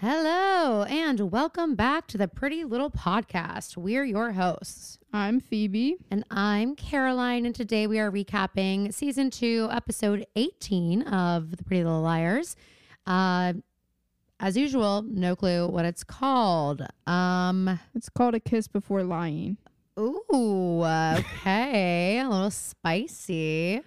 [0.00, 3.76] Hello, and welcome back to the Pretty Little Podcast.
[3.76, 5.96] We're your hosts, I'm Phoebe.
[6.10, 7.44] and I'm Caroline.
[7.44, 12.56] And today we are recapping season two, episode 18 of The Pretty Little Liars.
[13.06, 13.52] Uh,
[14.40, 16.80] as usual, no clue what it's called.
[17.06, 19.58] Um, It's called A Kiss Before Lying.
[19.98, 23.82] ooh, okay, a little spicy.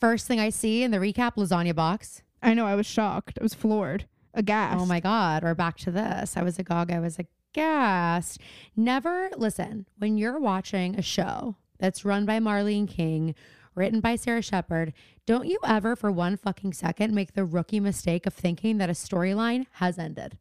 [0.00, 2.22] First thing I see in the recap, lasagna box.
[2.40, 3.38] I know, I was shocked.
[3.40, 4.06] I was floored,
[4.36, 4.78] aghast.
[4.78, 6.36] Oh my God, we're back to this.
[6.36, 6.92] I was agog.
[6.92, 8.40] I was aghast.
[8.76, 13.34] Never listen when you're watching a show that's run by Marlene King,
[13.74, 14.92] written by Sara Shepard.
[15.26, 18.94] Don't you ever, for one fucking second, make the rookie mistake of thinking that a
[18.94, 20.38] storyline has ended.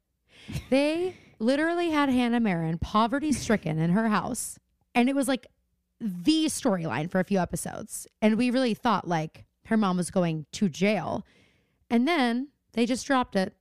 [0.70, 4.60] They literally had Hanna Marin poverty stricken in her house,
[4.94, 5.48] and it was like
[6.00, 8.08] the storyline for a few episodes.
[8.22, 11.26] And we really thought like her mom was going to jail.
[11.90, 13.54] And then they just dropped it.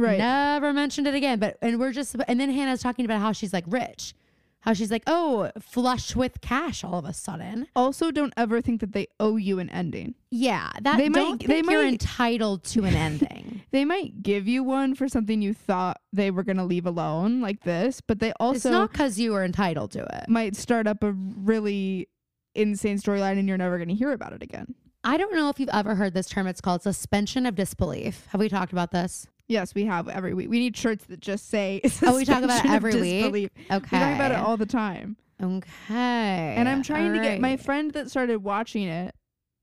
[0.00, 0.18] Right.
[0.18, 1.38] Never mentioned it again.
[1.38, 4.14] But and we're just and then Hanna's talking about how she's like rich.
[4.62, 7.66] How she's like, oh, flush with cash all of a sudden.
[7.74, 10.14] Also, don't ever think that they owe you an ending.
[10.30, 10.68] Yeah.
[10.82, 13.62] That They might- they you're might- entitled to an ending.
[13.70, 17.40] They might give you one for something you thought they were going to leave alone,
[17.40, 20.28] like this, but they it's also not because you were entitled to it.
[20.28, 22.08] might start up a really
[22.54, 24.74] insane storyline and you're never going to hear about it again.
[25.02, 26.46] I don't know if you've ever heard this term.
[26.46, 28.26] It's called suspension of disbelief.
[28.32, 29.26] Have we talked about this?
[29.50, 30.48] Yes, we have every week.
[30.48, 33.22] We need shirts that just say Oh, we talk about it every week?
[33.22, 33.50] disbelief.
[33.68, 33.98] Okay.
[33.98, 35.16] We talk about it all the time.
[35.42, 36.54] Okay.
[36.56, 39.12] And I'm trying to get my friend that started watching it.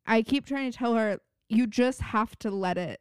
[0.05, 2.99] I keep trying to tell her you just have to let it.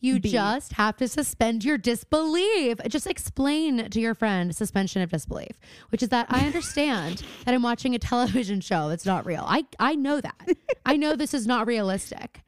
[0.00, 0.28] You be.
[0.28, 2.78] just have to suspend your disbelief.
[2.88, 5.60] Just explain to your friend suspension of disbelief,
[5.90, 9.44] which is that I understand that I'm watching a television show that's not real.
[9.46, 10.48] I I know that.
[10.84, 12.42] I know this is not realistic.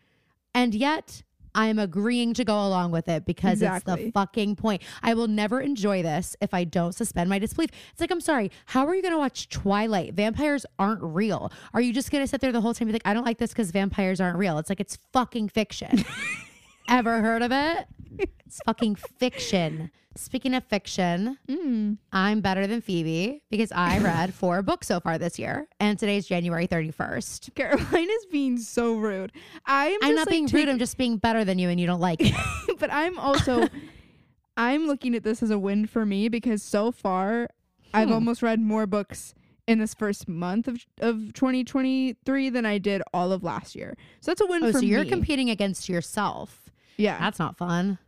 [0.52, 1.22] And yet
[1.54, 4.82] I'm agreeing to go along with it because it's the fucking point.
[5.02, 7.70] I will never enjoy this if I don't suspend my disbelief.
[7.92, 10.14] It's like, I'm sorry, how are you going to watch Twilight?
[10.14, 11.52] Vampires aren't real.
[11.74, 13.24] Are you just going to sit there the whole time and be like, I don't
[13.24, 14.58] like this because vampires aren't real?
[14.58, 16.04] It's like, it's fucking fiction.
[16.88, 17.86] Ever heard of it?
[18.18, 19.90] It's fucking fiction.
[20.18, 21.98] Speaking of fiction, Mm.
[22.12, 26.26] I'm better than Phoebe because I read four books so far this year, and today's
[26.26, 27.54] January 31st.
[27.54, 29.30] Caroline is being so rude.
[29.64, 30.68] I'm, I'm just, not like, being rude.
[30.68, 32.34] I'm just being better than you, and you don't like it.
[32.80, 33.68] but I'm also
[34.56, 37.48] I'm looking at this as a win for me because so far
[37.94, 38.14] I've Hmm.
[38.14, 39.34] almost read more books
[39.68, 43.96] in this first month of of 2023 than I did all of last year.
[44.20, 45.08] So that's a win Oh, for so you're me.
[45.10, 46.70] competing against yourself.
[46.96, 47.20] yeah.
[47.20, 47.98] That's not fun.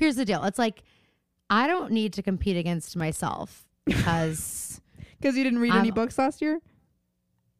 [0.00, 0.42] Here's the deal.
[0.44, 0.82] It's like
[1.48, 4.80] I don't need to compete against myself because
[5.20, 6.60] Because you didn't read any I'm- books last year?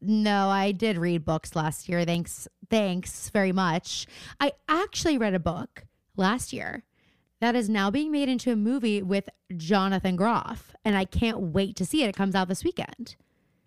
[0.01, 2.05] no, I did read books last year.
[2.07, 4.07] Thanks, thanks very much.
[4.41, 5.85] I actually read a book
[6.17, 6.85] last year
[7.41, 11.77] that is now being made into a movie with Jonathan Groff, and I can't wait
[11.77, 12.09] to see it.
[12.09, 13.17] It comes out this weekend.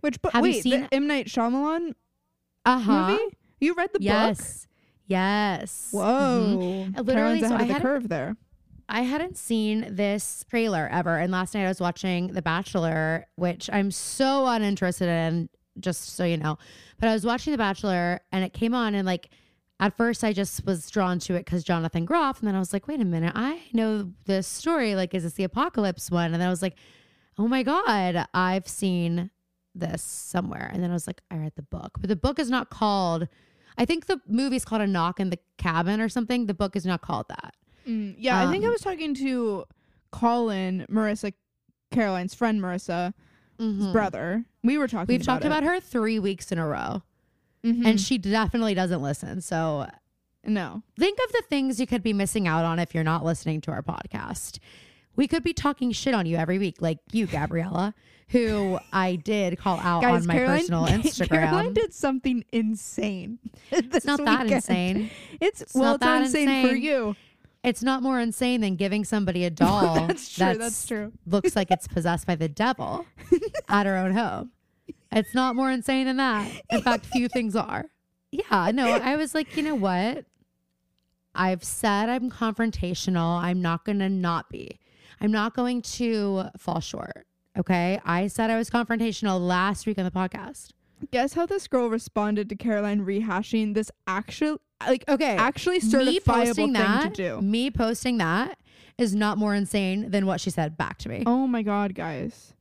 [0.01, 0.33] Which book?
[0.33, 1.93] Have you seen- the M Night Shyamalan
[2.65, 3.07] Uh huh.
[3.11, 3.37] movie?
[3.59, 4.05] You read the book?
[4.05, 4.67] Yes.
[5.05, 5.89] Yes.
[5.91, 6.87] Whoa.
[6.97, 8.35] Uh, literally, so I of the had- curve there.
[8.89, 11.17] I hadn't seen this trailer ever.
[11.17, 15.49] And last night I was watching The Bachelor, which I'm so uninterested in,
[15.79, 16.57] just so you know.
[16.99, 19.29] But I was watching The Bachelor and it came on, and like
[19.79, 22.39] at first I just was drawn to it because Jonathan Groff.
[22.39, 24.95] And then I was like, wait a minute, I know this story.
[24.95, 26.31] Like, is this the apocalypse one?
[26.31, 26.77] And then I was like,
[27.37, 29.31] oh my God, I've seen
[29.75, 30.69] this somewhere.
[30.71, 31.93] And then I was like, I read the book.
[31.99, 33.27] But the book is not called,
[33.77, 36.45] I think the movie's called A Knock in the Cabin or something.
[36.45, 37.55] The book is not called that.
[37.87, 39.65] Mm, yeah, I think I Um, was talking to
[40.11, 41.33] Colin, Marissa,
[41.91, 43.13] Caroline's friend Marissa's
[43.59, 43.91] Mhm.
[43.91, 44.45] brother.
[44.63, 45.47] We were talking We've about talked it.
[45.47, 47.03] about her three weeks in a row,
[47.63, 47.85] Mhm.
[47.85, 49.41] and she definitely doesn't listen.
[49.41, 49.87] So
[50.45, 50.83] no.
[50.97, 53.71] think of the things you could be missing out on if you're not listening to
[53.71, 54.59] our podcast.
[55.15, 57.93] We could be talking shit on you every week, like you, Gabriella,
[58.29, 61.29] who I did call out Guys, on my Caroline, personal Instagram.
[61.29, 63.37] Caroline did something insane.
[63.71, 65.11] it's not that insane.
[65.39, 67.15] It's, not well, it's that not insane, for you.
[67.63, 70.53] It's not more insane than giving somebody a doll That's true.
[70.57, 71.13] That's true.
[71.25, 73.05] looks like it's possessed by the devil
[73.69, 74.51] at her own home.
[75.11, 76.51] It's not more insane than that.
[76.69, 77.85] In fact, few things are.
[78.31, 80.25] Yeah, no, I was like, you know what?
[81.35, 83.39] I've said I'm confrontational.
[83.39, 84.79] I'm not going to not be.
[85.21, 87.27] I'm not going to fall short.
[87.57, 87.99] Okay.
[88.03, 90.71] I said I was confrontational last week on the podcast.
[91.11, 95.35] Guess how this girl responded to Caroline rehashing this actual, like, Okay.
[95.35, 97.41] actually certifiable thing that, to do.
[97.41, 98.59] me posting that
[98.97, 101.23] is not more insane than what she said back to me.
[101.25, 102.53] Oh my god, guys!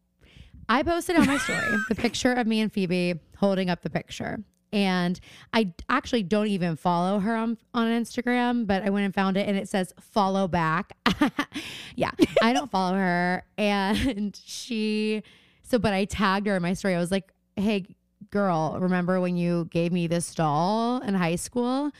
[0.68, 1.58] I posted on my story
[1.88, 4.38] the picture of me and Phoebe holding up the picture.
[4.74, 5.20] And
[5.52, 9.46] I actually don't even follow her on, on Instagram, but I went and found it
[9.46, 10.96] and it says follow back.
[11.94, 12.10] yeah,
[12.40, 13.44] I don't follow her.
[13.58, 15.22] And she,
[15.62, 16.94] so, but I tagged her in my story.
[16.94, 17.84] I was like, hey,
[18.32, 21.92] girl, remember when you gave me this doll in high school?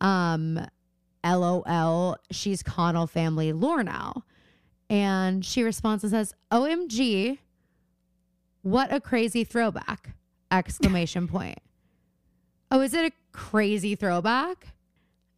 [0.00, 0.66] Um,
[1.22, 4.24] LOL, she's Connell family lore now.
[4.88, 7.38] And she responds and says, OMG,
[8.62, 10.14] what a crazy throwback!
[10.50, 11.58] Exclamation point.
[12.70, 14.68] Oh, is it a crazy throwback?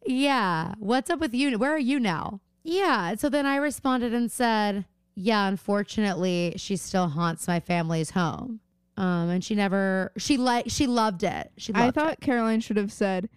[0.05, 0.73] Yeah.
[0.79, 1.57] What's up with you?
[1.57, 2.41] Where are you now?
[2.63, 3.15] Yeah.
[3.15, 4.85] So then I responded and said,
[5.15, 8.59] Yeah, unfortunately, she still haunts my family's home.
[8.95, 11.51] Um, and she never she like she loved it.
[11.57, 12.21] She loved I thought it.
[12.21, 13.29] Caroline should have said,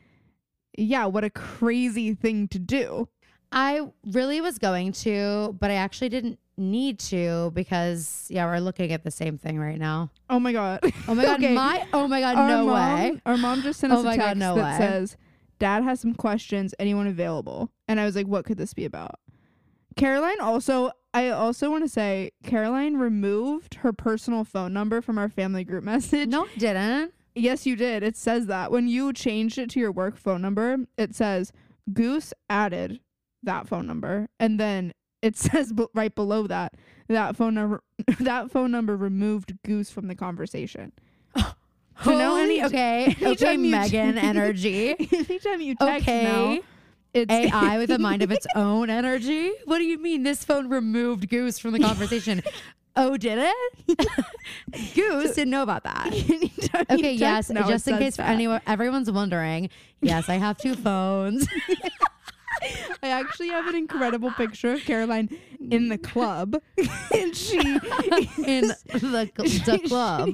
[0.76, 3.08] "Yeah, what a crazy thing to do."
[3.52, 8.92] I really was going to, but I actually didn't need to because yeah, we're looking
[8.92, 10.10] at the same thing right now.
[10.28, 10.80] Oh my god.
[11.08, 11.54] Oh my god, Okay.
[11.54, 13.20] my oh my god, our no mom, way.
[13.24, 14.86] Our mom just sent Oh us a my text God, no that way.
[14.86, 15.16] says,
[15.58, 16.74] "Dad has some questions.
[16.78, 19.20] Anyone available?" And I was like, "What could this be about?"
[19.96, 20.90] Caroline also.
[21.14, 25.82] I also want to say Caroline removed her personal phone number from our family group
[25.82, 26.28] message.
[26.28, 27.14] No, didn't.
[27.34, 28.02] Yes, you did.
[28.02, 31.52] It says that when you changed it to your work phone number, it says
[31.92, 33.00] Goose added
[33.42, 36.74] that phone number, and then it says b- right below that
[37.08, 37.82] that phone number
[38.20, 40.92] that phone number removed Goose from the conversation.
[41.36, 41.42] So
[41.94, 44.90] Holy- any- okay, okay, Megan energy.
[44.98, 46.24] Anytime you text Okay.
[46.24, 46.58] now,
[47.16, 49.52] it's AI with a mind of its own energy.
[49.64, 50.22] What do you mean?
[50.22, 52.42] This phone removed Goose from the conversation.
[52.96, 54.08] oh, did it?
[54.94, 56.08] Goose didn't know about that.
[56.90, 57.48] Okay, yes.
[57.48, 58.30] just in case for that.
[58.30, 59.70] anyone, everyone's wondering.
[60.00, 61.48] Yes, I have two phones.
[63.02, 65.28] I actually have an incredible picture of Caroline
[65.70, 66.56] in the club,
[67.14, 69.30] and she in the,
[69.64, 70.30] the club.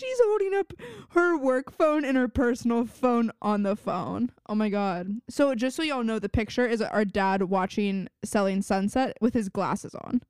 [0.00, 0.72] She's holding up
[1.10, 4.32] her work phone and her personal phone on the phone.
[4.48, 5.20] Oh my god.
[5.28, 9.50] So just so y'all know, the picture is our dad watching Selling Sunset with his
[9.50, 10.22] glasses on.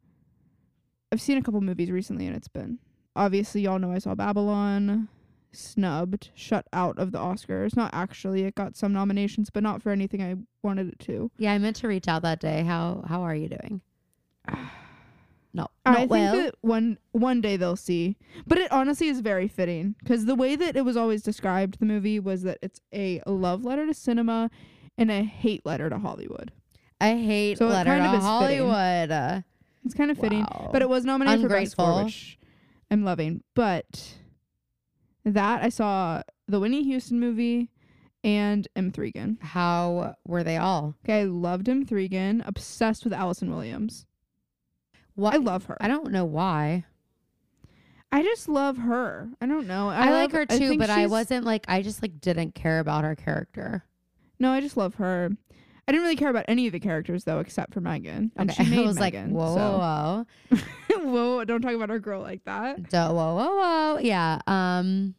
[1.13, 2.81] I've seen a couple movies recently and it's been
[3.15, 5.09] obviously y'all know I saw Babylon,
[5.53, 7.77] snubbed, shut out of the Oscars.
[7.77, 10.35] Not actually, it got some nominations, but not for anything I
[10.65, 11.31] wanted it to.
[11.39, 12.65] Yeah, I meant to reach out that day.
[12.65, 13.83] How how are you doing?
[15.53, 16.37] No, I not think well.
[16.37, 18.17] that one one day they'll see,
[18.47, 21.87] but it honestly is very fitting because the way that it was always described, the
[21.87, 24.49] movie was that it's a love letter to cinema
[24.97, 26.53] and a hate letter to Hollywood.
[27.01, 28.27] I hate So letter kind of to fitting.
[28.27, 29.11] Hollywood.
[29.11, 29.41] Uh,
[29.85, 30.69] It's kind of fitting, wow.
[30.73, 32.39] but it was nominated for best score, which
[32.91, 33.43] I'm loving.
[33.55, 34.19] But
[35.25, 37.71] that I saw the Whitney Houston movie
[38.23, 38.91] and M.
[38.93, 39.39] Threegan.
[39.41, 40.95] how were they all?
[41.05, 41.87] Okay, I loved M.
[41.87, 42.43] Threegan.
[42.47, 44.07] Obsessed with Allison Williams.
[45.21, 45.77] What I love her.
[45.81, 46.85] I don't know why.
[48.13, 49.29] I just love her.
[49.41, 49.89] I don't know.
[49.89, 52.55] I, I, like love- her too, think but I wasn't like I just like didn't
[52.55, 53.85] care about her character.
[54.39, 55.31] No, I just love her.
[55.87, 58.33] I didn't really care about any of the characters though, except for Megan.
[58.37, 60.59] And Okay, she made I was Megan, like, whoa, so- whoa,
[61.05, 61.05] whoa,
[61.37, 61.45] whoa!
[61.45, 62.89] Don't talk about our girl like that.
[62.91, 63.57] Duh, whoa, whoa,
[63.95, 63.99] whoa.
[64.01, 64.41] Yeah.
[64.47, 65.15] Um.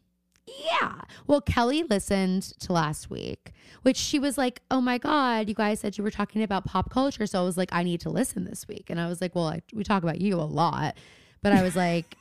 [0.46, 1.00] Yeah.
[1.26, 3.52] Well, Kelly listened to last week,
[3.82, 6.90] which she was like, "Oh my god, you guys said you were talking about pop
[6.90, 9.34] culture," so I was like, "I need to listen this week," and I was like,
[9.34, 10.96] "Well, I, we talk about you a lot,"
[11.42, 12.16] but I was like,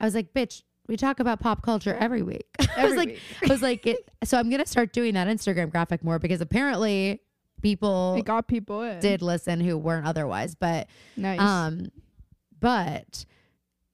[0.00, 2.46] I was like, "Bitch." We talk about pop culture every week.
[2.76, 3.20] I was like, week.
[3.44, 7.20] I was like, it, so I'm gonna start doing that Instagram graphic more because apparently
[7.60, 8.98] people It got people in.
[8.98, 10.54] did listen who weren't otherwise.
[10.54, 11.38] But nice.
[11.40, 11.88] um,
[12.58, 13.26] but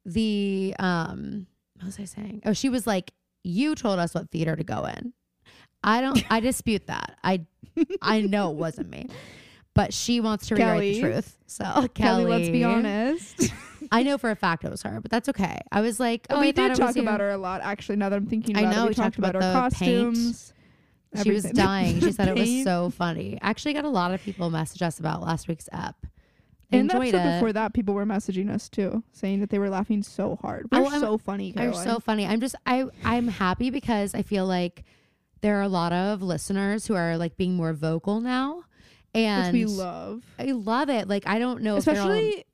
[0.04, 2.42] the um, what was I saying?
[2.46, 3.10] Oh, she was like,
[3.44, 5.12] you told us what theater to go in.
[5.84, 6.24] I don't.
[6.30, 7.16] I dispute that.
[7.22, 7.44] I
[8.02, 9.08] I know it wasn't me,
[9.74, 11.36] but she wants to rewrite the truth.
[11.46, 13.52] So Kelly, Kelly, let's be honest.
[13.92, 15.60] I know for a fact it was her, but that's okay.
[15.70, 17.60] I was like, oh, we I did talk about her a lot.
[17.60, 19.54] Actually, now that I'm thinking about I know, it, we, we talked, talked about, about
[19.54, 20.14] our the paint.
[20.14, 20.52] costumes.
[21.22, 22.00] She was dying.
[22.00, 23.38] She said it was so funny.
[23.40, 25.94] I actually got a lot of people message us about last week's ep.
[26.72, 27.34] And the episode it.
[27.36, 30.66] before that, people were messaging us too, saying that they were laughing so hard.
[30.72, 32.26] We're Oh, so funny, They're so funny.
[32.26, 34.84] I'm just I I'm happy because I feel like
[35.40, 38.64] there are a lot of listeners who are like being more vocal now, which
[39.24, 41.06] and we love, I love it.
[41.06, 42.44] Like I don't know if all- especially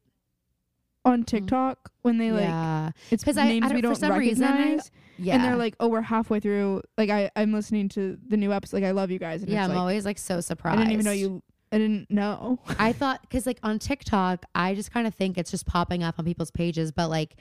[1.04, 1.24] on mm-hmm.
[1.24, 4.44] TikTok when they like yeah it's 'Cause I- names I don't- we don't some reason,
[4.44, 8.18] I- recognize, yeah and they're like, "Oh, we're halfway through." Like I, I'm listening to
[8.28, 8.78] the new episode.
[8.78, 9.42] Like I love you guys.
[9.42, 9.64] And yeah.
[9.64, 10.78] I'm like, always like so surprised.
[10.78, 11.42] I didn't even know you.
[11.72, 12.58] I didn't know.
[12.78, 16.18] I thought because like on TikTok, I just kind of think it's just popping up
[16.18, 17.36] on people's pages, but like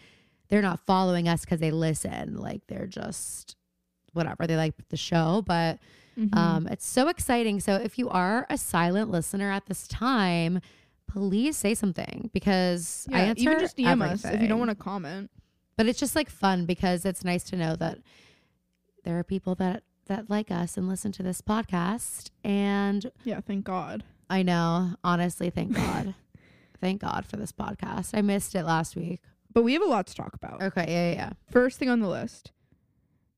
[0.50, 2.38] they're not following us because they listen.
[2.38, 3.56] Like they're just
[4.14, 5.80] whatever they like the show, but
[6.20, 6.38] Mm-hmm.
[6.38, 7.60] Um, it's so exciting.
[7.60, 10.60] So if you are a silent listener at this time,
[11.08, 14.72] please say something because I yeah, answer even just DM us if you don't want
[14.72, 15.32] to comment.
[15.78, 18.00] But it's just like fun because it's nice to know that
[19.06, 23.64] there are people that that like us and listen to this podcast and Yeah, thank
[23.64, 24.04] God.
[24.30, 26.14] I know, honestly, thank God.
[26.82, 28.12] thank God for this podcast.
[28.14, 29.22] I missed it last week.
[29.52, 30.62] But we have a lot to talk about.
[30.62, 31.30] Okay, yeah, yeah, yeah.
[31.52, 32.52] First thing on the list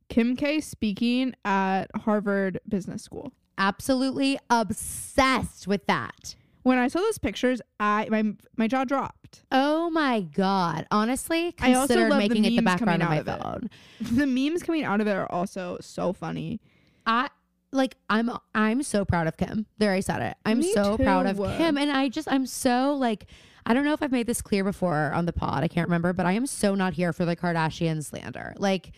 [0.10, 3.32] Kim K speaking at Harvard Business School.
[3.58, 6.36] Absolutely obsessed with that.
[6.64, 9.44] When I saw those pictures, I my my jaw dropped.
[9.52, 10.86] Oh my God.
[10.92, 13.64] Honestly, I also love the making it the memes coming background of my out of
[13.64, 13.70] it.
[14.02, 14.18] phone.
[14.18, 16.60] The memes coming out of it are also so funny.
[17.06, 17.30] I
[17.72, 19.66] like I'm I'm so proud of Kim.
[19.78, 20.38] There I said it.
[20.46, 21.38] I'm Me so proud of.
[21.58, 23.26] Kim and I just I'm so like
[23.66, 25.64] I don't know if I've made this clear before on the pod.
[25.64, 28.54] I can't remember, but I am so not here for the Kardashian slander.
[28.58, 28.92] Like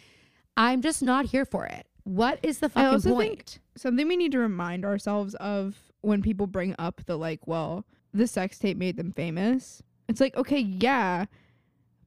[0.55, 1.87] I'm just not here for it.
[2.03, 3.59] What is the fucking point?
[3.75, 8.27] something we need to remind ourselves of when people bring up the like, well, the
[8.27, 9.81] sex tape made them famous.
[10.09, 11.25] It's like, okay, yeah,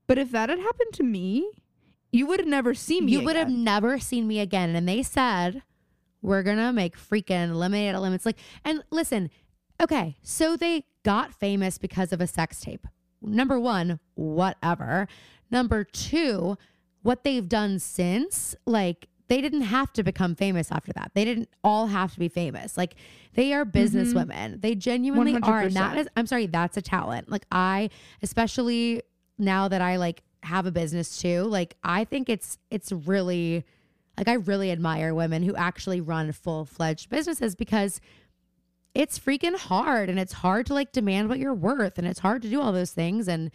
[0.06, 1.50] but if that had happened to me,
[2.12, 3.12] you would have never seen me.
[3.12, 4.76] you would have never seen me again.
[4.76, 5.62] And they said,
[6.26, 8.26] we're going to make freaking lemonade out of lemons.
[8.26, 9.30] Like, and listen,
[9.80, 12.84] okay, so they got famous because of a sex tape.
[13.22, 15.06] Number one, whatever.
[15.52, 16.58] Number two,
[17.02, 21.12] what they've done since, like, they didn't have to become famous after that.
[21.14, 22.76] They didn't all have to be famous.
[22.76, 22.94] Like
[23.34, 24.60] they are business women.
[24.60, 25.62] They genuinely are.
[25.62, 26.00] And that 100%.
[26.00, 27.28] is, I'm sorry, that's a talent.
[27.28, 27.90] Like I,
[28.22, 29.02] especially
[29.36, 33.64] now that I like have a business too, like I think it's it's really
[34.16, 38.00] like I really admire women who actually run full fledged businesses because
[38.94, 42.40] it's freaking hard and it's hard to like demand what you're worth and it's hard
[42.42, 43.28] to do all those things.
[43.28, 43.50] And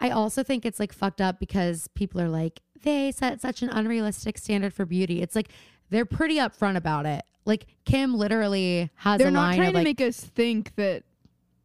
[0.00, 3.70] I also think it's like fucked up because people are like, they set such an
[3.70, 5.20] unrealistic standard for beauty.
[5.20, 5.48] It's like
[5.90, 7.24] they're pretty upfront about it.
[7.44, 11.02] Like Kim literally has They're a not line trying of to make us think that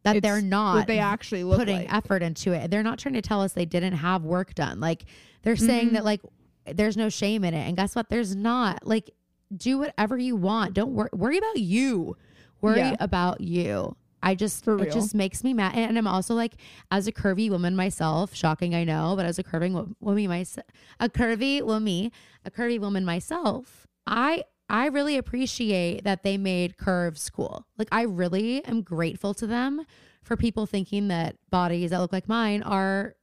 [0.02, 1.94] that they're not they actually look putting like.
[1.94, 2.70] effort into it.
[2.70, 4.80] They're not trying to tell us they didn't have work done.
[4.80, 5.04] Like
[5.42, 5.94] they're saying Mm-hmm.
[5.94, 6.20] that like
[6.66, 7.66] there's no shame in it.
[7.66, 8.08] And guess what?
[8.08, 8.86] There's not.
[8.86, 9.10] Like
[9.54, 10.74] do whatever you want.
[10.74, 12.16] Don't wor- worry about you.
[12.60, 12.96] Worry Yeah.
[13.00, 13.96] about you.
[14.22, 15.74] I just For it just makes me mad.
[15.74, 16.54] And I'm also like
[16.90, 20.66] as a curvy woman myself, shocking I know, but as a curving woman myself,
[20.98, 22.10] a curvy woman,
[22.44, 27.66] a curvy woman myself, I I really appreciate that they made curves cool.
[27.76, 29.84] Like I really am grateful to them
[30.22, 33.16] for people thinking that bodies that look like mine are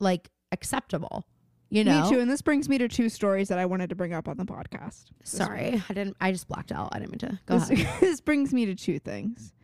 [0.00, 1.24] like acceptable.
[1.72, 2.02] You know.
[2.02, 2.20] Me too.
[2.20, 4.44] And this brings me to two stories that I wanted to bring up on the
[4.44, 5.04] podcast.
[5.24, 6.18] Sorry, I didn't.
[6.20, 6.90] I just blacked out.
[6.92, 7.40] I didn't mean to.
[7.46, 8.00] Go this, ahead.
[8.00, 9.54] this brings me to two things.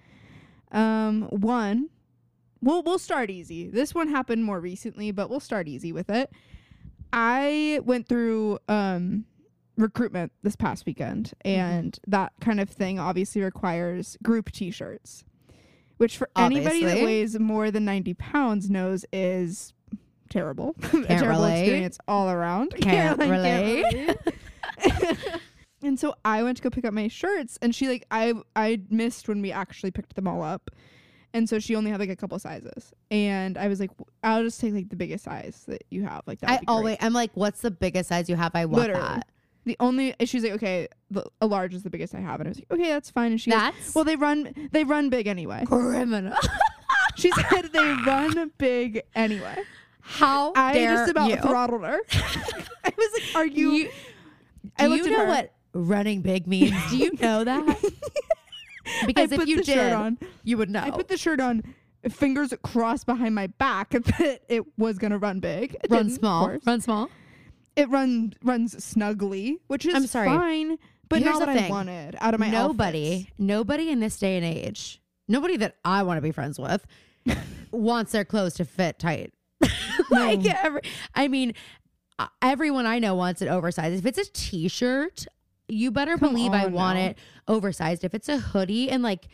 [0.73, 1.91] Um, one,
[2.62, 3.69] we'll we'll start easy.
[3.69, 6.31] This one happened more recently, but we'll start easy with it.
[7.12, 9.27] I went through um
[9.77, 11.61] recruitment this past weekend, Mm-hmm.
[11.61, 15.25] and that kind of thing obviously requires group T-shirts,
[15.99, 19.75] which for anybody that weighs more than ninety pounds knows is
[20.28, 20.75] terrible.
[20.92, 21.61] A terrible relate.
[21.62, 22.75] experience all around.
[22.80, 23.85] Can't relate.
[23.92, 24.16] relate.
[25.82, 28.80] and so I went to go pick up my shirts, and she like I I
[28.90, 30.70] missed when we actually picked them all up,
[31.35, 33.90] and so she only had like a couple sizes, and I was like,
[34.23, 36.50] I'll just take like the biggest size that you have, like that.
[36.50, 36.97] I always.
[37.00, 38.52] I'm like, what's the biggest size you have?
[38.54, 39.02] I want Literally.
[39.02, 39.28] that.
[39.64, 42.50] the only she's like, okay, the, a large is the biggest I have, and I
[42.50, 43.32] was like, okay, that's fine.
[43.32, 45.64] And she goes, well, they run they run big anyway.
[45.66, 46.37] criminal.
[47.18, 49.64] She said they run big anyway.
[50.11, 51.37] How I dare just about you?
[51.37, 51.99] throttled her.
[52.85, 53.71] I was like, are you?
[53.73, 53.91] You-
[54.79, 56.75] do you know what running big means?
[56.91, 57.65] Do you know that?
[59.07, 60.19] because I if put you the did, shirt on.
[60.45, 60.81] you would know.
[60.81, 61.62] I put the shirt on,
[62.11, 65.77] fingers crossed behind my back that it was gonna run big.
[65.85, 66.57] It run small.
[66.67, 67.11] Run small.
[67.77, 70.29] It run runs snugly, which is I'm sorry.
[70.29, 71.71] fine, but Here's not the what I thing.
[71.71, 73.33] wanted out of my nobody, outfits.
[73.38, 76.85] nobody in this day and age, nobody that I want to be friends with,
[77.71, 79.33] wants their clothes to fit tight.
[80.45, 80.81] like every,
[81.15, 81.55] I mean,
[82.19, 83.99] uh, everyone I know wants it oversized.
[83.99, 85.27] If it's a t-shirt,
[85.69, 87.07] you better Come believe I want now.
[87.07, 88.05] it oversized.
[88.05, 89.29] If it's a hoodie and like.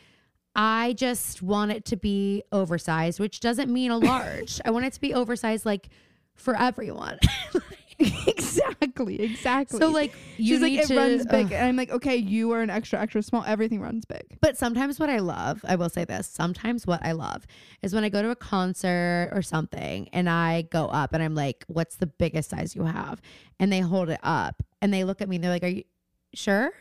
[0.57, 4.61] I just want it to be oversized, which doesn't mean a large.
[4.64, 5.88] I want it to be oversized, like
[6.37, 7.19] for everyone.
[8.26, 9.78] exactly, exactly.
[9.78, 11.52] so, like, you she's like, it to, runs big, ugh.
[11.52, 13.44] and I'm like, okay, you are an extra, extra small.
[13.46, 14.38] Everything runs big.
[14.40, 17.46] But sometimes what I love, I will say this, sometimes what I love
[17.82, 21.34] is when I go to a concert or something and I go up and I'm
[21.34, 23.20] like, what's the biggest size you have?
[23.60, 25.84] And they hold it up and they look at me and they're like, are you
[26.32, 26.72] sure?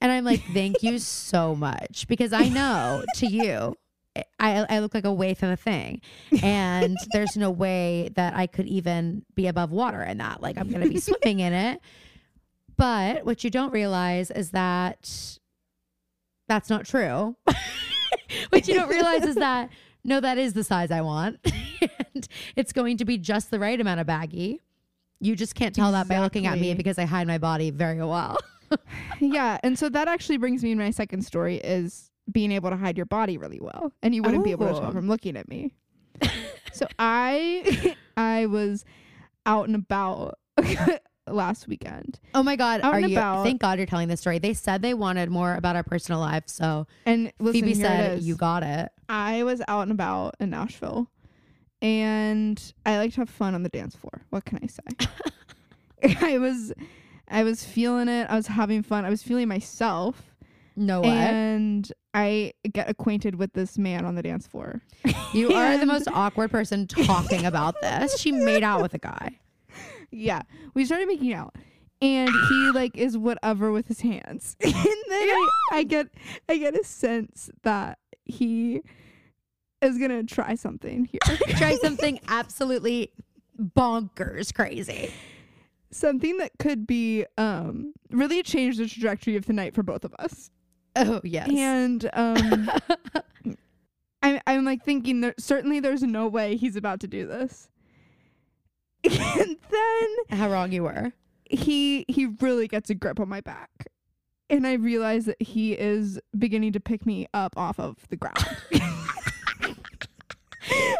[0.00, 3.76] And I'm like, thank you so much because I know to you,
[4.38, 6.00] I, I look like a waif of a thing.
[6.42, 10.42] And there's no way that I could even be above water in that.
[10.42, 11.80] Like, I'm going to be swimming in it.
[12.76, 15.38] But what you don't realize is that
[16.48, 17.36] that's not true.
[18.50, 19.70] what you don't realize is that
[20.02, 21.38] no, that is the size I want.
[22.14, 24.60] and it's going to be just the right amount of baggy.
[25.20, 28.02] You just can't tell that by looking at me because I hide my body very
[28.02, 28.38] well.
[29.20, 32.76] yeah, and so that actually brings me to my second story is being able to
[32.76, 34.80] hide your body really well, and you wouldn't be able to Oh.
[34.80, 35.72] tell from looking at me.
[36.72, 38.84] so I I was
[39.46, 40.38] out and about
[41.26, 43.16] last weekend, Oh my god, Out are you?
[43.16, 43.44] about.
[43.44, 44.38] Thank God you're telling this story.
[44.38, 48.36] They said they wanted more about our personal lives, so and listen, Phoebe said you
[48.36, 48.90] got it.
[49.08, 51.08] I was out and about in Nashville,
[51.82, 54.22] and I like to have fun on the dance floor.
[54.30, 56.16] What can I say?
[56.20, 56.72] I was,
[57.28, 58.26] I was feeling it.
[58.30, 59.04] I was having fun.
[59.04, 60.29] I was feeling myself,
[60.80, 61.10] No way.
[61.10, 64.80] and I get acquainted with this man on the dance floor.
[65.32, 68.18] You are the most awkward person talking about this.
[68.18, 69.38] She made out with a guy.
[70.10, 70.42] Yeah,
[70.74, 71.54] we started making out,
[72.02, 76.08] and he like is whatever with his hands, and then I, I get,
[76.48, 78.80] I get a sense that he
[79.80, 81.36] is gonna try something here.
[81.56, 83.12] Try something absolutely
[83.56, 85.12] bonkers crazy.
[85.92, 90.12] something that could be um really change the trajectory of the night for both of
[90.18, 90.50] us.
[90.96, 91.48] Oh yes.
[91.52, 92.70] And um
[94.22, 97.68] I'm I'm like thinking that certainly there's no way he's about to do this.
[99.04, 101.12] and then How wrong you were.
[101.48, 103.70] he he really gets a grip on my back.
[104.50, 108.44] And I realize that he is beginning to pick me up off of the ground.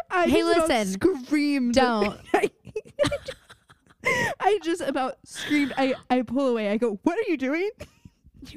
[0.09, 0.87] I Hey, listen.
[1.25, 1.71] Scream!
[1.71, 2.17] Don't.
[2.33, 2.49] I,
[4.39, 5.73] I just about screamed.
[5.77, 6.69] I, I pull away.
[6.69, 7.69] I go, What are you doing?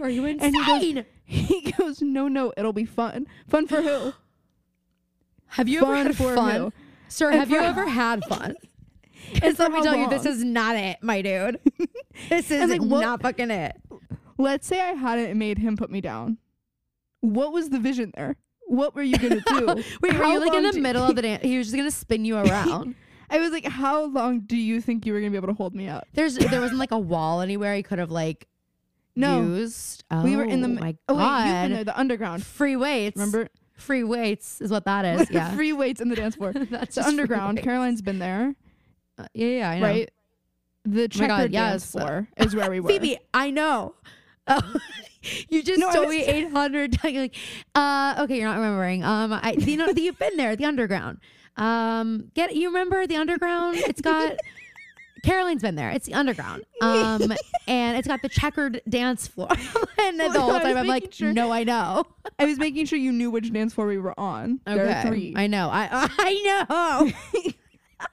[0.01, 1.05] Are you And he goes- insane?
[1.25, 3.27] He goes, No, no, it'll be fun.
[3.49, 4.13] Fun for who?
[5.49, 6.61] have you fun ever had for fun?
[6.61, 6.73] who?
[7.09, 8.55] Sir, And have you ever had fun?
[9.43, 10.35] And let me how tell you, this long?
[10.35, 11.59] is not it, my dude.
[12.29, 13.75] This is like, what- not fucking it.
[14.39, 16.39] Let's say I hadn't made him put me down.
[17.21, 18.37] What was the vision there?
[18.67, 19.67] What were you gonna do?
[20.01, 21.43] Wait, were you like in the middle of the dance?
[21.43, 22.95] He was just gonna spin you around.
[23.31, 25.75] I was like, How long do you think you were gonna be able to hold
[25.75, 26.07] me up?
[26.15, 28.47] There's there wasn't like a wall anywhere he could have like
[29.17, 29.43] No.
[29.43, 30.05] used.
[30.23, 31.63] we were in the Oh my Oh wait, you've god.
[31.63, 32.45] been there, the underground.
[32.45, 33.17] Free weights.
[33.17, 33.49] Remember?
[33.77, 35.31] Free weights is what that is.
[35.33, 35.55] Yeah.
[35.55, 36.53] Free weights in the dance floor.
[36.71, 37.59] That's the underground.
[37.63, 38.55] Caroline's been there,
[39.19, 39.87] Uh, yeah, yeah, I know.
[39.87, 40.11] right?
[40.85, 41.91] The Oh God, checkered dance yes.
[41.93, 42.89] floor is where we were.
[42.89, 43.95] Phoebe, I know.
[44.47, 44.75] Oh,
[45.49, 46.99] you just No, told me eight hundred.
[47.03, 47.35] Like,
[47.75, 49.03] uh, okay, you're not remembering.
[49.03, 51.19] Um, I, you know, you've been there, the underground.
[51.57, 53.79] Um, get you remember the underground?
[53.79, 54.37] It's got
[55.25, 55.91] Caroline's been there.
[55.91, 56.65] It's the underground.
[56.81, 57.33] Um,
[57.67, 59.49] and it's got the checkered dance floor.
[59.99, 62.05] and Well, the whole time I'm like, sure- no, I know.
[62.39, 64.61] I was making sure you knew which dance floor we were on.
[64.67, 65.35] There are three.
[65.37, 65.69] I know.
[65.73, 67.13] I I
[68.01, 68.09] know.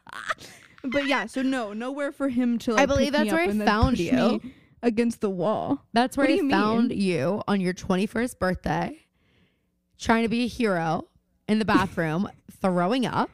[0.84, 2.82] But yeah, so no, nowhere for him to like.
[2.82, 4.42] I believe that's where he found you.
[4.82, 5.86] against the wall.
[5.94, 7.00] That's where What you found mean?
[7.00, 8.98] you on your 21st birthday,
[10.00, 11.08] trying to be a hero
[11.48, 12.28] in the bathroom,
[12.62, 13.30] throwing up.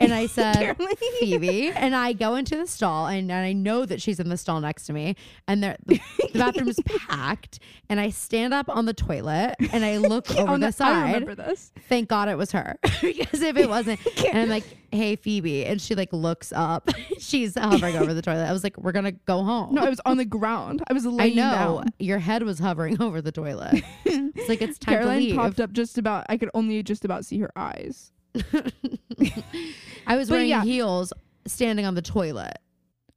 [0.00, 0.76] And I said,
[1.20, 1.68] Phoebe.
[1.70, 4.60] And I go into the stall, and, and I know that she's in the stall
[4.60, 5.16] next to me.
[5.46, 6.00] And there- the,
[6.32, 7.58] the bathroom is packed.
[7.88, 11.06] And I stand up on the toilet and I look over On the I side.
[11.14, 11.72] remember this.
[11.88, 12.76] Thank God it was her.
[13.00, 15.64] because if it wasn't, and I'm like, hey, Phoebe.
[15.64, 16.90] And she like looks up.
[17.18, 18.44] she's hovering over the toilet.
[18.44, 19.74] I was like, we're going to go home.
[19.74, 20.82] No, I was on the ground.
[20.88, 21.88] I was like, I know down.
[21.98, 23.82] your head was hovering over the toilet.
[24.04, 25.36] It's like it's time Caroline to leave.
[25.36, 26.26] popped up just about.
[26.28, 28.12] I could only just about see her eyes.
[30.06, 30.62] I was But wearing yeah.
[30.64, 31.12] heels,
[31.46, 32.58] standing on the toilet.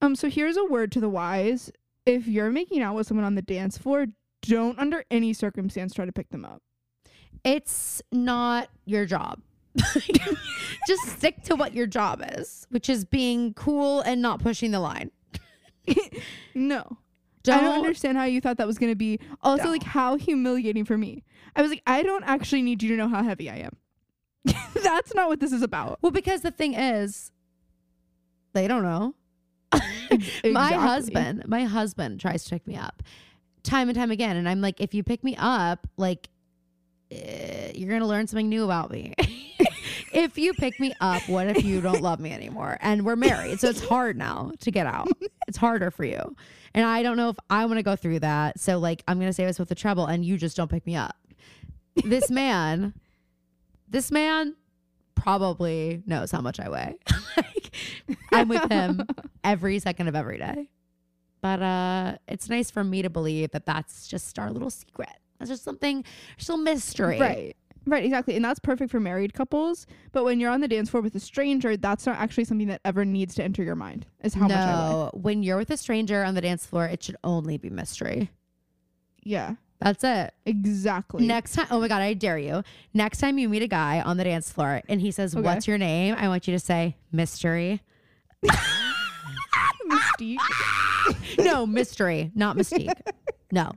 [0.01, 0.15] Um.
[0.15, 1.71] So here's a word to the wise:
[2.05, 4.07] If you're making out with someone on the dance floor,
[4.41, 6.62] don't under any circumstance try to pick them up.
[7.43, 9.41] It's not your job.
[10.88, 14.79] Just stick to what your job is, which is being cool and not pushing the
[14.79, 15.12] line.
[16.53, 16.97] No.
[17.43, 19.19] Don't, I don't understand how you thought that was going to be.
[19.41, 21.23] Also, like, how humiliating for me.
[21.55, 23.75] I was like, I don't actually need you to know how heavy I am.
[24.73, 25.99] That's not what this is about.
[26.01, 27.32] Well, because the thing is,
[28.54, 29.15] they don't know.
[30.51, 33.01] My husband, my husband tries to pick me up
[33.63, 36.30] time and time again, and I'm like, if you pick me up, like,
[37.12, 39.13] eh, you're gonna learn something new about me.
[40.13, 42.77] if you pick me up, what if you don't love me anymore?
[42.82, 45.08] And we're married, so it's hard now to get out.
[45.47, 46.36] It's harder for you,
[46.73, 48.60] and I don't know if I want to go through that.
[48.60, 50.95] So, like, I'm gonna save us with the trouble, and you just don't pick me
[50.95, 51.15] up.
[52.06, 52.93] This man,
[53.91, 54.56] this man
[55.15, 56.95] probably knows how much I weigh.
[57.38, 57.75] like,
[58.32, 59.06] I'm with him
[59.43, 60.69] every second of every day.
[61.41, 65.10] But uh it's nice for me to believe that that's just our little secret.
[65.39, 66.04] That's just something,
[66.38, 67.19] just a mystery.
[67.19, 67.58] Right.
[67.88, 68.36] Right, exactly.
[68.36, 69.88] And that's perfect for married couples.
[70.12, 72.80] But when you're on the dance floor with a stranger, that's not actually something that
[72.86, 74.89] ever needs to enter your mind, is how no, much I weigh.
[74.89, 78.30] No, when you're with a stranger on the dance floor, it should only be mystery.
[79.23, 80.33] Yeah, That's it.
[80.45, 81.25] exactly.
[81.25, 82.63] Next time, oh my God, I dare you.
[82.93, 85.43] Next time you meet a guy on the dance floor and he says, Okay.
[85.43, 86.15] What's your name?
[86.17, 87.81] I want you to say, Mystery.
[89.89, 90.37] Mystique.
[91.43, 92.93] no, mystery, not mystique.
[93.51, 93.71] No.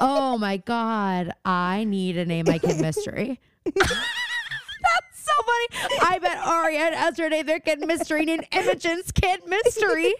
[0.00, 1.32] Oh my God.
[1.44, 3.40] I need a name my kid mystery.
[3.74, 3.94] That's
[5.14, 5.98] so funny.
[6.02, 10.12] I bet Aria and Ezra named their kid mystery named Imogen's kid mystery.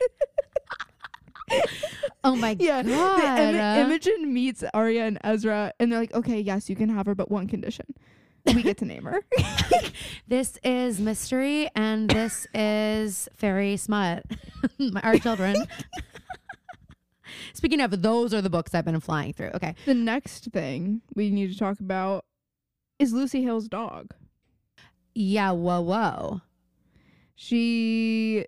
[2.25, 3.55] oh my Yeah, the God.
[3.55, 3.77] Im- uh.
[3.87, 7.31] Imogen meets Aria and Ezra, and they're like, "Okay, yes, you can have her, but
[7.31, 7.87] one condition:
[8.47, 9.21] we get to name her."
[10.29, 14.25] this is mystery and this is fairy smut.
[15.03, 15.57] Our children.
[17.53, 19.51] Speaking of, those are the books I've been flying through.
[19.55, 19.75] Okay.
[19.87, 22.25] the next thing we need to talk about
[22.99, 24.15] is Lucy Hale's dog.
[25.15, 26.41] Yeah, whoa, whoa.
[27.37, 28.47] She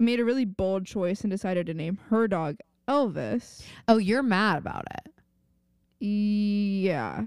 [0.00, 2.56] made a really bold choice and decided to name her dog
[2.88, 3.62] Elvis.
[3.86, 5.12] Oh, you're mad about it.
[6.00, 7.26] Yeah.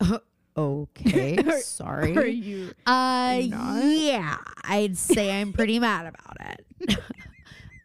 [0.56, 2.16] Okay, Are- sorry.
[2.16, 2.72] Are you?
[2.84, 3.84] uh, not?
[3.84, 6.98] yeah, I'd say I'm pretty mad about it.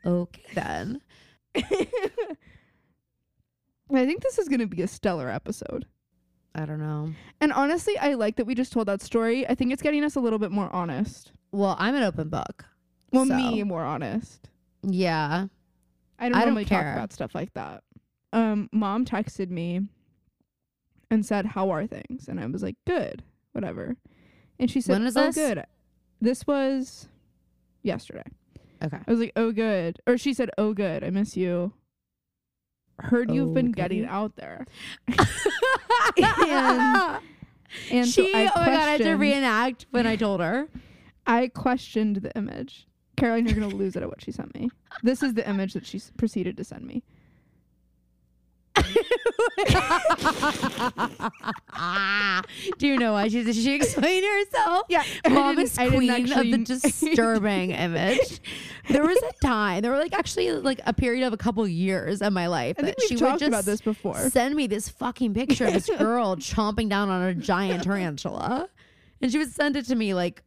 [0.03, 0.99] okay, then.
[1.55, 1.61] I
[3.91, 5.85] think this is going to be a stellar episode.
[6.55, 7.11] I don't know.
[7.39, 9.47] And honestly, I like that we just told that story.
[9.47, 11.31] I think it's getting us a little bit more honest.
[11.51, 12.65] Well, I'm an open book.
[13.13, 13.35] Well, So.
[13.37, 14.49] me more honest.
[14.81, 15.47] Yeah.
[16.19, 17.83] I don't I don't normally talk about stuff like that.
[18.33, 19.81] Um, mom texted me
[21.11, 23.95] and said, "How are things?" And I was like, "Good, whatever."
[24.59, 25.35] And she said, When was "Oh, this?
[25.35, 25.63] good."
[26.21, 27.07] This was
[27.83, 28.23] yesterday.
[28.83, 28.97] Okay.
[29.05, 31.03] I was like, "Oh, good," or she said, "Oh, good.
[31.03, 31.73] I miss you."
[32.99, 34.65] Heard you've been getting out there,
[36.17, 37.19] and
[37.91, 40.69] and she, so I oh my god, I had to reenact when I told her.
[41.25, 42.87] I questioned the image.
[43.23, 44.69] Caroline, you're gonna lose it at what she sent me.
[45.01, 47.01] This is the image that she s- proceeded to send me.
[52.77, 54.87] Do you know why she did she explain herself?
[54.89, 58.41] Yeah, Mom is queen of the disturbing image.
[58.89, 62.21] There was a time, there were like actually like a period of a couple years
[62.21, 64.17] of my life I think that we've she would talked just about this before.
[64.29, 68.67] send me this fucking picture of this girl chomping down on a giant tarantula.
[69.21, 70.43] And she would send it to me like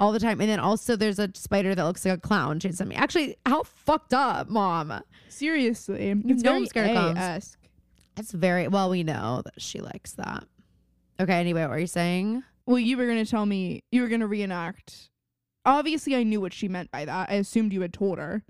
[0.00, 0.40] all the time.
[0.40, 2.58] And then also there's a spider that looks like a clown.
[2.58, 2.96] She'd me.
[2.96, 5.02] Actually, how fucked up, mom.
[5.28, 7.18] Seriously, it's very I'm scared of clowns.
[7.18, 7.58] A-esque.
[8.16, 10.44] That's very well, we know that she likes that.
[11.20, 12.42] Okay, anyway, what are you saying?
[12.66, 15.10] Well, you were gonna tell me you were gonna reenact.
[15.64, 17.30] Obviously, I knew what she meant by that.
[17.30, 18.42] I assumed you had told her,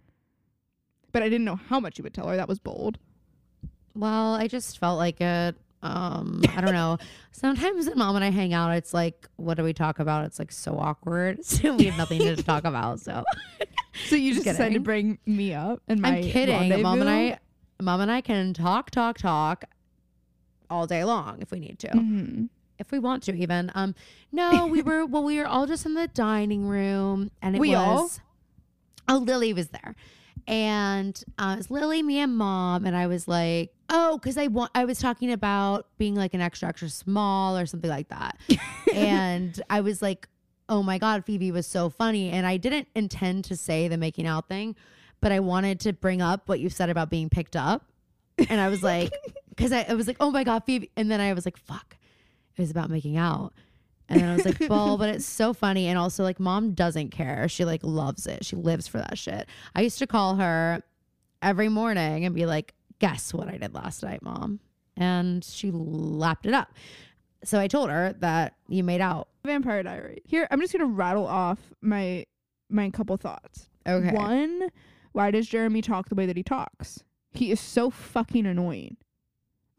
[1.12, 2.36] but I didn't know how much you would tell her.
[2.36, 2.98] That was bold.
[3.94, 5.56] Well, I just felt like it.
[5.82, 6.98] Um, I don't know.
[7.32, 10.24] Sometimes when mom and I hang out, it's like, what do we talk about?
[10.26, 11.40] It's like so awkward.
[11.44, 13.00] So we have nothing to talk about.
[13.00, 13.24] So
[14.08, 16.82] So you Just just decided to bring me up and my I'm kidding.
[16.82, 17.10] Mom and?
[17.10, 17.38] I,
[17.82, 19.64] mom and I can talk, talk, talk
[20.68, 22.48] all day long if we need to, Mhm.
[22.78, 23.72] if we want to, even.
[23.74, 23.94] Um,
[24.30, 27.74] no, we were well, we were all just in the dining room, and it We
[27.74, 28.02] all?
[28.04, 28.20] was.
[29.08, 29.96] Oh, Lily was there,
[30.46, 34.46] and uh, it was Lily, me, and mom, and I was like, oh, because I
[34.46, 38.38] want, I was talking about being like an extra, extra small or something like that,
[38.94, 40.28] and I was like,
[40.68, 44.26] oh my god, Phoebe was so funny, and I didn't intend to say the making
[44.26, 44.76] out thing,
[45.20, 47.84] but I wanted to bring up what you said about being picked up,
[48.48, 49.12] and I was like,
[49.50, 51.96] because I, I was like, oh my god, Phoebe, and then I was like, fuck,
[52.56, 53.52] it was about making out.
[54.10, 55.86] And then I was like, well, but it's so funny.
[55.86, 57.48] And also, like, mom doesn't care.
[57.48, 58.44] She, like, loves it.
[58.44, 59.48] She lives for that shit.
[59.74, 60.82] I used to call her
[61.40, 64.60] every morning and be like, guess what I did last night, mom?
[64.96, 66.74] And she lapped it up.
[67.44, 69.28] So I told her that you made out.
[69.44, 70.22] Vampire Diary.
[70.26, 72.26] Here, I'm just gonna rattle off my
[72.68, 73.70] my couple thoughts.
[73.88, 74.12] Okay.
[74.12, 74.68] One,
[75.12, 77.02] why does Jeremy talk the way that he talks?
[77.32, 78.98] He is so fucking annoying.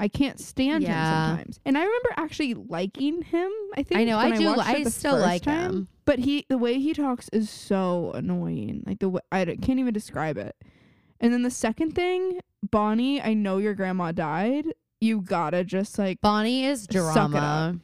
[0.01, 0.89] I can't stand Yeah.
[1.29, 1.59] him sometimes.
[1.63, 3.51] And I remember actually liking him.
[3.75, 4.17] I think I know.
[4.17, 4.51] I do.
[4.51, 5.61] it I still like time.
[5.73, 5.87] him.
[6.05, 8.83] But he, the way he talks is so annoying.
[8.87, 10.55] Like the way I can't even describe it.
[11.19, 14.65] And then the second thing, Bonnie, I know your grandma died.
[14.99, 17.13] You gotta just like Bonnie is Suck it up.
[17.13, 17.79] drama.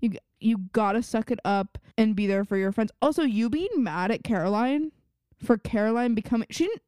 [0.00, 2.90] you you gotta suck it up and be there for your friends.
[3.00, 4.90] Also, you being mad at Caroline
[5.40, 6.82] for Caroline becoming she didn't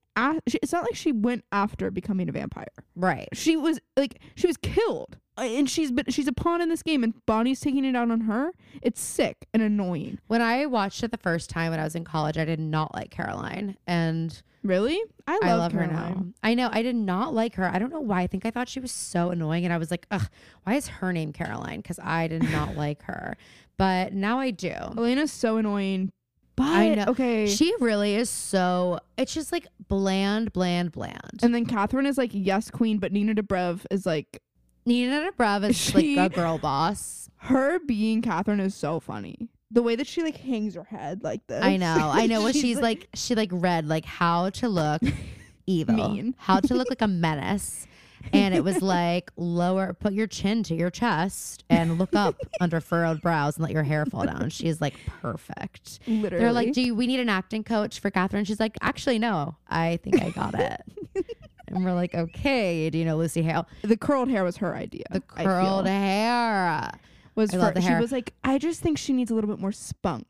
[0.49, 2.67] she, it's not like she went after becoming a vampire.
[2.95, 3.29] Right.
[3.33, 5.19] She was like she was killed.
[5.37, 8.23] And she's been she's a pawn in this game and Bonnie's taking it out on
[8.23, 8.53] her.
[8.83, 10.19] It's sick and annoying.
[10.29, 12.95] When I watched it the first time when I was in college, I did not
[12.95, 13.77] like Caroline.
[13.87, 14.99] And Really?
[15.29, 16.25] I love, I love her now.
[16.43, 16.71] I know.
[16.73, 17.67] I did not like her.
[17.67, 18.23] I don't know why.
[18.23, 19.65] I think I thought she was so annoying.
[19.65, 20.27] And I was like, ugh,
[20.63, 21.81] why is her name Caroline?
[21.81, 23.37] Because I did not like her.
[23.77, 24.73] But now I do.
[24.73, 26.13] Elena's so annoying.
[26.57, 27.05] But I know.
[27.09, 27.47] okay.
[27.49, 31.41] She really is so, it's just like bland, bland, bland.
[31.43, 34.41] and then Katherine is like yes queen, but Nina Dobrev is like
[34.87, 37.29] Nina Dobrev is She- like a girl boss.
[37.39, 41.45] her being Katherine is so funny The way that she like hangs her head like
[41.49, 41.63] this.
[41.65, 42.11] I know.
[42.13, 45.03] I know what she's, like, she like read like how to look
[45.67, 45.95] evil.
[45.97, 46.35] Mean.
[46.39, 47.87] How to look like a menace.
[48.33, 52.81] And it was like lower put your chin to your chest and look up under
[52.81, 54.51] furrowed brows and let your hair fall down.
[54.51, 56.01] She's like perfect.
[56.07, 56.43] literally.
[56.45, 58.45] They're like, Do you, we need an acting coach for Katherine?
[58.45, 59.57] She's like, Actually, no.
[59.69, 60.81] I think I got it.
[61.69, 63.69] and we're like, Okay, do you know Lucy Hale?
[63.83, 65.05] the curled hair was her idea.
[65.11, 66.91] The curled hair.
[67.35, 68.01] was I for, she hair.
[68.01, 70.27] was like, I just think she needs a little bit more spunk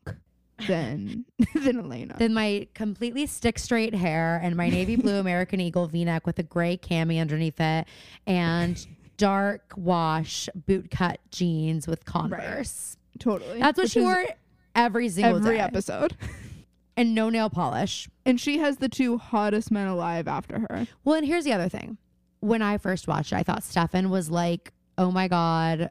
[0.67, 2.15] than than Elena.
[2.17, 6.39] Then my completely stick straight hair and my navy blue American Eagle V neck with
[6.39, 7.87] a gray cami underneath it
[8.25, 8.85] and
[9.17, 12.97] dark wash boot cut jeans with Converse.
[13.19, 13.59] totally.
[13.59, 14.25] That's what Which she wore
[14.75, 15.61] every single every day.
[15.61, 16.15] episode.
[16.97, 18.07] And no nail polish.
[18.25, 20.87] And she has the two hottest men alive after her.
[21.03, 21.97] Well, and here's the other thing.
[22.39, 25.89] When I first watched it, I thought Stefan was like, oh my God,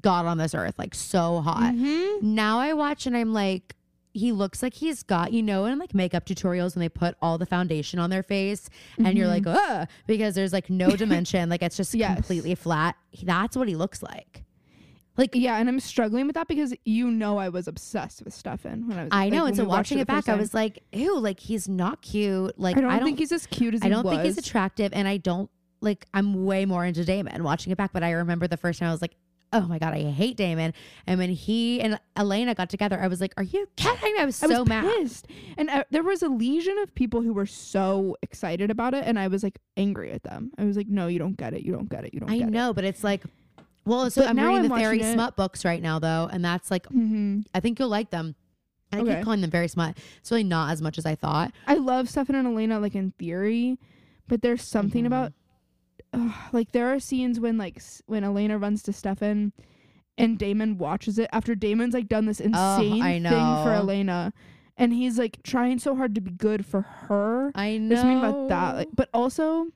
[0.00, 1.74] God on this earth, like so hot.
[1.74, 2.34] Mm-hmm.
[2.34, 3.76] Now I watch and I'm like,
[4.14, 7.38] he looks like he's got, you know, in like makeup tutorials when they put all
[7.38, 11.48] the foundation on their face and you're like, ugh, because there's like no dimension.
[11.48, 12.14] like it's just Yes.
[12.14, 12.96] completely flat.
[13.22, 14.44] That's what he looks like.
[15.16, 18.88] Like, Yeah, and I'm struggling with that because you know I was obsessed with Stefan
[18.88, 19.08] when I was.
[19.12, 19.46] I like, know.
[19.46, 22.58] and so watching it back, I was like, ew, like he's not cute.
[22.58, 24.92] Like, I don't, think he's as cute as I don't think he's attractive.
[24.94, 25.50] And I don't
[25.80, 27.92] like, I'm way more into Damon watching it back.
[27.92, 29.16] But I remember the first time I was like,
[29.52, 30.72] oh my God, I hate Damon.
[31.06, 34.14] And when he and Elena got together, I was like, are you kidding?
[34.18, 34.84] I was I so was mad.
[34.84, 35.26] pissed,
[35.58, 39.18] and uh, there was a legion of people who were so excited about it, and
[39.18, 40.52] I was like angry at them.
[40.58, 41.62] I was like, "No, you don't get it.
[41.62, 42.14] You don't get it.
[42.14, 43.22] You don't I know, but it's like,
[43.84, 46.70] well, so But I'm reading I'm the fairy smut books right now, though, and that's
[46.70, 48.34] like, it." hmm I think you'll like them.
[48.90, 49.14] And I Okay.
[49.16, 49.96] keep calling them very smut.
[50.18, 51.52] It's really not as much as I thought.
[51.66, 53.78] I love Stefan and Elena like in theory,
[54.28, 55.06] but there's something Mhm.
[55.06, 55.32] about
[56.12, 59.52] ugh, like there are scenes when like s- when Elena runs to Stefan
[60.18, 63.72] and Damon watches it after Damon's like done this insane I thing for know.
[63.82, 64.32] Elena
[64.76, 67.50] and he's like trying so hard to be good for her.
[67.54, 67.88] I know.
[67.88, 68.76] There's something about that.
[68.76, 69.68] Like, but also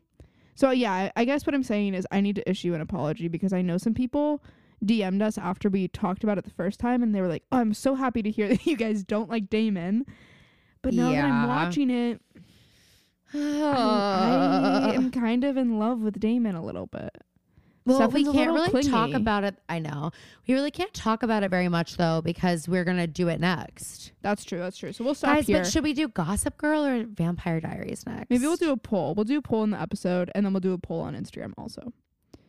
[0.55, 3.29] so yeah, I, I guess what I'm saying is I need to issue an apology
[3.29, 4.43] because I know some people
[4.85, 7.59] DM'd us after we talked about it the first time and they were like, oh,
[7.59, 10.05] I'm so happy to hear that you guys don't like Damon.
[10.83, 11.47] But now that I'm Yeah.
[11.47, 12.21] watching it,
[13.35, 17.11] I, I am kind of in love with Damon a little bit.
[17.85, 19.57] well, Stefan's we can't really talk about it.
[19.69, 20.11] I know.
[20.47, 23.41] We really can't talk about it very much, though, because we're going to do it
[23.41, 24.13] next.
[24.23, 24.59] That's true.
[24.59, 24.93] That's true.
[24.93, 25.59] So we'll stop Guys, here.
[25.59, 28.31] but should we do Gossip Girl or Vampire Diaries next?
[28.31, 29.15] Maybe we'll do a poll.
[29.15, 31.53] We'll do a poll in the episode, and then we'll do a poll on Instagram
[31.59, 31.93] also.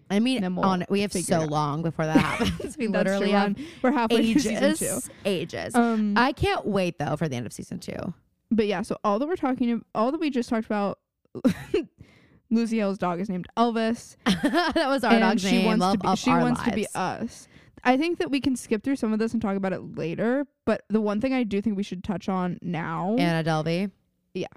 [0.10, 2.78] I mean, we'll on we have so long before that happens.
[2.78, 3.14] we That's true.
[3.20, 4.86] literally have on- We're halfway through season two.
[4.86, 5.10] ages.
[5.26, 5.76] Ages.
[5.76, 8.14] Um, I can't wait though for the end of season two.
[8.52, 11.00] But yeah, so all that we're talking, all that we just talked about,
[12.50, 14.16] Lucy Hale's dog is named Elvis.
[14.26, 15.66] that was our and dog's she name.
[15.66, 17.48] wants Love to be, she wants to be us.
[17.84, 20.46] I think that we can skip through some of this and talk about it later.
[20.66, 23.92] But the one thing I do think we should touch on now, Anna Delvey.
[24.34, 24.48] Yeah.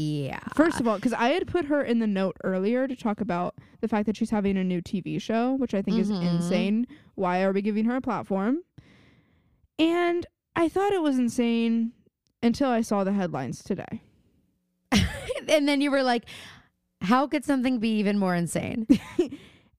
[0.00, 0.38] Yeah.
[0.54, 3.56] first of all, because I had put her in the note earlier to talk about
[3.80, 6.22] the fact that she's having a new TV show, which I think is Mhm.
[6.36, 6.86] insane.
[7.16, 8.58] Why are we giving her a platform?
[9.78, 10.24] And
[10.54, 11.92] I thought it was insane
[12.42, 14.02] until I saw the headlines today.
[15.48, 16.24] and then you were like,
[17.00, 18.86] how could something be even more insane?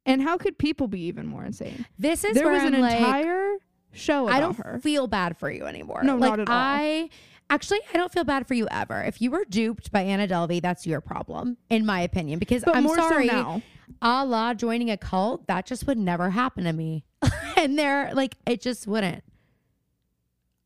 [0.10, 1.86] And how could people be even more insane?
[2.00, 3.58] This is there where was an I'm like, entire
[3.92, 4.80] show about I don't her.
[4.82, 6.02] feel bad for you anymore.
[6.02, 6.56] No, like, not at all.
[6.56, 7.10] I
[7.52, 9.04] actually I don't feel bad for you ever.
[9.04, 12.40] If you were duped by Anna Delvey, that's your problem, in my opinion.
[12.40, 13.62] Because But I'm sorry, so now.
[14.02, 17.06] a la joining a cult, that just would never happen to me.
[17.58, 19.24] and they're like, it just wouldn't.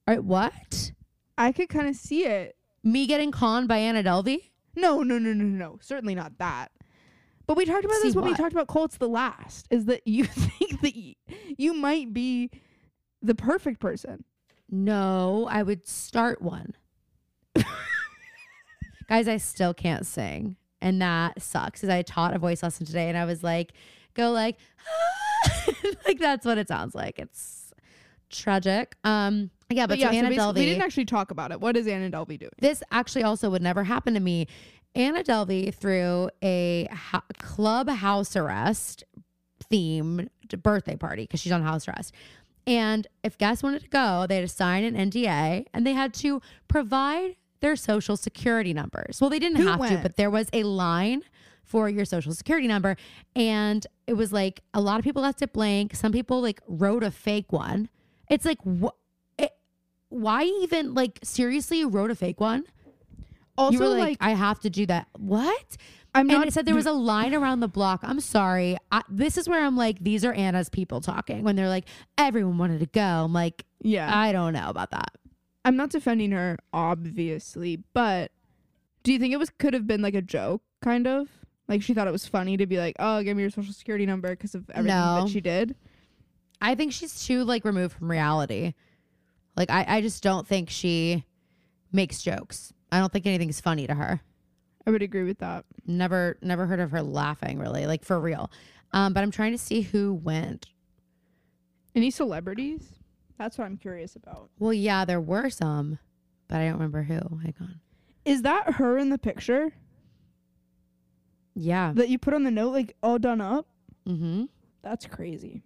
[0.08, 0.94] All right, what?
[1.38, 2.56] I could kind of see it.
[2.84, 4.52] Me getting conned by Anna Delvey?
[4.76, 5.78] No, no, no, no, no.
[5.82, 6.72] Certainly not that.
[7.46, 9.68] But we talked about See this when we talked about Colts the last.
[9.70, 11.16] Is that you think that y-
[11.58, 12.50] you might be
[13.22, 14.24] the perfect person?
[14.70, 16.74] No, I would start one.
[19.10, 20.56] Guys, I still can't sing.
[20.82, 23.74] And that sucks because I taught a voice lesson today and I was like,
[24.14, 24.58] go like,
[26.08, 27.20] like that's what it sounds like.
[27.20, 27.72] It's
[28.30, 28.96] tragic.
[29.04, 31.60] Um, yeah, but, But yeah, so so Anna basically- we didn't actually talk about it.
[31.62, 32.52] What is Anna Delvey doing?
[32.60, 34.48] this actually also would never happen to me.
[34.96, 39.04] Anna Delvey threw a ho- club house arrest
[39.72, 40.30] themed
[40.62, 42.14] birthday party because she's on house arrest.
[42.68, 46.14] And if guests wanted to go, they had to sign an NDA and they had
[46.16, 49.20] to provide their social security numbers.
[49.20, 51.24] Well, they didn't Who have to, but there was a line
[51.64, 52.96] for your social security number.
[53.36, 55.96] And it was like a lot of people left it blank.
[55.96, 57.90] Some people like wrote a fake one.
[58.30, 58.96] It's like, what?
[60.14, 62.64] Why even like seriously you wrote a fake one?
[63.58, 65.08] Also, you were like, like, I have to do that.
[65.18, 65.78] What?
[66.16, 66.48] I'm and not.
[66.48, 68.02] it said there was a line around the block.
[68.04, 68.78] I'm sorry.
[68.92, 71.86] I, this is where I'm like, these are Anna's people talking when they're like,
[72.18, 73.02] everyone wanted to go.
[73.02, 74.16] I'm like, Yeah.
[74.16, 75.10] I don't know about that.
[75.66, 78.32] I'm not defending her, obviously, but
[79.04, 81.30] do you think it was could have been like a joke, kind of?
[81.68, 84.06] Like she thought it was funny to be like, "Oh, give me your social security
[84.06, 85.24] number" because of everything No.
[85.24, 85.76] that she did.
[86.62, 88.74] I think she's too like removed from reality.
[89.56, 91.24] Like I, I just don't think she
[91.92, 92.74] makes jokes.
[92.92, 94.22] I don't think anything's funny to her.
[94.86, 95.66] I would agree with that.
[95.86, 98.52] Never never heard of her laughing really, like for real.
[98.92, 100.68] Um, but I'm trying to see who went.
[101.96, 102.90] Any celebrities?
[103.38, 104.50] That's what I'm curious about.
[104.60, 106.00] Well, yeah, there were some,
[106.48, 107.14] but I don't remember who.
[107.38, 107.80] Hang on.
[108.26, 109.72] Is that her in the picture
[111.56, 111.94] Yeah.
[111.96, 113.68] that you put on the note, like all done up?
[114.08, 114.46] Mm-hmm.
[114.82, 115.62] That's crazy.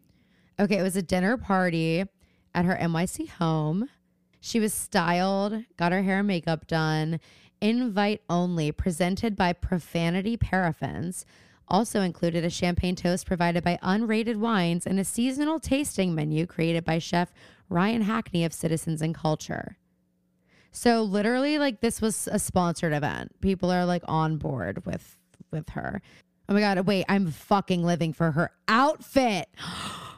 [0.59, 2.03] Okay, it was a dinner party
[2.57, 3.87] at her NYC home.
[4.39, 7.19] She was styled, got her hair and makeup done,
[7.61, 11.23] invite only, presented by Profanity Paraffins.
[11.67, 16.83] Also included a champagne toast provided by Unrated Wines and a seasonal tasting menu created
[16.83, 17.31] by chef
[17.69, 19.77] Ryan Hackney of Citizens and Culture.
[20.71, 23.39] So literally like this was a sponsored event.
[23.39, 25.15] People are like on board with
[25.51, 26.01] with her.
[26.49, 29.47] Oh my god, wait, I'm fucking living for her outfit.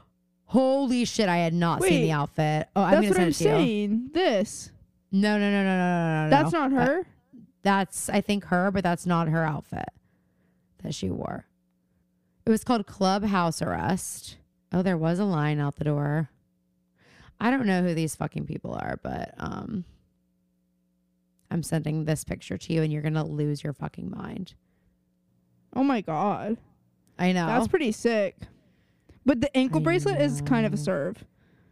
[0.49, 2.69] Holy shit, I had not seen the outfit.
[2.75, 4.09] Oh, I'm That's gonna what I'm to saying.
[4.13, 4.71] This.
[5.11, 6.29] No, no, no, no, no, no, no.
[6.31, 6.67] That's no.
[6.67, 7.05] not her.
[7.61, 9.89] that's I think her, but that's not her outfit
[10.81, 11.45] that she wore.
[12.47, 14.37] It was called Clubhouse Arrest.
[14.73, 16.31] Oh, there was a line out the door.
[17.39, 19.85] I don't know who these fucking people are, but um
[21.51, 24.55] I'm sending this picture to you and you're gonna lose your fucking mind.
[25.75, 26.57] oh my god.
[27.19, 27.45] I know.
[27.45, 28.35] That's pretty sick.
[29.29, 31.23] But the ankle I bracelet is kind of a serve.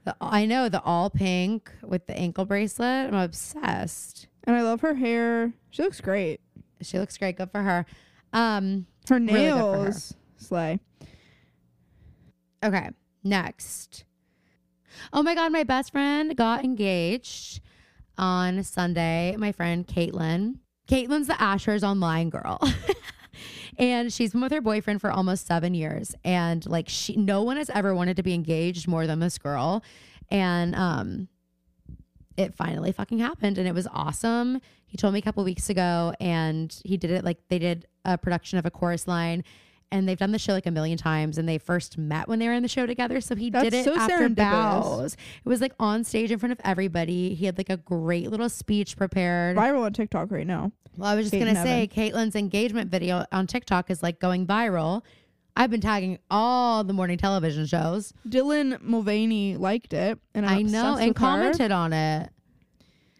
[0.05, 3.07] The, I know the all pink with the ankle bracelet.
[3.07, 4.27] I'm obsessed.
[4.43, 5.53] And I love her hair.
[5.71, 6.39] She looks great.
[6.83, 7.35] She looks great.
[7.35, 7.87] Good for her.
[8.31, 9.83] Um, Her Really for her.
[9.85, 10.13] nails.
[10.35, 10.79] Slay.
[12.63, 12.91] okay,
[13.23, 14.05] next.
[15.11, 17.61] Oh my god, my best friend got engaged
[18.19, 19.35] on Sunday.
[19.35, 20.59] My friend Caitlin.
[20.87, 22.59] Caitlin's the Ashers online girl.
[23.77, 26.15] and she's been with her boyfriend for almost seven years.
[26.23, 29.83] And like she no one has ever wanted to be engaged more than this girl.
[30.29, 31.27] And um
[32.35, 34.61] it finally fucking happened and it was awesome.
[34.85, 38.17] He told me a couple weeks ago and he did it like they did a
[38.17, 39.43] production of a chorus line
[39.91, 42.47] and they've done the show like a million times and they first met when they
[42.47, 43.21] were in the show together.
[43.21, 45.13] So he did it so after bows.
[45.13, 47.33] It was like on stage in front of everybody.
[47.33, 49.57] He had like a great little speech prepared.
[49.57, 50.71] Viral on TikTok right now.
[50.97, 54.45] Well, I was just Kate gonna say Caitlin's engagement video on TikTok is like going
[54.47, 55.03] viral.
[55.55, 58.13] I've been tagging all the morning television shows.
[58.27, 61.13] Dylan Mulvaney liked it, and I'm I know and with her.
[61.13, 62.29] commented on it.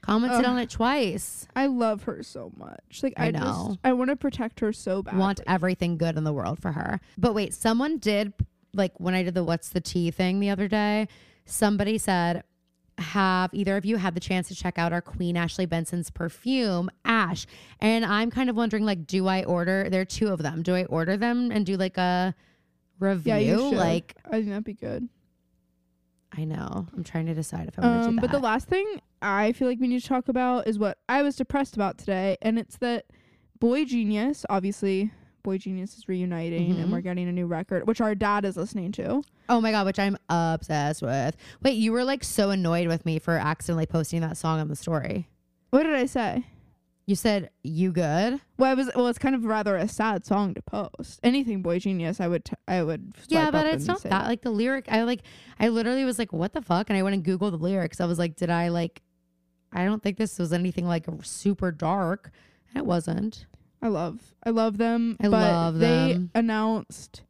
[0.02, 1.48] Commented on it twice.
[1.56, 3.02] I love her so much.
[3.04, 3.40] Like I I, know.
[3.70, 5.18] just I want to protect her so bad.
[5.18, 7.00] Want everything good in the world for her.
[7.18, 8.34] But wait, someone did
[8.74, 11.08] like when I did the what's the tea thing the other day,
[11.46, 12.44] somebody said,
[12.98, 16.90] have either of you had the chance to check out our Queen Ashley Benson's perfume,
[17.06, 17.46] Ash?
[17.80, 19.88] And I'm kind of wondering, like, do I order?
[19.90, 20.62] There are two of them.
[20.64, 22.34] Do I order them and do like a
[23.00, 23.34] review?
[23.34, 23.78] Yeah, you should.
[23.78, 25.08] Like, I think that'd be good.
[26.38, 26.88] I know.
[26.96, 28.22] I'm trying to decide if I want to Um, do that.
[28.22, 31.22] but the last thing I feel like we need to talk about is what I
[31.22, 33.06] was depressed about today, and it's that
[33.60, 35.12] Boy Genius, obviously,
[35.44, 36.82] Boy Genius is reuniting, Mhm.
[36.84, 39.24] and we're getting a new record, which our dad is listening to.
[39.50, 41.38] oh my god, which I'm obsessed with.
[41.64, 44.76] Wait, you were like so annoyed with me for accidentally posting that song on the
[44.76, 45.28] story.
[45.70, 46.46] What did I say?
[47.06, 48.42] You said you good?
[48.58, 48.90] Well, I was.
[48.94, 51.22] Well, it's kind of rather a sad song to post.
[51.24, 52.44] Anything Boy Genius, I would.
[52.44, 53.14] T- I would.
[53.30, 54.92] yeah, but it's not that like the lyric.
[54.92, 55.22] I like.
[55.58, 58.02] I literally was like, "What the fuck?" And I went and googled the lyrics.
[58.02, 59.02] I was like, "Did I like?"
[59.72, 62.32] I don't think this was anything like super dark.
[62.70, 63.46] And it wasn't.
[63.82, 65.18] I love I love them.
[65.20, 67.24] I but love they announced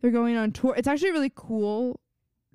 [0.00, 0.74] they're going on tour.
[0.76, 2.00] It's actually a really cool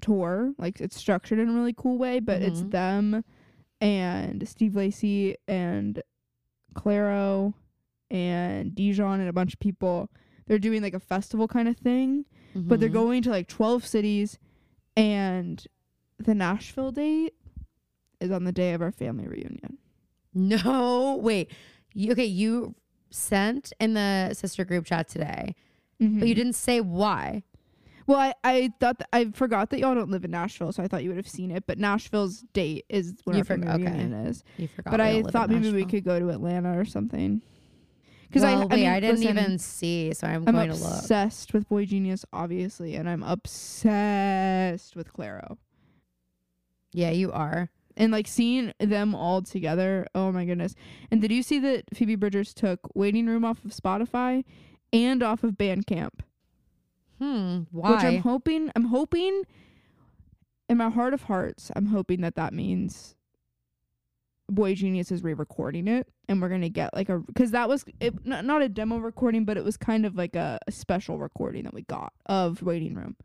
[0.01, 0.53] tour.
[0.57, 2.71] Like it's structured in a really cool way, but it's Mhm.
[2.71, 3.23] them
[3.81, 6.01] and Steve Lacy and
[6.73, 7.53] Clairo
[8.11, 10.09] and Dijon and a bunch of people.
[10.47, 12.93] They're doing like a festival kind of thing, but they're Mhm.
[12.93, 14.39] going to like 12 cities
[14.95, 15.65] and
[16.17, 17.35] the Nashville date
[18.19, 19.77] is on the day of our family reunion.
[20.33, 21.51] No, wait.
[21.93, 22.75] You, okay, you
[23.09, 25.55] sent in the sister group chat today,
[26.01, 26.19] Mhm.
[26.19, 27.43] but you didn't say why.
[28.07, 30.87] Well, I, I thought that, I forgot that y'all don't live in Nashville, so I
[30.87, 31.65] thought you would have seen it.
[31.67, 33.83] But Nashville's date is when You our family okay.
[33.83, 34.43] reunion is.
[34.57, 34.89] You forgot.
[34.91, 37.41] but I thought maybe we could go to Atlanta or something.
[38.27, 40.69] Because well, I, wait, I, mean, I didn't listen, even see, so I'm, I'm going
[40.69, 40.83] to look.
[40.99, 45.57] obsessed with Boy Genius, obviously, and I'm obsessed with Clairo.
[46.93, 47.69] Yeah, you are.
[47.99, 50.73] And like seeing them all together, oh my goodness!
[51.11, 54.45] And did you see that Phoebe Bridgers took Waiting Room off of Spotify
[54.93, 56.21] and off of Bandcamp?
[57.19, 57.63] Hmm.
[57.71, 57.91] Why?
[57.91, 59.43] Which I'm hoping I'm hoping
[60.69, 63.15] in my heart of hearts, I'm hoping that that means
[64.49, 68.25] Boy Genius is re-recording it, and we're gonna get like a because that was it,
[68.25, 71.63] not, not a demo recording, but it was kind of like a, a special recording
[71.65, 73.17] that we got of Waiting Room.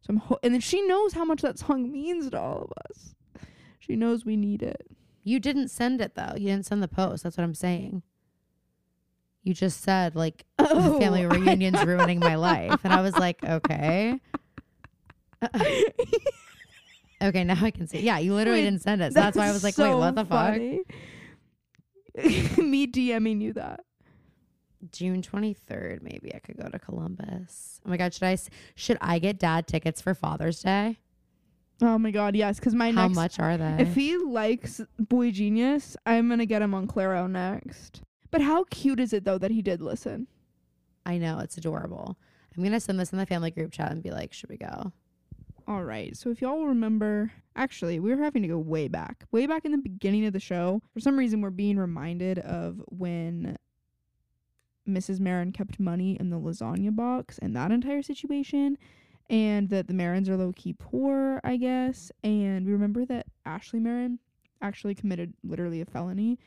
[0.00, 2.72] So I'm ho- and then she knows how much that song means to all of
[2.88, 3.14] us.
[3.86, 4.86] She knows we need it.
[5.22, 6.32] You didn't send it though.
[6.36, 7.22] You didn't send the post.
[7.22, 8.02] That's what I'm saying.
[9.42, 13.42] You just said like Oh, family I- reunions ruining my life, and I was like,
[13.48, 14.18] okay,
[17.22, 18.00] okay, now I can see.
[18.00, 19.98] Yeah, you literally Wait, didn't send it, so that's why I was like, wait, so
[19.98, 20.56] what the fuck?
[22.58, 23.80] Me DMing you that.
[24.92, 27.80] June 23rd, maybe I could go to Columbus.
[27.86, 28.36] Oh my god, should I
[28.74, 30.98] should I get dad tickets for Father's Day?
[31.84, 33.76] Oh my god, yes, because my How next much are they?
[33.78, 38.00] If he likes Boy Genius, I'm gonna get him on Clairo next.
[38.30, 40.26] But how cute is it though that he did listen?
[41.04, 42.16] I know it's adorable.
[42.56, 44.92] I'm gonna send this in the family group chat and be like, should we go?
[45.68, 46.16] All right.
[46.16, 49.72] So if y'all remember, actually, we were having to go way back, way back in
[49.72, 50.80] the beginning of the show.
[50.94, 53.56] For some reason, we're being reminded of when
[54.88, 55.20] Mrs.
[55.20, 58.78] Marin kept money in the lasagna box and that entire situation,
[59.30, 62.12] and that the Marins are low key poor, I guess.
[62.22, 64.18] And we remember that Ashley Marin
[64.60, 66.38] actually committed literally a felony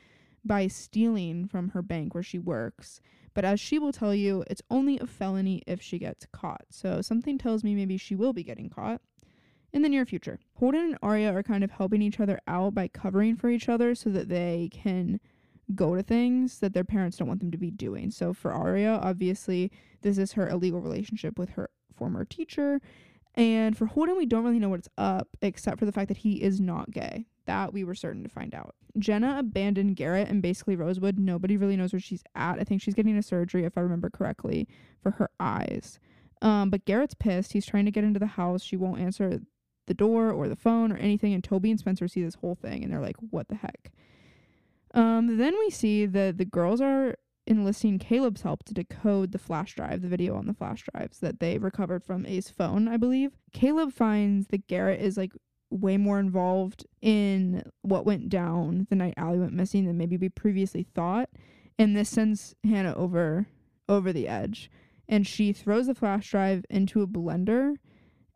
[0.45, 3.01] by stealing from her bank where she works.
[3.33, 6.65] But as she will tell you, it's only a felony if she gets caught.
[6.69, 9.01] So something tells me maybe she will be getting caught
[9.73, 10.39] in the near future.
[10.55, 13.93] Holden and Aria are kind of helping each other out by covering for each other
[13.93, 15.19] so that they can
[15.75, 18.09] go to things that their parents don't want them to be doing.
[18.09, 19.71] So for Aria, obviously,
[20.01, 22.79] this is her illegal relationship with her former teacher.
[23.35, 26.41] And for Holden, we don't really know what's up except for the fact that he
[26.41, 27.25] is not gay.
[27.45, 28.75] That we were certain to find out.
[28.97, 31.19] Jenna abandoned Garrett and basically Rosewood.
[31.19, 32.59] Nobody really knows where she's at.
[32.59, 34.67] I think she's getting a surgery, if I remember correctly,
[35.01, 35.99] for her eyes.
[36.41, 37.53] Um, but Garrett's pissed.
[37.53, 38.63] He's trying to get into the house.
[38.63, 39.39] She won't answer
[39.85, 41.33] the door or the phone or anything.
[41.33, 43.91] And Toby and Spencer see this whole thing and they're like, what the heck?
[44.93, 47.15] Um, then we see that the girls are
[47.47, 51.39] enlisting Caleb's help to decode the flash drive, the video on the flash drives that
[51.39, 53.31] they recovered from A's phone, I believe.
[53.53, 55.31] Caleb finds that Garrett is like
[55.69, 60.29] way more involved in what went down the night Ali went missing than maybe we
[60.29, 61.29] previously thought.
[61.79, 63.47] And this sends Hanna over
[63.89, 64.69] over the edge.
[65.07, 67.75] And she throws the flash drive into a blender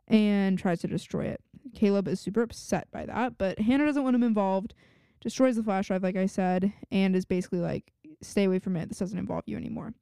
[0.07, 1.41] and tries to destroy it.
[1.75, 4.73] Caleb is super upset by that, but Hanna doesn't want him involved,
[5.19, 7.91] destroys the flash drive, like I said, and is basically like,
[8.21, 8.89] stay away from it.
[8.89, 9.93] This doesn't involve you anymore.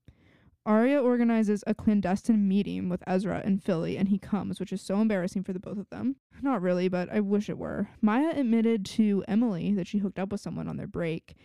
[0.65, 5.01] Aria organizes a clandestine meeting with Ezra in Philly, and he comes, which is so
[5.01, 6.17] embarrassing for the both of them.
[6.41, 7.89] Not really, but I wish it were.
[8.01, 11.35] Maya admitted to Emily that she hooked up with someone on their break.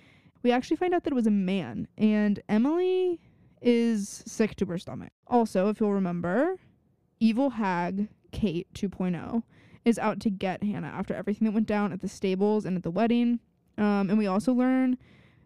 [0.43, 3.21] We actually find out that it was a man, and Emily
[3.63, 5.13] is sick to her stomach.
[5.27, 6.57] Also, if you'll remember,
[7.19, 9.43] evil hag Kate 2.0
[9.85, 12.83] is out to get Hanna after everything that went down at the stables and at
[12.83, 13.41] the wedding.
[13.79, 14.99] Um, and we also learn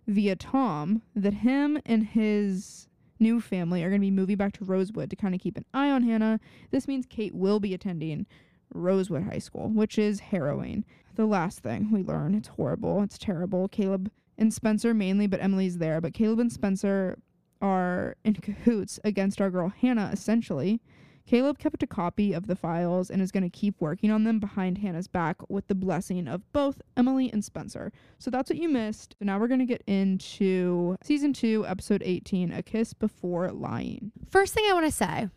[0.08, 2.88] via Tom that him and his
[3.20, 5.66] new family are going to be moving back to Rosewood to kind of keep an
[5.74, 6.40] eye on Hanna.
[6.70, 8.26] This means Kate will be attending
[8.74, 10.84] Rosewood High School, which is harrowing.
[11.14, 13.68] The last thing we learn, it's horrible, it's terrible.
[13.68, 16.00] Caleb and Spencer mainly, but Emily's there.
[16.00, 17.18] But Caleb and Spencer
[17.60, 20.80] are in cahoots against our girl Hanna, essentially.
[21.28, 24.38] Caleb kept a copy of the files and is going to keep working on them
[24.38, 27.92] behind Hanna's back with the blessing of both Emily and Spencer.
[28.18, 29.14] So that's what you missed.
[29.18, 34.10] So now we're going to get into season 2, episode 18, A Kiss Before Lying.
[34.30, 35.28] First thing I want to say,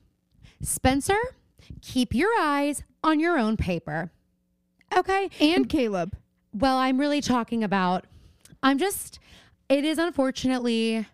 [0.62, 1.20] Spencer,
[1.82, 4.14] keep your eyes on your own paper.
[4.98, 5.30] Okay?
[5.42, 6.16] And Caleb.
[6.54, 8.06] Well, I'm really talking about
[8.64, 9.20] I'm just
[9.68, 11.06] it is unfortunately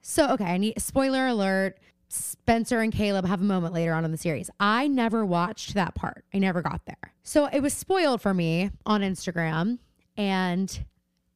[0.00, 1.78] so okay, I need spoiler alert.
[2.08, 4.50] Spencer and Caleb have a moment later on in the series.
[4.60, 6.24] I never watched that part.
[6.32, 7.12] I never got there.
[7.22, 9.78] So it was spoiled for me on Instagram
[10.16, 10.84] and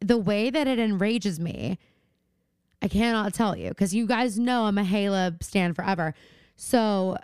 [0.01, 1.79] the way that it enrages me,
[2.83, 6.15] I cannot tell you because you guys know I'm a Caleb stand forever.
[6.57, 7.19] So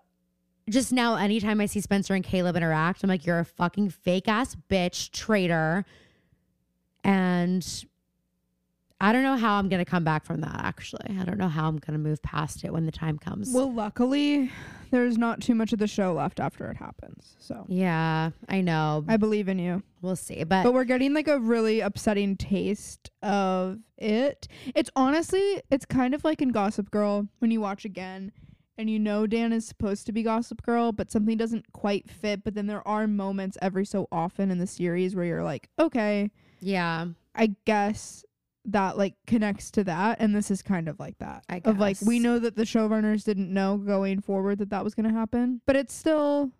[0.68, 4.28] just now, anytime I see Spencer and Caleb interact, I'm like, you're a fucking fake
[4.28, 5.84] ass bitch, traitor.
[7.04, 7.84] And
[9.00, 11.18] I don't know how I'm going to come back from that, actually.
[11.18, 13.52] I don't know how I'm going to move past it when the time comes.
[13.52, 14.50] Well, luckily,
[14.90, 17.36] there's not too much of the show left after it happens.
[17.38, 19.04] So yeah, I know.
[19.06, 19.82] I believe in you.
[20.00, 20.44] we'll see.
[20.44, 24.48] But, But we're getting like a really upsetting taste of it.
[24.74, 28.32] It's honestly, it's kind of like in Gossip Girl when you watch again
[28.78, 32.44] and you know Dan is supposed to be Gossip Girl, but something doesn't quite fit.
[32.44, 36.30] But then there are moments every so often in the series where you're like, okay,
[36.60, 38.24] yeah, I guess
[38.66, 40.18] that like connects to that.
[40.20, 41.44] And this is kind of like that.
[41.48, 44.94] I Of like, we know that the showrunners didn't know going forward that that was
[44.94, 46.50] going to happen, but it still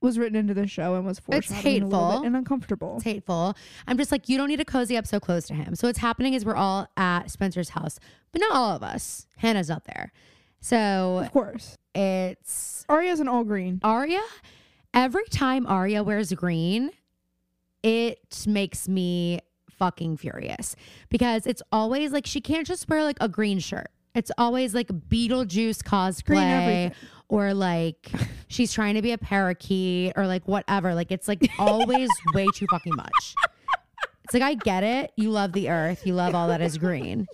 [0.00, 2.22] was written into the show and was It's foreshadowing a hateful.
[2.24, 2.96] and uncomfortable.
[2.96, 3.56] It's hateful.
[3.86, 5.74] I'm just like, you don't need to cozy up so close to him.
[5.74, 7.98] So what's happening is we're all at Spencer's house,
[8.30, 9.26] but not all of us.
[9.38, 10.12] Hanna's not there.
[10.60, 11.76] So Of course.
[11.94, 13.80] it's Aria's an all green.
[13.82, 14.20] Aria.
[14.92, 16.90] Every time Aria wears green,
[17.82, 19.40] it makes me
[19.78, 20.76] fucking furious
[21.08, 23.88] because it's always like she can't just wear like a green shirt.
[24.14, 26.92] It's always like Beetlejuice cosplay
[27.28, 28.10] or like
[28.46, 30.94] she's trying to be a parakeet or like whatever.
[30.94, 33.34] Like it's like always way too fucking much.
[34.24, 35.12] It's like I get it.
[35.16, 36.06] You love the earth.
[36.06, 37.26] You love all that is green.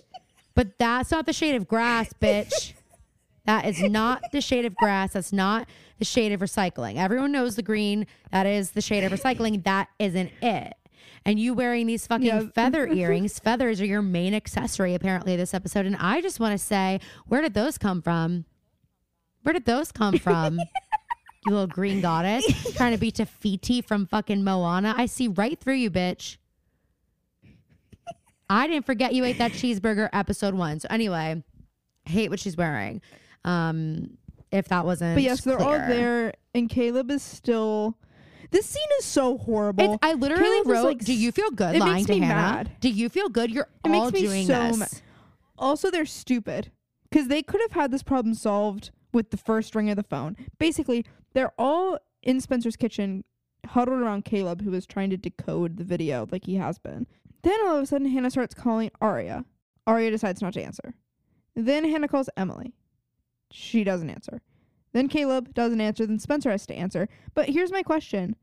[0.55, 2.73] But that's not the shade of grass, bitch.
[3.45, 5.13] That is not the shade of grass.
[5.13, 5.67] That's not
[5.99, 6.97] the shade of recycling.
[6.97, 8.05] Everyone knows the green.
[8.31, 9.63] That is the shade of recycling.
[9.63, 10.73] That isn't it.
[11.25, 12.43] And you wearing these fucking Yeah.
[12.55, 13.37] feather earrings.
[13.39, 15.85] Feathers are your main accessory, apparently, this episode.
[15.85, 18.45] And I just want to say, where did those come from?
[19.43, 20.57] Where did those come from?
[21.45, 24.93] you little green goddess trying to be Te Fiti from fucking Moana.
[24.97, 26.37] I see right through you, bitch.
[28.49, 30.79] I didn't forget you ate that cheeseburger episode one.
[30.79, 31.41] So anyway,
[32.05, 33.01] hate what she's wearing.
[33.45, 34.17] Um,
[34.51, 37.97] if that wasn't, But yes, they're all there, and Caleb is still.
[38.51, 39.93] This scene is so horrible.
[39.93, 42.19] It's, I literally Caleb wrote, like, "Do you feel good it lying makes to me
[42.19, 42.33] Hanna?
[42.41, 42.71] mad.
[42.81, 43.49] Do you feel good?
[43.51, 44.87] You're It makes all me doing so this." ma-
[45.57, 46.71] Also, they're stupid
[47.09, 50.35] because they could have had this problem solved with the first ring of the phone.
[50.59, 53.23] Basically, they're all in Spencer's kitchen,
[53.67, 57.07] huddled around Caleb, who is trying to decode the video like he has been.
[57.43, 59.45] Then all of a sudden, Hanna starts calling Aria.
[59.87, 60.93] Aria decides not to answer.
[61.55, 62.73] Then Hanna calls Emily.
[63.49, 64.41] She doesn't answer.
[64.93, 66.05] Then Caleb doesn't answer.
[66.05, 67.07] Then Spencer has to answer.
[67.33, 68.35] But here's my question.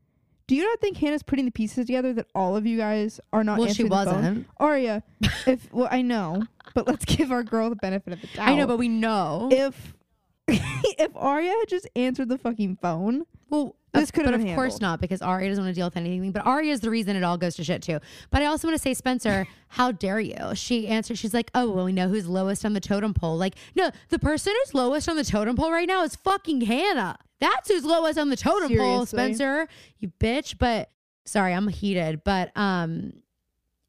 [0.49, 3.43] Do you not think Hanna's putting the pieces together that all of you guys are
[3.43, 4.15] not well, she answering the phone?
[4.15, 4.47] wasn't.
[4.57, 5.03] Aria,
[5.45, 6.41] if well, I know,
[6.73, 8.47] but let's give our girl the benefit of the doubt.
[8.47, 9.49] I know, but we know.
[9.51, 9.93] if
[10.47, 14.81] if Aria had just answered the fucking phone, well, this could have but of course
[14.81, 16.31] not because Aria doesn't want to deal with anything.
[16.31, 17.99] But Aria is the reason it all goes to shit too.
[18.31, 20.55] But I also want to say, Spencer, how dare you?
[20.55, 21.19] She answered.
[21.19, 24.17] She's like, "Oh, well, we know who's lowest on the totem pole." Like, no, the
[24.17, 27.19] person who's lowest on the totem pole right now is fucking Hanna.
[27.39, 29.67] That's who's lowest on the totem pole, Spencer.
[29.99, 30.55] You bitch.
[30.57, 30.91] But
[31.25, 32.23] sorry, I'm heated.
[32.23, 33.13] But um,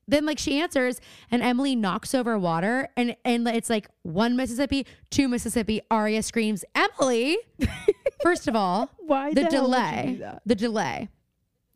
[0.07, 4.87] then like she answers and Emily knocks over water and and it's like one Mississippi,
[5.11, 5.81] two Mississippi.
[5.91, 7.39] Aria screams, "Emily!"
[8.23, 11.09] First of all, why the, the, hell would you delay the delay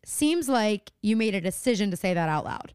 [0.05, 2.75] seems like you made a decision to say that out loud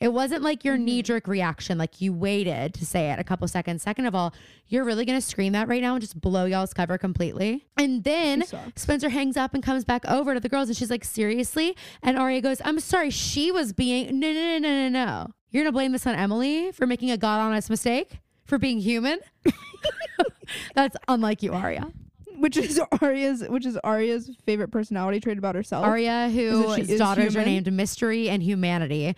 [0.00, 0.68] it wasn't like Mm-hmm.
[0.68, 3.82] your knee-jerk reaction like you waited to say it a couple seconds.
[3.82, 4.32] Second of all
[4.66, 7.64] you're really gonna scream that right now and just blow y'all's cover completely.
[7.76, 8.44] And then
[8.76, 11.76] spencer hangs up and comes back over to the girls and she's like seriously?
[12.02, 15.26] And Aria goes i'm sorry she was being no no no no no no.
[15.50, 18.18] You're gonna blame this on emily for making a god honest mistake?
[18.44, 19.18] For being human?
[20.74, 21.90] That's unlike you Aria.
[22.38, 25.84] Which is Aria's, which is Aria's favorite personality trait about herself.
[25.84, 29.14] Aria, whose she is daughters are named Mystery and Humanity,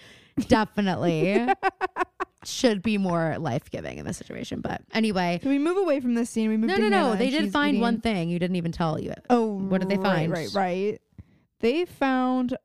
[0.49, 1.49] definitely
[2.45, 4.61] should be more life giving in this situation.
[4.61, 6.49] But anyway, So we move away from this scene.
[6.49, 6.69] We move.
[6.69, 7.17] no, to no, no.
[7.17, 9.13] They did find eating- one thing you didn't even tell you.
[9.29, 10.33] Oh, What did they right, find?
[10.33, 11.01] Right, right.
[11.61, 12.57] They found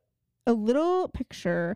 [0.48, 1.76] a little picture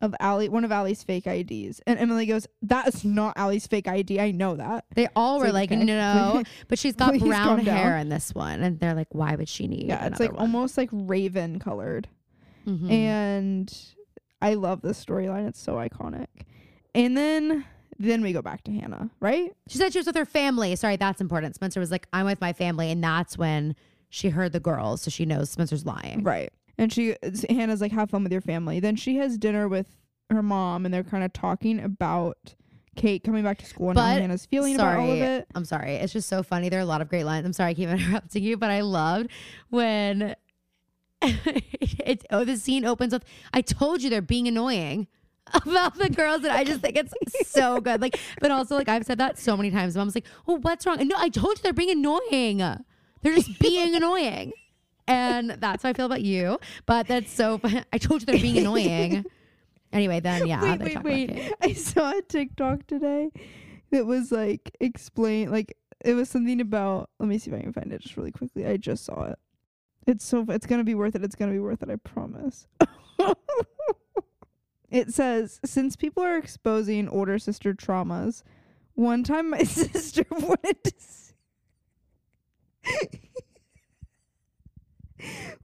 [0.00, 3.86] of Ali, one of Ali's fake IDs, and Emily goes, "That is not Ali's fake
[3.88, 4.18] ID.
[4.20, 7.44] I know that." They all It's were like, okay, no, but she's got please brown
[7.58, 7.76] calm down.
[7.76, 9.88] hair in this one, and they're like, why would she need?
[9.88, 10.40] Yeah, it's like one?
[10.40, 12.08] almost like raven colored,
[12.66, 12.90] Mhm.
[12.90, 13.78] and
[14.40, 15.46] I love this storyline.
[15.48, 16.26] It's so iconic.
[16.94, 17.64] And then,
[17.98, 19.54] then we go back to Hanna, right?
[19.68, 20.74] She said she was with her family.
[20.76, 21.54] Sorry, that's important.
[21.54, 23.76] Spencer was like, I'm with my family, and that's when
[24.08, 26.22] she heard the girls, so she knows Spencer's lying.
[26.24, 26.52] Right.
[26.80, 27.14] And she
[27.50, 28.80] Hanna's like, have fun with your family.
[28.80, 29.86] Then she has dinner with
[30.30, 32.54] her mom, and they're kind of talking about
[32.96, 35.46] Kate coming back to school and But, Hanna's feeling about all of it.
[35.54, 35.96] I'm sorry.
[35.96, 36.70] It's just so funny.
[36.70, 37.44] There are a lot of great lines.
[37.44, 39.28] I'm sorry I keep interrupting you, but I loved
[39.68, 40.34] when
[41.22, 45.06] it oh the scene opens with I told you they're being annoying
[45.52, 47.12] about the girls and I just think it's
[47.46, 48.00] so good.
[48.00, 49.98] Like but also like I've said that so many times.
[49.98, 52.56] Mom's like, "Well, what's wrong?" No, I told you they're being annoying.
[52.56, 54.54] They're just being annoying.
[55.06, 56.58] And that's how I feel about you.
[56.86, 57.84] But that's so fun.
[57.92, 59.24] I told you they're being annoying.
[59.92, 61.52] Anyway, then yeah, wait, wait, wait.
[61.60, 63.30] I saw a TikTok today
[63.90, 67.72] that was like explain like it was something about let me see if I can
[67.72, 68.64] find it just really quickly.
[68.66, 69.38] I just saw it.
[70.06, 71.24] It's so it's gonna be worth it.
[71.24, 72.68] It's gonna be worth it, I promise.
[74.90, 78.44] it says since people are exposing older sister traumas,
[78.94, 80.92] one time my sister wanted to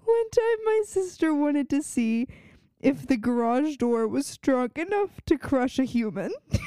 [0.04, 2.28] One time my sister wanted to see
[2.80, 6.32] if the garage door was strong enough to crush a human.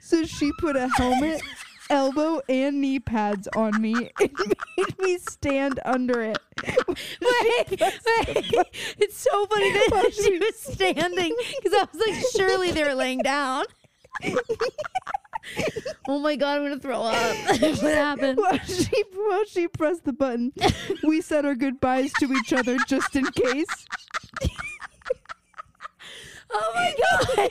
[0.00, 1.40] so she put a helmet
[1.90, 4.20] elbow and knee pads on me and
[4.76, 6.38] made me stand under it.
[6.66, 8.54] Wait, wait.
[8.98, 13.64] It's so funny that she was standing because I was like, surely they're laying down.
[16.08, 17.36] oh my god, I'm gonna throw up.
[17.60, 18.38] what happened?
[18.38, 20.52] While she, while she pressed the button,
[21.02, 23.66] we said our goodbyes to each other just in case.
[26.50, 27.50] Oh my god,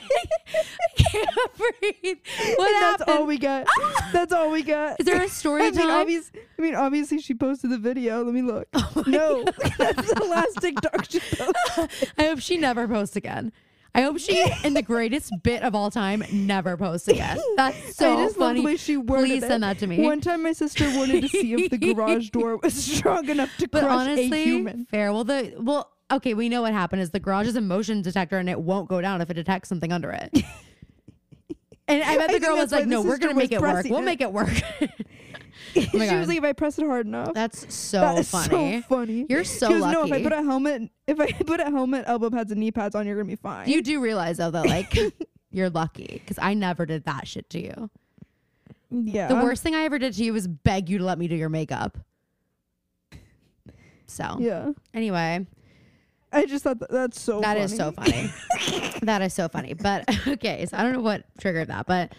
[0.96, 2.18] can't breathe.
[2.56, 2.98] What And happened?
[2.98, 3.66] that's all we got.
[4.12, 4.98] That's all we got.
[4.98, 8.24] Is there a story I mean, obvious, I mean, obviously she posted the video.
[8.24, 8.66] Let me look.
[8.74, 9.44] Oh no,
[9.78, 12.10] that's the last TikTok she posted.
[12.18, 13.52] I hope she never posts again.
[13.94, 17.38] I hope she, in the greatest bit of all time, never posts again.
[17.56, 18.60] That's so I just love funny.
[18.60, 20.00] the way she worded Please send that to me.
[20.00, 23.68] One time, my sister wanted to see if the garage door was strong enough to
[23.68, 24.86] but crush honestly, a human.
[24.86, 25.12] fair.
[25.12, 28.38] Well, the well, okay, we know what happened is the garage is a motion detector
[28.38, 30.30] and it won't go down if it detects something under it.
[31.88, 33.86] and I bet the think girl was like, "No, we're gonna make it work.
[33.86, 34.52] We'll it." make it work."
[35.74, 36.18] she oh my God.
[36.20, 37.34] was like, if I press it hard enough.
[37.34, 38.80] That's so That is funny.
[38.82, 39.26] so funny.
[39.28, 39.94] You're so she goes, lucky.
[39.94, 42.70] no, if I put a helmet, if I put a helmet, elbow pads, and knee
[42.72, 43.68] pads on, you're gonna be fine.
[43.68, 44.96] you do realize though that like
[45.50, 47.90] you're lucky because I never did that shit to you.
[48.90, 49.28] yeah.
[49.28, 51.36] The worst thing I ever did to you was beg you to let me do
[51.36, 51.98] your makeup.
[54.06, 54.72] So Yeah.
[54.94, 55.46] anyway,
[56.32, 57.40] I just thought that, that's so.
[57.40, 57.60] that funny.
[57.60, 58.30] is so funny.
[59.02, 59.74] that is so funny.
[59.74, 62.12] But okay, so I don't know what triggered that, but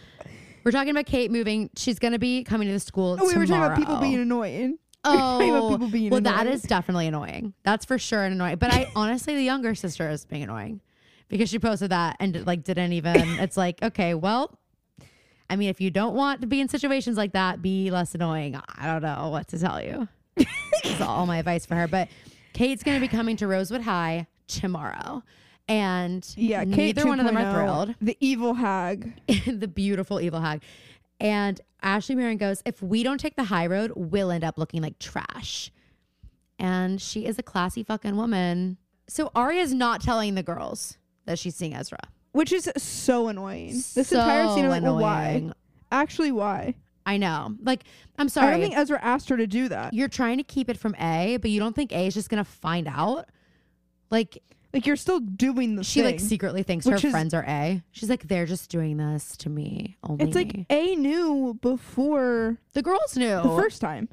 [0.63, 1.69] we're talking about Kate moving.
[1.75, 3.17] She's gonna be coming to the school.
[3.19, 4.01] Oh, we were talking about people tomorrow.
[4.09, 4.71] being annoying.
[5.05, 6.55] were talking about Oh, people being well, that annoying.
[6.55, 7.53] is definitely annoying.
[7.63, 8.57] That's for sure annoying.
[8.57, 10.81] But I honestly, the younger sister is being annoying
[11.29, 13.21] because she posted that and like didn't even.
[13.39, 14.57] It's like okay, well,
[15.49, 18.59] I mean, if you don't want to be in situations like that, be less annoying.
[18.77, 20.07] I don't know what to tell you.
[20.83, 21.87] That's all my advice for her.
[21.87, 22.07] But
[22.53, 25.23] Kate's going to be coming to Rosewood High tomorrow,
[25.69, 27.95] and Yeah, Kate neither one of them are oh, thrilled.
[28.01, 29.13] The evil hag.
[29.47, 30.63] the beautiful evil hag.
[31.19, 34.81] And Ashley Marin goes, if we don't take the high road, we'll end up looking
[34.81, 35.71] like trash.
[36.57, 38.77] And she is a classy fucking woman.
[39.07, 41.99] So Aria's not telling the girls that she's seeing Ezra.
[42.31, 43.73] Which is so annoying.
[43.73, 45.51] This So entire scene, I'm like, well, why?
[45.91, 46.75] Actually, why?
[47.05, 47.55] I know.
[47.63, 47.83] Like,
[48.17, 48.47] I'm sorry.
[48.47, 49.93] I don't think Ezra asked her to do that.
[49.93, 52.43] You're trying to keep it from A, but you don't think A is just gonna
[52.43, 53.29] find out?
[54.11, 54.43] Like
[54.73, 57.81] Like you're still doing the she like secretly thinks her which is- friends are A.
[57.91, 59.97] She's like, they're just doing this to me.
[60.03, 63.41] Only It's like me." A knew before the girls knew.
[63.41, 64.09] the first time.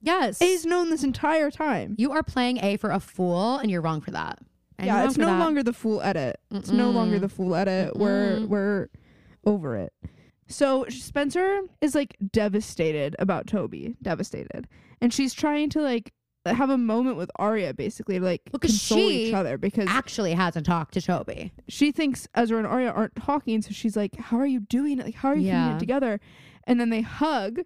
[0.00, 0.40] yes.
[0.40, 1.94] A's known this entire time.
[1.98, 4.38] You are playing A for a fool, and you're wrong for that.
[4.78, 5.38] And you're yeah, wrong it's for no that.
[5.38, 6.38] longer the fool edit.
[6.52, 7.96] It's no longer the full edit.
[7.96, 8.48] We're Mm-mm.
[8.48, 8.88] we're
[9.44, 9.92] over it.
[10.48, 14.68] So Spencer is like devastated about Toby, devastated,
[15.00, 16.12] and she's trying to like
[16.54, 20.32] have a moment with Aria, basically like Well, 'cause console she each other because Actually,
[20.34, 21.52] hasn't talked to Toby.
[21.68, 23.62] she thinks Ezra and Aria aren't talking.
[23.62, 25.06] So she's like, "How are you doing it?
[25.06, 25.76] Like, how are you keeping Yeah.
[25.76, 26.20] it together?"
[26.64, 27.60] And then they hug,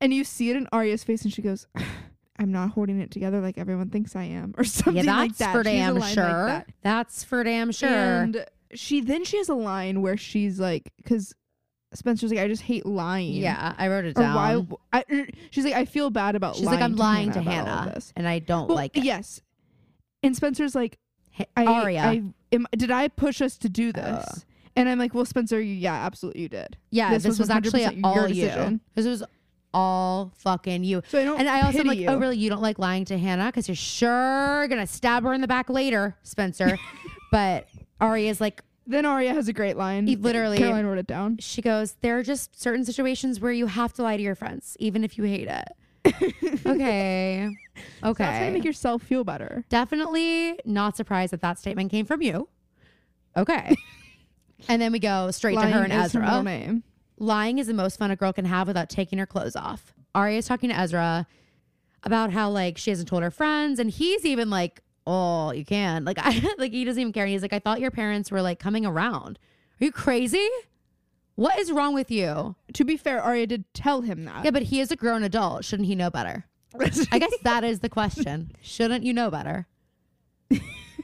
[0.00, 1.66] and you see it in Aria's face, and she goes.
[1.76, 1.86] Ah,
[2.36, 5.36] I'm not holding it together like everyone thinks I am, or something yeah, that's like
[5.36, 5.52] that.
[5.52, 6.46] for She has a damn line like sure.
[6.46, 6.70] that.
[6.82, 7.88] that's for damn sure.
[7.88, 11.32] And she then she has a line where she's like, because
[11.96, 13.34] Spencer's like, I just hate lying.
[13.34, 14.66] yeah, I wrote it Or down.
[14.68, 14.76] why?
[15.00, 16.56] I, er, she's like, I feel bad about.
[16.56, 18.12] She's lying like, I'm lying to about all of Hanna, this.
[18.16, 19.04] and I don't Well, like it.
[19.04, 19.40] Yes.
[20.22, 20.98] And Spencer's like,
[21.38, 22.22] H- I,
[22.52, 22.66] am.
[22.76, 24.04] Did I push us to do this?
[24.24, 24.38] Uh.
[24.76, 26.76] and I'm like, well, Spencer, you, yeah, absolutely, you did.
[26.90, 28.80] yeah, this this, was was, actually all your you.
[28.94, 29.24] This was
[29.72, 31.02] all fucking you.
[31.08, 31.38] So I don't.
[31.40, 32.06] And I also like, you.
[32.08, 32.36] oh, really?
[32.38, 35.68] You don't like lying to Hanna because you're sure gonna stab her in the back
[35.68, 36.78] later, Spencer.
[37.32, 37.66] but
[38.00, 40.06] Aria's like, Then Aria has a great line.
[40.06, 41.38] He literally- Caroline wrote it down.
[41.38, 44.76] she goes, there are just certain situations where you have to lie to your friends,
[44.78, 45.68] even if you hate it.
[46.66, 47.48] okay.
[48.02, 48.50] So that's how you Okay.
[48.52, 49.64] make yourself feel better.
[49.70, 52.48] Definitely not surprised that that statement came from you.
[53.36, 53.74] Okay.
[54.68, 56.42] and then we go straight Lying to her and is her Ezra.
[56.42, 56.82] name.
[57.18, 59.94] Lying is the most fun a girl can have without taking her clothes off.
[60.14, 61.26] Aria's talking to Ezra
[62.02, 66.04] about how like she hasn't told her friends, and he's even like, "Oh, you can."
[66.04, 67.24] Like I like he doesn't even care.
[67.24, 69.38] And he's like, "I thought your parents were like coming around.
[69.80, 70.48] Are you crazy?
[71.36, 74.44] What is wrong with you?" To be fair, Aria did tell him that.
[74.44, 75.64] Yeah, but he is a grown adult.
[75.64, 76.46] Shouldn't he know better?
[77.12, 78.52] I guess that is the question.
[78.60, 79.66] Shouldn't you know better?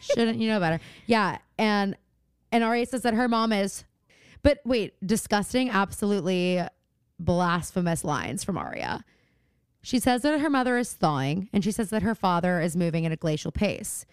[0.01, 0.81] Shouldn't you know better?
[1.07, 1.97] Yeah, and
[2.53, 3.85] and Aria says that her mom is,
[4.43, 6.63] but wait, disgusting, absolutely
[7.19, 9.05] blasphemous lines from Aria.
[9.83, 13.07] She says that her mother is thawing, and she says that her father is moving
[13.07, 14.05] at a glacial pace,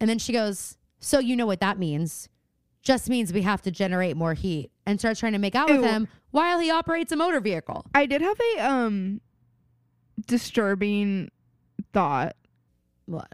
[0.00, 2.28] and then she goes, "So you know what that means?
[2.82, 5.82] Just means we have to generate more heat." And starts trying to make out with
[5.82, 7.86] him while he operates a motor vehicle.
[7.92, 9.20] I did have a um
[10.26, 11.30] disturbing
[11.92, 12.36] thought.
[13.06, 13.32] What?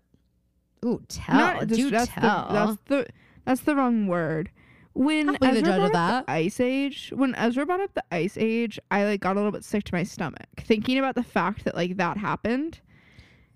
[0.85, 1.37] Ooh, tell.
[1.37, 2.49] Not Do that's tell.
[2.49, 3.07] The, that's the
[3.45, 4.51] that's the wrong word.
[4.95, 8.79] When I'll Ezra brought up the ice age, when Ezra brought up the ice age,
[8.91, 11.75] I like got a little bit sick to my stomach thinking about the fact that
[11.75, 12.81] like that happened.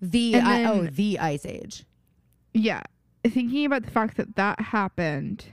[0.01, 1.85] The I, oh the ice age.
[2.53, 2.81] Yeah,
[3.23, 5.45] thinking about the fact that that happened,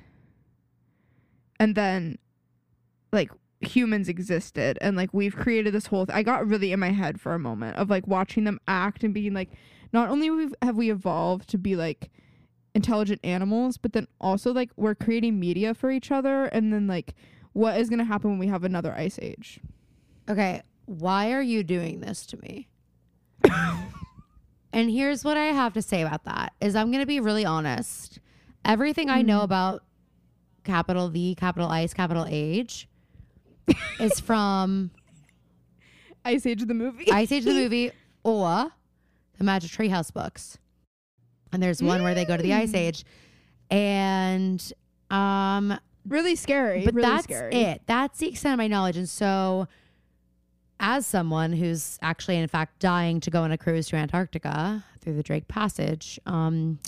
[1.60, 2.18] and then
[3.12, 3.30] like
[3.60, 7.20] humans existed and like we've created this whole th- I got really in my head
[7.20, 9.50] for a moment of like watching them act and being like
[9.92, 12.10] not only have we evolved to be like
[12.74, 17.14] intelligent animals but then also like we're creating media for each other and then like
[17.52, 19.60] what is going to happen when we have another ice age
[20.28, 22.66] Okay, why are you doing this to me?
[24.72, 27.44] and here's what I have to say about that is I'm going to be really
[27.44, 28.18] honest.
[28.64, 29.44] Everything I know Mhm.
[29.44, 29.84] about
[30.64, 32.88] capital V, capital Ice, capital Age
[34.00, 34.90] is from
[36.24, 37.90] ice age of the movie Ice Age the movie
[38.22, 38.72] or
[39.36, 40.56] the Magic Treehouse books.
[41.54, 42.76] And there's one where they go to the Ice Mm.
[42.78, 43.04] Age
[43.70, 44.72] and
[45.10, 47.82] um really scary but really that's scary it.
[47.86, 48.96] That's the extent of my knowledge.
[48.96, 49.68] And so,
[50.80, 55.14] as someone who's actually, in fact, dying to go on a cruise to Antarctica through
[55.14, 56.78] the Drake Passage, um,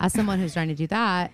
[0.00, 1.30] as someone who's trying to do that,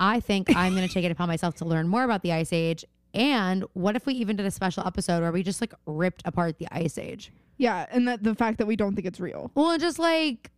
[0.00, 2.52] I think I'm going to take it upon myself to learn more about the Ice
[2.52, 2.84] Age.
[3.14, 6.58] And what if we even did a special episode where we just like ripped apart
[6.58, 7.32] the Ice Age?
[7.58, 10.50] yeah and that the fact that we don't think it's real Well, just like,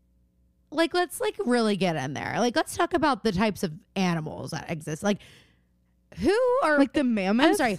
[0.71, 2.37] like let's like really get in there.
[2.39, 5.03] Like, let's talk about the types of animals that exist.
[5.03, 5.19] Like,
[6.19, 7.79] who are like the mammoth I'm sorry.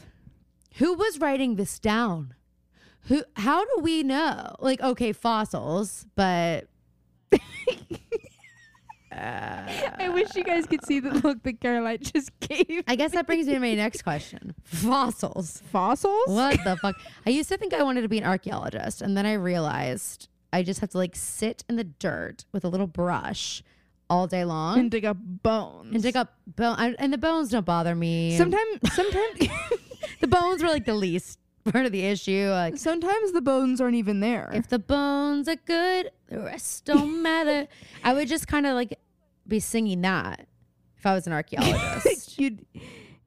[0.76, 2.36] Who was writing this down?
[3.04, 3.24] Who?
[3.36, 4.56] How do we know?
[4.60, 6.68] Like, okay, fossils, but
[9.12, 12.84] I wish you guys could see the look that Caroline just gave.
[12.88, 15.62] I guess that brings me to my next question: fossils.
[15.72, 16.28] Fossils?
[16.28, 16.96] What the fuck?
[17.26, 20.64] I used to think I wanted to be an archaeologist, and then I realized I
[20.64, 23.64] just have to like sit in the dirt with a little brush
[24.10, 25.94] all day long And dig up bones.
[25.94, 26.96] And dig up bone.
[26.98, 28.36] And the bones don't bother me.
[28.38, 29.40] Sometimes, sometimes,
[30.20, 31.38] the bones were like the least
[31.72, 32.50] part of the issue.
[32.50, 34.50] Like, sometimes the bones aren't even there.
[34.54, 37.68] If the bones are good, the rest don't matter.
[38.04, 38.98] I would just kind of like
[39.48, 40.48] be singing that
[40.98, 42.40] if I was an archaeologist.
[42.40, 42.66] You'd,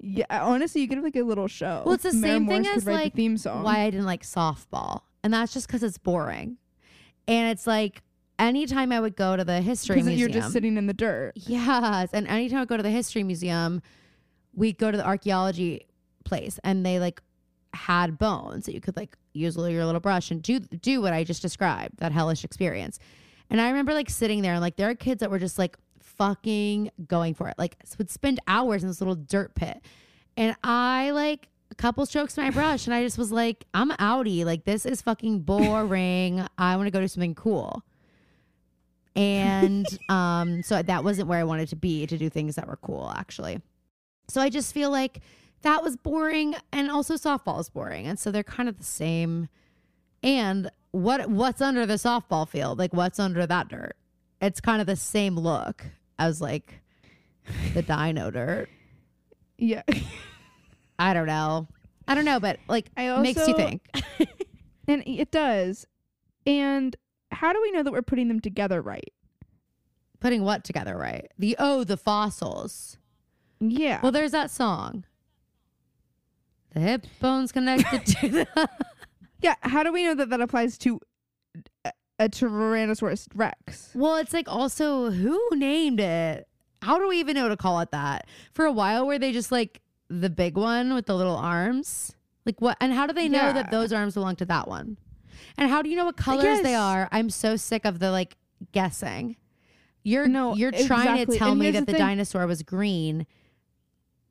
[0.00, 1.82] yeah, honestly, you could have like a little show.
[1.84, 3.62] well, it's the Mare same thing Morris could as write the like theme song.
[3.62, 6.56] why I didn't like softball, and that's just because it's boring.
[7.28, 8.02] And it's like
[8.38, 11.32] anytime I would go to the history museum, you're just sitting in the dirt.
[11.36, 13.82] yes, and anytime I go to the history museum,
[14.54, 15.86] we go to the archaeology
[16.24, 17.22] place, and they like
[17.74, 21.24] had bones that you could like use your little brush and do do what I
[21.24, 22.98] just described that hellish experience.
[23.48, 25.76] And I remember like sitting there and like there are kids that were just like
[26.00, 29.80] fucking going for it, like would spend hours in this little dirt pit,
[30.36, 34.44] and I like a couple strokes my brush and I just was like, I'm outie,
[34.44, 36.46] like this is fucking boring.
[36.58, 37.82] I want to go do something cool.
[39.16, 42.76] And um, so that wasn't where I wanted to be to do things that were
[42.76, 43.60] cool, actually.
[44.28, 45.20] So I just feel like
[45.62, 49.48] that was boring, and also softball is boring, and so they're kind of the same.
[50.22, 52.78] And what what's under the softball field?
[52.78, 53.96] Like what's under that dirt?
[54.40, 55.84] It's kind of the same look
[56.18, 56.82] as like
[57.74, 58.68] the dino dirt.
[59.56, 59.82] Yeah.
[61.03, 61.66] I don't know.
[62.07, 63.82] I don't know, but like I also makes you think.
[64.88, 65.84] and it does.
[66.46, 66.94] And
[67.32, 69.12] how do we know that we're putting them together right?
[70.20, 71.28] Putting what together, right?
[71.36, 72.98] The oh, the fossils.
[73.59, 73.98] Yeah.
[74.00, 75.05] Well, there's that song.
[76.72, 78.68] The hip bones connected to the
[79.40, 79.57] yeah.
[79.62, 81.00] How do we know that that applies to
[81.84, 83.90] a, a Tyrannosaurus Rex?
[83.92, 86.46] Well, it's like also who named it?
[86.80, 88.28] How do we even know to call it that?
[88.53, 89.81] For a while, were they just like
[90.20, 92.14] the big one with the little arms?
[92.44, 92.76] Like what?
[92.80, 93.52] And how do they know Yeah.
[93.52, 94.96] that those arms belong to that one?
[95.56, 97.08] And how do you know what colors they are?
[97.12, 98.36] I'm so sick of the like
[98.72, 99.36] guessing.
[100.02, 103.26] You're No, you're trying to tell And me that the the dinosaur was green.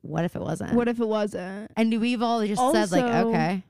[0.02, 0.74] What if it wasn't?
[0.74, 1.70] What if it wasn't?
[1.76, 3.62] and we've all just said like, okay.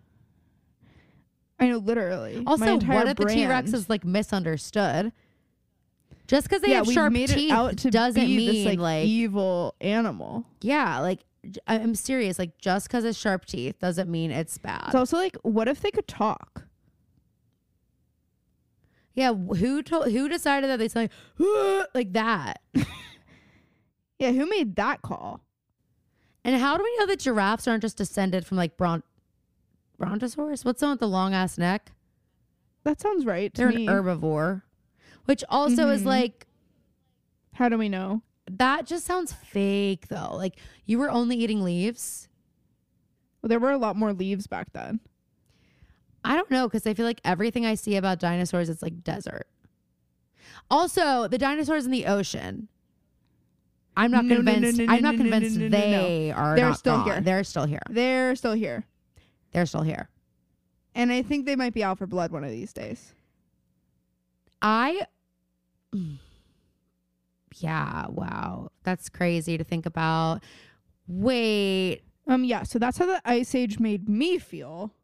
[1.61, 2.43] I know, literally.
[2.47, 5.13] Also, what if the T Rex is like misunderstood?
[6.27, 8.65] Just because they yeah, have sharp made it teeth out to doesn't be mean this
[8.65, 10.45] like, like evil animal.
[10.61, 11.21] Yeah, like
[11.67, 12.39] I'm serious.
[12.39, 14.85] Like just because it's sharp teeth doesn't mean it's bad.
[14.87, 16.65] It's also like, what if they could talk?
[19.15, 20.11] yeah, who told?
[20.11, 21.09] Who decided that they say
[21.95, 22.61] like that?
[24.19, 25.41] Yeah, who made that call?
[26.45, 29.03] And how do we know that giraffes aren't just descended from like bron-
[29.99, 30.65] brontosaurus?
[30.65, 31.91] What's the one with the long ass neck?
[32.85, 33.53] That sounds right.
[33.55, 33.89] To They're me.
[33.89, 34.63] an herbivore,
[35.25, 36.07] which also is Mhm.
[36.07, 36.47] like
[37.55, 38.23] How do we know?
[38.59, 38.87] That.
[38.87, 40.35] Just sounds fake though.
[40.35, 42.29] Like you were only eating leaves.
[43.41, 45.01] Well, there were a lot more leaves back then.
[46.25, 49.47] I don't know because I feel like everything I see about dinosaurs is like desert.
[50.71, 52.69] Also, the dinosaurs in the ocean.
[53.97, 54.79] I'm not No, no, no, convinced.
[54.79, 56.57] no, no, I'm not no, no, no, convinced they are.
[56.57, 57.05] They're still gone.
[57.07, 57.21] here.
[57.21, 57.83] They're still here.
[57.91, 58.85] They're still here.
[59.53, 60.09] They're still here.
[60.95, 63.13] And I think they might be out for blood one of these days.
[64.63, 65.07] I.
[67.59, 68.07] Yeah.
[68.09, 68.71] Wow.
[68.85, 70.41] That's crazy to think about.
[71.07, 72.03] Wait.
[72.27, 74.95] Um yeah, so that's how the ice age made me feel.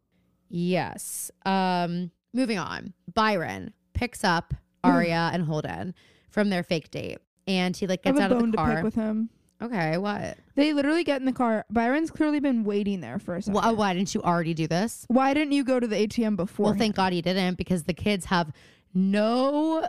[0.48, 1.30] Yes.
[1.44, 2.10] Um.
[2.32, 2.92] Moving on.
[3.12, 5.94] Byron picks up Aria and Holden
[6.30, 8.56] from their fake date, and he like I have gets a out of bone the
[8.58, 8.82] to pick car.
[8.84, 9.30] with him.
[9.60, 9.98] Okay.
[9.98, 10.38] What?
[10.54, 11.64] They literally get in the car.
[11.68, 13.60] Byron's clearly been waiting there for a second.
[13.60, 15.04] Wh- why didn't you already do this?
[15.08, 16.66] Why didn't you go to the ATM before?
[16.66, 18.52] Well, thank God he didn't because the kids have
[18.94, 19.84] no,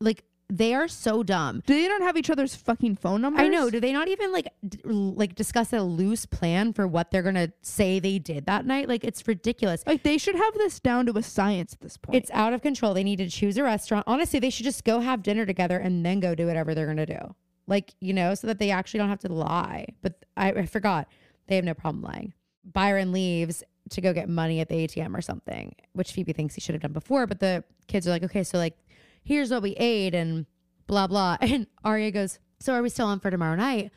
[0.00, 0.24] like,
[0.56, 1.62] they are so dumb.
[1.66, 3.42] Do they not have each other's fucking phone numbers?
[3.42, 3.70] I know.
[3.70, 7.52] Do they not even like d- like discuss a loose plan for what they're gonna
[7.62, 8.88] say they did that night?
[8.88, 9.82] Like, it's ridiculous.
[9.84, 12.16] Like they should have this down to a science at this point.
[12.16, 12.94] It's out of control.
[12.94, 14.04] They need to choose a restaurant.
[14.06, 17.04] Honestly, they should just go have dinner together and then go do whatever they're gonna
[17.04, 17.34] do.
[17.66, 19.86] Like, you know, so that they actually don't have to lie.
[20.02, 21.08] But I, I forgot
[21.48, 22.32] they have no problem lying.
[22.64, 26.60] Byron leaves to go get money at the ATM or something, which Phoebe thinks he
[26.60, 27.26] should have done before.
[27.26, 28.76] But the kids are like, okay, so like,
[29.24, 30.46] here's what we ate and
[30.86, 31.36] blah blah.
[31.40, 33.90] And Aria goes, so are we still on for tomorrow night?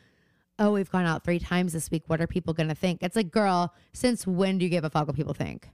[0.58, 2.02] Oh, we've gone out three times this week.
[2.08, 3.02] What are people gonna think?
[3.02, 5.68] It's like, girl, since when do you give a fuck what people think?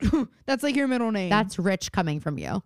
[0.46, 1.28] That's like your middle name.
[1.28, 2.62] That's rich coming from you.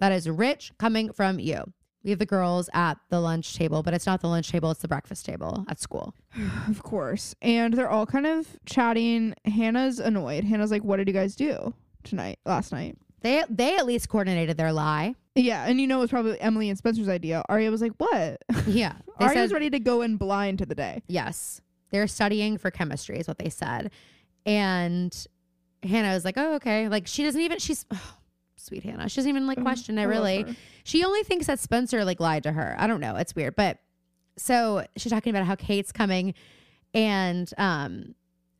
[0.00, 1.62] That is rich coming from you.
[2.02, 4.82] We have the girls at the lunch table, but it's not the lunch table, it's
[4.82, 6.14] the breakfast table at school.
[6.68, 7.34] of course.
[7.40, 9.34] And they're all kind of chatting.
[9.46, 10.44] Hanna's annoyed.
[10.44, 12.38] Hanna's like, "What did you guys do tonight?
[12.44, 15.14] Last night?" They they at least coordinated their lie.
[15.34, 17.42] Yeah, and you know it was probably Emily and Spencer's idea.
[17.48, 18.92] Aria was like, "What?" Yeah.
[19.18, 21.02] They Aria's said ready to go in blind to the day.
[21.08, 21.60] yes.
[21.90, 23.92] They're studying for chemistry is what they said.
[24.44, 25.16] And
[25.84, 28.16] Hanna was like, "Oh, okay." Like she doesn't even she's oh,
[28.56, 29.08] sweet Hanna.
[29.08, 30.42] She doesn't even like question it I love really.
[30.42, 30.56] her.
[30.84, 32.76] She only thinks that Spencer like lied to her.
[32.78, 33.16] I don't know.
[33.16, 33.56] It's weird.
[33.56, 33.78] But
[34.36, 36.34] so she's talking about how Kate's coming
[36.92, 38.14] and um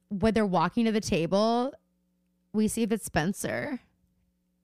[0.09, 1.75] when they're walking to the table,
[2.55, 3.81] we see that Spencer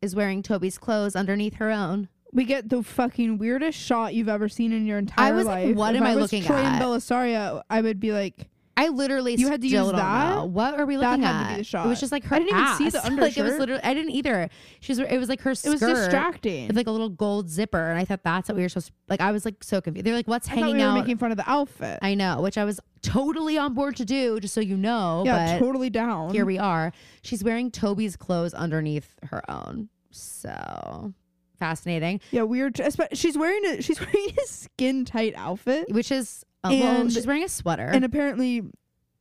[0.03, 2.09] is wearing Toby's clothes underneath her own.
[2.33, 5.67] We get the fucking weirdest shot you've ever seen in your entire I was like,
[5.67, 5.77] life.
[5.77, 6.65] what If am I was looking Troy at?
[6.81, 8.49] and Bellisario, I would be like,
[8.81, 10.35] I literally You had to still use that?
[10.37, 10.45] know.
[10.47, 11.57] What are we That looking had to at?
[11.59, 13.11] be the It was just like her I didn't even see the ass.
[13.19, 14.49] like it was literally I didn't either.
[14.81, 14.99] She's.
[14.99, 15.73] it was like her it skirt.
[15.73, 16.69] was distracting.
[16.69, 18.89] With like a little gold zipper, and I thought that's what we were supposed.
[18.89, 20.07] to Like I was like so confused.
[20.07, 21.99] They're like, "What's I hanging we were out?" making fun of the outfit.
[22.03, 25.23] I know, which I was totally on board to do, just so you know.
[25.27, 26.33] yeah, but totally down.
[26.33, 26.93] here we are.
[27.23, 29.89] She's wearing Toby's clothes underneath her own.
[30.11, 31.13] So
[31.59, 32.21] fascinating.
[32.31, 32.81] yeah, weird.
[33.13, 37.45] She's wearing a she's wearing a skin tight outfit, Which is well, And- she's wearing
[37.45, 37.87] a sweater.
[37.87, 38.63] and apparently,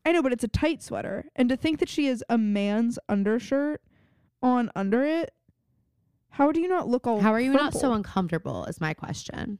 [0.05, 1.25] I know, but it's a tight sweater.
[1.35, 3.81] And to think that she has a man's undershirt
[4.41, 5.31] on under it,
[6.29, 7.19] how do you not look all?
[7.21, 8.65] How are you not so uncomfortable?
[8.65, 9.59] Is my question.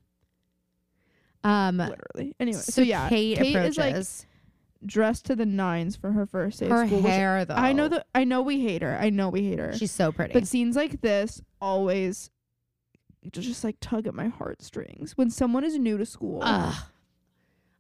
[1.43, 1.77] Um.
[1.77, 2.35] literally?
[2.39, 4.29] Anyway, so, So, yeah, Kate, Kate approaches is like
[4.85, 7.01] dressed to the nines for her first day her of school.
[7.01, 7.55] hair though.
[7.55, 8.97] I know that I know we hate her.
[8.99, 9.73] I know we hate her.
[9.73, 10.33] she's so pretty.
[10.33, 12.29] But scenes like this always
[13.31, 15.17] just, just like tug at my heartstrings.
[15.17, 16.75] When someone is new to school Ugh.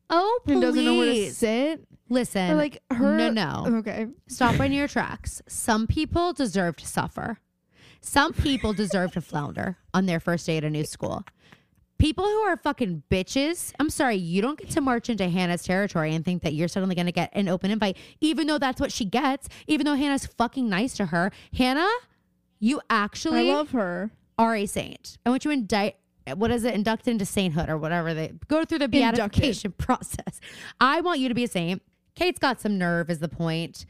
[0.09, 0.53] Oh, please.
[0.53, 2.51] and doesn't know where to sit, Listen.
[2.51, 3.17] or like her.
[3.17, 3.77] no, no.
[3.79, 4.07] Okay.
[4.27, 5.41] Stop in your tracks.
[5.47, 7.39] Some people deserve to suffer.
[8.01, 11.23] Some people deserve to flounder on their first day at a new school.
[11.97, 16.15] People who are fucking bitches, I'm sorry, you don't get to march into Hanna's territory
[16.15, 18.93] and think that you're suddenly going to get an open invite, even though that's what
[18.93, 21.29] she gets, even though Hanna's fucking nice to her.
[21.53, 21.85] Hanna,
[22.57, 24.11] you actually I love her.
[24.37, 25.17] are a saint.
[25.25, 25.97] I want you to indict,
[26.33, 29.15] what is it, induct into sainthood or whatever they go through the Inducted.
[29.17, 30.39] beatification process.
[30.79, 31.81] I want you to be a saint.
[32.15, 33.85] Kate's got some nerve, is the point.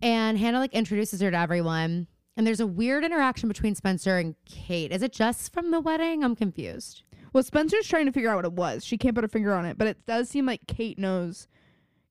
[0.00, 2.06] And Hanna like introduces her to everyone.
[2.36, 4.92] And there's a weird interaction between Spencer and Kate.
[4.92, 6.22] Is it just from the wedding?
[6.22, 7.02] I'm confused.
[7.32, 8.84] Well, Spencer's trying to figure out what it was.
[8.84, 11.48] She can't put her finger on it, but it does seem like Kate knows.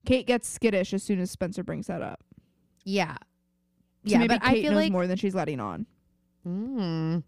[0.05, 2.24] Kate gets skittish as soon as Spencer brings that up.
[2.84, 3.16] Yeah.
[4.05, 5.86] So yeah, maybe but Kate I feel knows like more than she's letting on.
[6.45, 7.24] mm,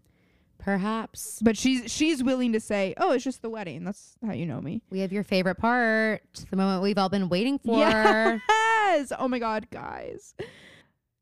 [0.60, 4.46] perhaps But she's she's willing to say, "Oh, it's just the wedding." That's how you
[4.46, 4.82] know me.
[4.90, 7.78] we have your favorite part, the moment we've all been waiting for.
[7.78, 9.12] Yes.
[9.18, 10.34] Oh my god, guys.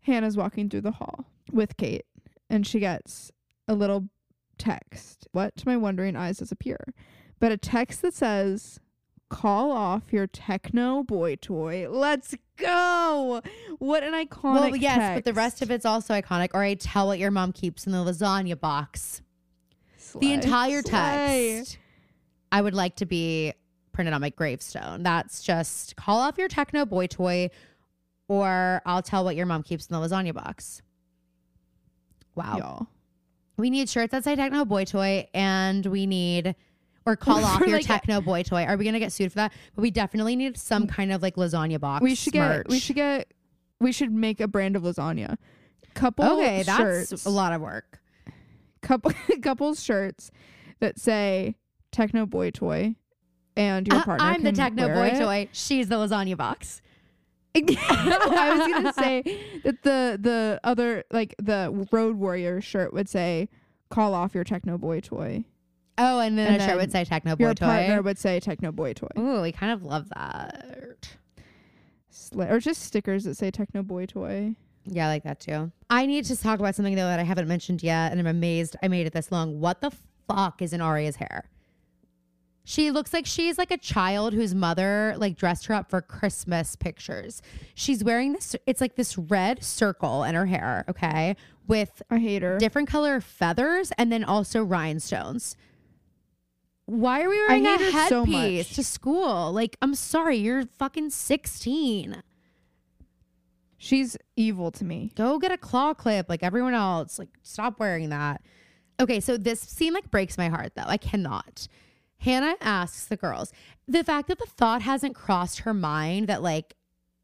[0.02, 2.06] Hanna's walking through the hall with Kate,
[2.48, 3.30] and she gets
[3.66, 4.08] a little
[4.56, 5.26] text.
[5.32, 6.94] What to my wondering eyes does appear?
[7.40, 8.80] But a text that says,
[9.28, 11.86] "Call off your techno boy toy.
[11.88, 13.42] Let's go."
[13.78, 14.54] What an iconic.
[14.54, 16.48] Well, yes, but the rest of it's also iconic.
[16.54, 19.20] Or I tell what your mom keeps in the lasagna box.
[20.12, 21.56] Slay, the entire slay.
[21.58, 21.78] text
[22.50, 23.52] I would like to be
[23.92, 25.02] printed on my gravestone.
[25.02, 27.50] That's just call off your techno boy toy,
[28.28, 30.82] or I'll tell what your mom keeps in the lasagna box.
[32.34, 32.56] Wow.
[32.58, 32.86] Y'all.
[33.56, 36.54] We need shirts that say techno boy toy, and we need,
[37.04, 38.64] or call off your like, a- techno boy toy.
[38.64, 39.52] Are we gonna get sued for that?
[39.74, 40.90] But we definitely need some mm.
[40.90, 42.02] kind of like lasagna box.
[42.02, 43.32] we should get we should get
[43.80, 45.36] we should make a brand of lasagna.
[45.94, 48.00] Couple Okay, that's shirts, a lot of work.
[48.82, 49.12] Couple
[49.42, 50.30] couples shirts
[50.80, 51.56] that say
[51.92, 52.94] techno boy toy
[53.56, 55.18] and your Uh, partner I'm the techno boy it.
[55.18, 55.48] toy.
[55.52, 56.80] She's the lasagna box.
[57.56, 59.22] I was gonna say
[59.64, 63.48] that the the other like the road warrior shirt would say
[63.90, 65.44] call off your techno boy toy.
[65.96, 67.66] Oh, and then And a shirt would say techno boy Your toy.
[67.66, 69.08] partner would say techno boy toy.
[69.18, 71.08] Ooh, we kind of love that.
[72.12, 74.54] Sli- or just stickers that say techno boy toy.
[74.90, 75.70] Yeah, I like that too.
[75.90, 78.76] I need to talk about something though that I haven't mentioned yet, and I'm amazed
[78.82, 79.60] I made it this long.
[79.60, 79.92] What the
[80.26, 81.48] fuck is in Aria's hair?
[82.64, 86.76] She looks like she's like a child whose mother like dressed her up for Christmas
[86.76, 87.40] pictures.
[87.74, 91.34] She's wearing this, it's like this red circle in her hair, okay,
[91.66, 92.58] with I hate her.
[92.58, 95.56] different color feathers and then also rhinestones.
[96.84, 98.76] Why are we wearing hate a her so headpiece much.
[98.76, 99.52] to school?
[99.52, 102.22] Like, I'm sorry, you're fucking 16.
[103.78, 105.12] She's evil to me.
[105.14, 107.18] Go get a claw clip like everyone else.
[107.18, 108.42] Like, stop wearing that.
[109.00, 110.82] Okay, so this scene like breaks my heart though.
[110.84, 111.68] I cannot.
[112.18, 113.52] Hanna asks the girls.
[113.86, 116.74] The fact that the thought hasn't crossed her mind that like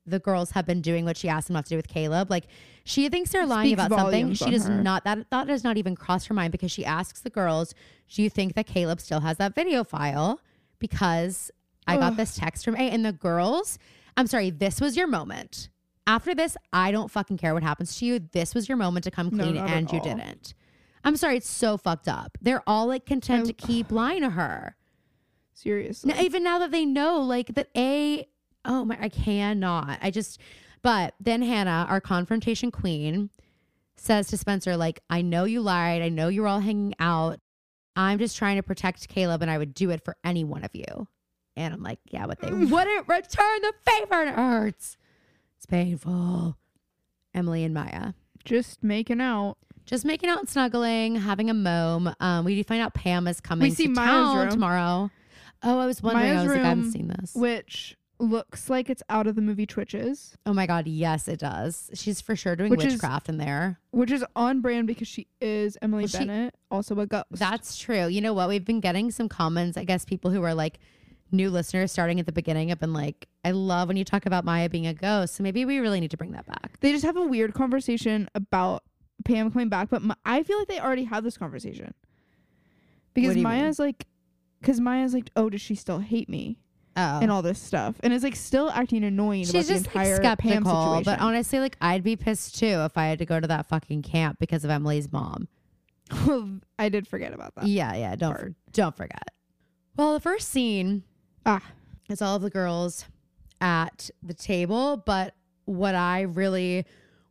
[0.07, 2.31] the girls have been doing what she asked them not to do with Caleb.
[2.31, 2.45] Like
[2.85, 4.35] she thinks they're lying Speaks about something.
[4.35, 4.83] She does her.
[4.83, 7.75] not that thought does not even cross her mind because she asks the girls,
[8.11, 10.41] Do you think that Caleb still has that video file?
[10.79, 11.51] Because
[11.87, 13.79] I got this text from A and the girls,
[14.17, 15.69] I'm sorry, this was your moment.
[16.07, 18.19] After this, I don't fucking care what happens to you.
[18.33, 20.05] This was your moment to come clean at and you all.
[20.05, 20.55] didn't.
[21.03, 22.37] I'm sorry, it's so fucked up.
[22.41, 24.77] They're all like content I- to keep lying to her.
[25.55, 26.13] Seriously.
[26.13, 28.27] Now, even now that they know, like that A,
[28.65, 29.99] oh my, I cannot.
[30.03, 30.41] I just,
[30.83, 33.31] but then Hanna, our confrontation queen,
[33.97, 36.03] says to Spencer, like, I know you lied.
[36.03, 37.39] I know you're all hanging out.
[37.97, 40.71] I'm just trying to protect Caleb and I would do it for any one of
[40.75, 41.07] you.
[41.57, 44.15] And I'm like, yeah, but they wouldn't return the favor.
[44.15, 44.97] And it hurts.
[45.65, 46.59] It's painful.
[47.33, 48.13] Emily and Maya.
[48.45, 49.57] Just making out.
[49.87, 52.15] Just making out and snuggling, having a moan.
[52.21, 54.51] Um, we do find out Pam is coming We see to Maya's town room.
[54.51, 55.11] tomorrow.
[55.63, 56.27] Oh, I was wondering.
[56.27, 57.35] I Maya's was like, I haven't room seen this.
[57.35, 61.91] Which looks like it's out of the movie Twitches, Oh my god, yes, it does.
[61.95, 63.81] She's for sure doing Which is- witchcraft in there.
[63.91, 67.25] which is on brand because she is Emily Well, she- Bennett, also a ghost.
[67.31, 68.07] That's true.
[68.09, 68.51] You know what?
[68.51, 69.79] We've been getting some comments.
[69.79, 70.79] I guess people who are like
[71.33, 74.45] new listeners starting at the beginning have been like, I love when you talk about
[74.45, 75.35] Maya being a ghost.
[75.35, 76.79] So maybe we really need to bring that back.
[76.81, 78.83] they just have a weird conversation about
[79.25, 81.95] Pam coming back, but Ma- I feel like they already had this conversation
[83.15, 83.45] because you mean?
[83.45, 84.07] Maya's like,
[84.61, 86.59] because Maya's like, oh, does she still hate me
[86.97, 87.19] Oh.
[87.21, 90.15] and all this stuff, and it's like still acting annoying She's about the just like
[90.15, 91.03] skeptical, situation.
[91.05, 94.03] but honestly, like I'd be pissed too if I had to go to that fucking
[94.03, 95.49] camp because of Emily's mom.
[96.79, 97.67] I did forget about that.
[97.67, 98.15] Yeah, yeah.
[98.15, 99.25] Don't for, don't forget.
[99.97, 101.03] Well, the first scene
[101.47, 101.63] Ah,
[102.09, 103.05] It's all of the girls
[103.61, 105.35] at the table, but
[105.65, 106.85] what I really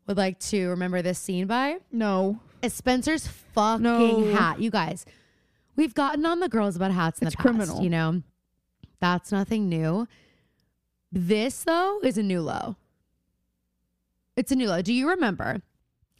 [0.08, 4.34] would like to remember this scene by no, is Spencer's fucking No.
[4.34, 4.60] hat.
[4.60, 5.06] You guys,
[5.76, 7.56] we've gotten on the girls about hats in It's the past.
[7.56, 7.84] criminal.
[7.84, 8.24] You know,
[9.00, 10.08] that's nothing new.
[11.12, 12.76] This though is a new low.
[14.36, 14.82] It's a new low.
[14.82, 15.62] Do you remember?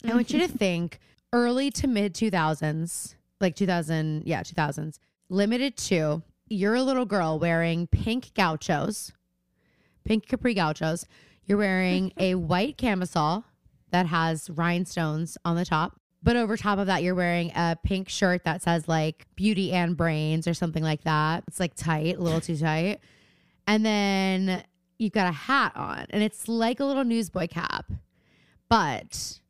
[0.04, 1.00] I want you to think
[1.32, 7.86] early to mid 2000s, like 2000, yeah, 2000s, limited to you're a little girl wearing
[7.86, 9.12] pink gauchos,
[10.04, 11.06] pink capri gauchos.
[11.46, 13.44] You're wearing a white camisole
[13.90, 16.00] that has rhinestones on the top.
[16.22, 19.94] But over top of that, you're wearing a pink shirt that says like beauty and
[19.96, 21.44] brains or something like that.
[21.46, 23.00] It's like tight, a little too tight.
[23.66, 24.64] And then
[24.98, 27.90] you've got a hat on, and it's like a little newsboy cap,
[28.68, 29.40] but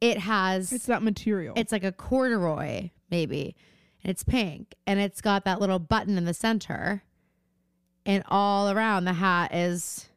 [0.00, 1.54] it has it's that material.
[1.56, 3.54] it's like a corduroy, maybe.
[4.02, 4.74] And it's pink.
[4.86, 7.02] And it's got that little button in the center.
[8.06, 10.08] And all around the hat is,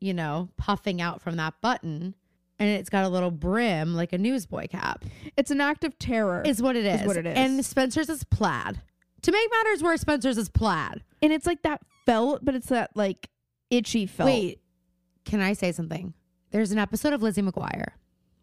[0.00, 2.14] you know, puffing out from that button.
[2.58, 5.04] And it's got a little brim like a newsboy cap.
[5.36, 7.02] it's an act of terror, Is what it is.
[7.02, 7.36] Is what it is.
[7.36, 8.80] And Spencer's is plaid.
[9.22, 11.02] To make matters worse, Spencer's is plaid.
[11.22, 13.28] and it's like that felt, but it's that like
[13.70, 14.28] itchy felt.
[14.28, 14.60] Wait,
[15.24, 16.14] can I say something?
[16.50, 17.90] There's an episode of Lizzie McGuire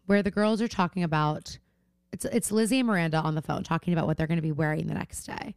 [0.06, 1.58] where the girls are talking about
[2.16, 4.52] it's it's Lizzie and Miranda on the phone talking about what they're going to be
[4.52, 5.54] wearing the next day,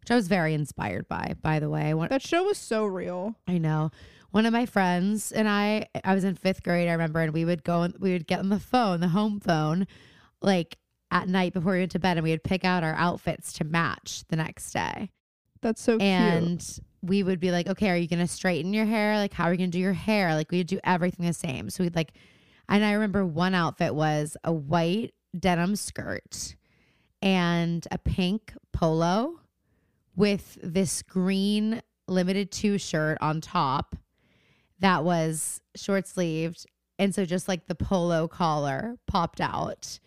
[0.00, 1.34] which I was very inspired by.
[1.42, 3.36] By the way, One- that show was so real.
[3.48, 3.90] I know
[4.30, 7.44] one of my friends and I, I was in fifth grade, I remember, and we
[7.44, 9.86] would go and we would get on the phone, the home phone,
[10.42, 10.76] like
[11.10, 13.64] at night before we went to bed, and we would pick out our outfits to
[13.64, 15.10] match the next day
[15.62, 16.02] That's so cute.
[16.10, 19.16] and we would be like, okay, are you gonna straighten your hair?
[19.18, 20.34] Like, how are you gonna do your hair?
[20.34, 21.70] Like, we would do everything the same.
[21.70, 22.12] So we'd like,
[22.68, 26.56] and I remember one outfit was a white denim skirt
[27.22, 29.40] and a pink polo
[30.16, 33.96] with this green Limited Too shirt on top
[34.80, 36.66] that was short sleeved.
[36.98, 39.98] And so just like the polo collar popped out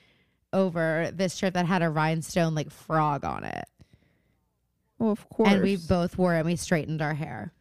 [0.53, 3.65] over this shirt that had a rhinestone like frog on it.
[4.99, 5.51] Well, of course.
[5.51, 7.53] And we both wore it and we straightened our hair.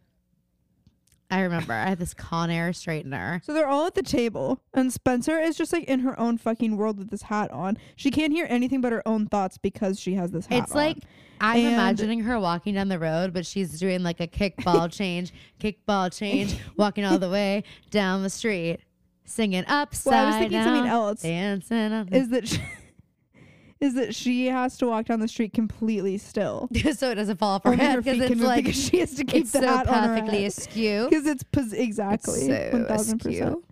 [1.31, 3.45] I remember I had this Conair straightener.
[3.45, 6.77] So they're all at the table, and Spencer is just like in her own fucking
[6.77, 7.79] world with this hat on.
[7.97, 10.99] She can't hear anything but her own thoughts because she has this hat It's like.
[11.39, 15.35] I'm And- imagining her walking down the road, but she's doing like a kickball change,
[15.61, 18.79] kickball change, walking all the way down the street,
[19.27, 21.21] singing upside Well, I was thinking down, something else.
[21.23, 22.63] dancing on the is that she,
[23.81, 26.69] is that she has to walk down the street completely still.
[26.95, 28.89] so it doesn't fall off her Only head her because can it's move like because
[28.89, 30.47] she has to keep it's the so hat on her perfectly head.
[30.49, 31.07] askew.
[31.11, 33.45] Because it's pos- exactly so one thousand percent.
[33.51, 33.65] askew.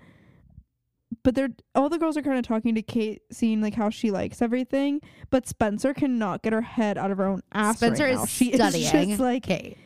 [1.22, 4.10] But they're all the girls are kind of talking to Kate, seeing like how she
[4.10, 5.00] likes everything.
[5.30, 7.78] But Spencer cannot get her head out of her own ass.
[7.78, 8.26] Spencer right is now.
[8.26, 8.84] she studying.
[8.84, 9.78] is just like Kate.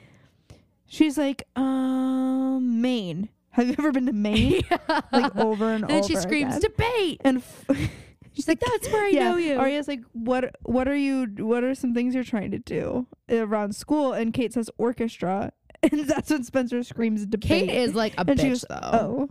[0.87, 3.29] she's like um Maine.
[3.51, 4.63] Have you ever been to Maine?
[5.13, 6.71] like over and, and then over she screams again.
[6.73, 7.21] debate.
[7.25, 7.91] and f-
[8.39, 10.55] She's like, "That's where I yeah, know you." Aria's like, what?
[10.63, 11.27] What are you?
[11.39, 14.13] What are some things you're trying to do around school?
[14.13, 15.51] And Kate says orchestra,
[15.83, 17.49] and that's when Spencer screams debate.
[17.49, 18.79] Kate is like a and bitch goes, though.
[18.81, 19.29] oh,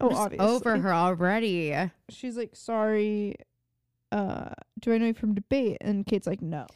[0.00, 0.46] oh, obviously.
[0.48, 1.76] over her already.
[2.08, 3.34] She's like, sorry.
[4.10, 4.48] Uh,
[4.80, 5.76] do I know you from debate?
[5.82, 6.66] And Kate's like, no.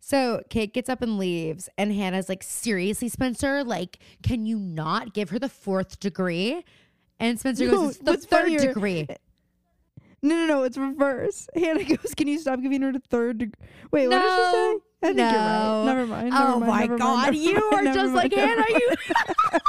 [0.00, 3.62] So Kate gets up and leaves, and Hanna's like, "Seriously, Spencer?
[3.62, 6.64] Like, can you not give her the fourth degree?"
[7.20, 9.06] And Spencer No, goes, "It's the third funnier- degree."
[10.22, 10.62] No, no, no.
[10.62, 11.48] It's reverse.
[11.56, 13.38] Hanna goes, can you stop giving her the third?
[13.38, 13.54] Deg-
[13.90, 14.78] Wait, what did she say?
[15.02, 15.30] I think no.
[15.30, 15.84] you're right.
[15.84, 16.30] Never mind.
[16.30, 18.64] Never oh mind, my never god, never you mind, are just mind, like Hanna.
[18.68, 18.90] You.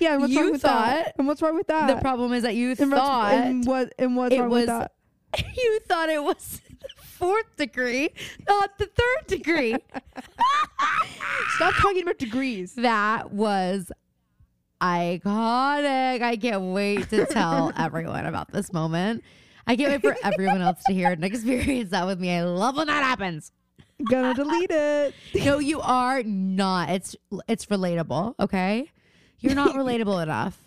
[0.00, 1.14] Yeah, and what's You wrong with thought that?
[1.18, 1.94] And what's wrong with that?
[1.94, 4.92] the problem is that you and thought and what and what's wrong was with that?
[5.56, 8.08] you thought it was the fourth degree,
[8.48, 9.76] not the third degree.
[11.56, 12.74] Stop talking about degrees.
[12.74, 13.92] that was
[14.80, 16.22] iconic.
[16.22, 19.22] I can't wait to tell everyone about this moment.
[19.66, 22.30] I can't wait for everyone else to hear it and experience that with me.
[22.32, 23.52] I love when that happens.
[24.08, 25.14] Gonna delete it.
[25.44, 26.90] No, you are not.
[26.90, 27.16] It's
[27.48, 28.90] it's relatable, okay?
[29.40, 30.58] You're not relatable enough.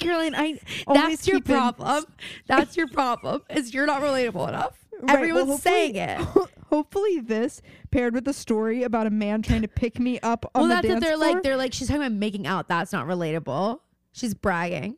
[0.00, 0.58] Caroline, I
[0.92, 2.04] That's your problem.
[2.46, 3.42] That's your problem.
[3.48, 4.85] Is you're not relatable enough.
[5.02, 6.20] Right, Everyone's hopefully- saying it.
[6.70, 10.62] Hopefully, this paired with the story about a man trying to pick me up on
[10.62, 11.34] Well, the that's dance what they're floor.
[11.34, 11.42] like.
[11.44, 12.66] They're like, she's talking about making out.
[12.66, 13.78] That's not relatable.
[14.12, 14.96] She's bragging.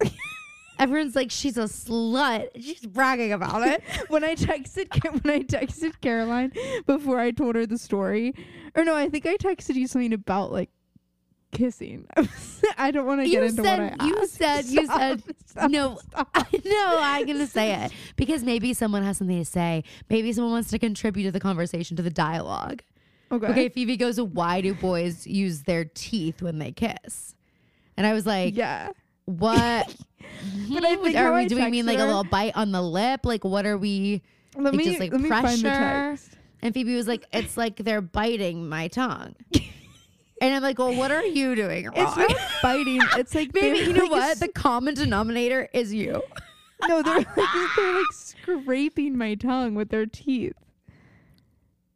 [0.78, 2.48] Everyone's like, she's a slut.
[2.54, 3.82] She's bragging about it.
[4.08, 4.86] when I texted
[5.24, 6.52] when I texted Caroline
[6.86, 8.32] before I told her the story,
[8.76, 10.70] or no, I think I texted you something about like
[11.52, 12.06] kissing.
[12.78, 14.34] I don't want to get into said, what I you asked.
[14.34, 16.36] said, you Stop, said, stop, no, stop.
[16.64, 19.84] no, I'm going to say it because maybe someone has something to say.
[20.08, 22.82] Maybe someone wants to contribute to the conversation, to the dialogue.
[23.32, 23.46] Okay.
[23.46, 27.34] Okay, Phoebe goes, why do boys use their teeth when they kiss?
[27.96, 28.90] And I was like, Yeah.
[29.26, 29.94] what?
[30.72, 31.70] But I think are we I doing?
[31.70, 33.20] Mean like a little bite on the lip?
[33.24, 34.22] Like what are we?
[34.56, 36.18] Let Like, me just, like, let me find the pressure.
[36.62, 39.34] And Phoebe was like, it's like they're biting my tongue.
[40.40, 41.94] And I'm like, well, what are you doing wrong?
[41.96, 43.00] It's not biting.
[43.16, 44.22] It's like Maybe you know like what?
[44.30, 46.22] s- The common denominator is you.
[46.88, 50.54] no, they're like they're like scraping my tongue with their teeth.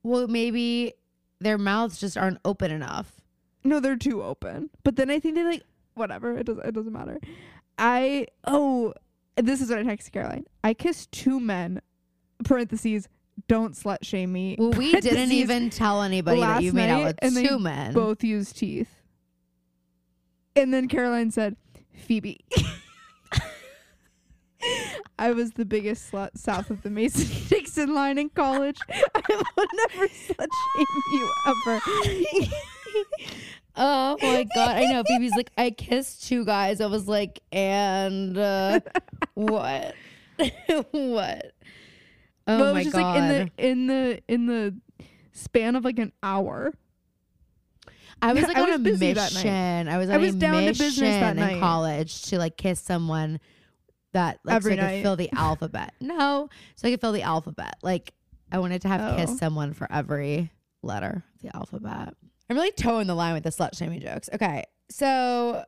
[0.03, 0.95] Well, maybe
[1.40, 3.20] their mouths just aren't open enough.
[3.64, 4.68] No, they're too open.
[4.82, 5.62] But then I think they like
[5.95, 6.36] whatever.
[6.36, 6.66] It doesn't.
[6.66, 7.18] It doesn't matter.
[7.78, 8.92] I oh,
[9.36, 10.45] this is what I texted Caroline.
[10.62, 11.80] I kissed two men.
[12.45, 13.09] Parentheses.
[13.49, 14.57] Don't slut shame me.
[14.59, 17.93] Well, we didn't even tell anybody that you made out with two men.
[17.93, 18.89] Both use teeth.
[20.57, 21.57] And then Caroline said,
[21.95, 22.45] Phoebe.
[25.19, 28.78] I was the biggest slut south of the Mason Dixon line in college.
[28.89, 31.81] I will never slut shame you ever.
[33.77, 35.02] Oh my god, I know.
[35.06, 36.81] Phoebe's like, I kissed two guys.
[36.81, 38.81] I was like, and uh,
[39.35, 39.94] what?
[40.93, 41.52] what?
[42.47, 43.15] Oh but it was my just god!
[43.15, 44.75] like in the in the in the
[45.33, 46.73] span of like an hour.
[48.23, 49.45] I was like I on was a busy that night.
[49.45, 49.89] mission.
[49.89, 51.61] I was I was a down to business that in night.
[51.61, 53.41] college to like kiss someone
[54.12, 55.95] that like Every so I could fill the alphabet.
[56.01, 57.75] No, so I could fill the alphabet.
[57.83, 58.12] Like
[58.53, 59.16] I wanted to have Oh.
[59.16, 60.51] kissed someone for every
[60.83, 62.15] letter of the alphabet.
[62.49, 64.29] I'm really toeing the line with the slut shaming jokes.
[64.33, 65.65] Okay, so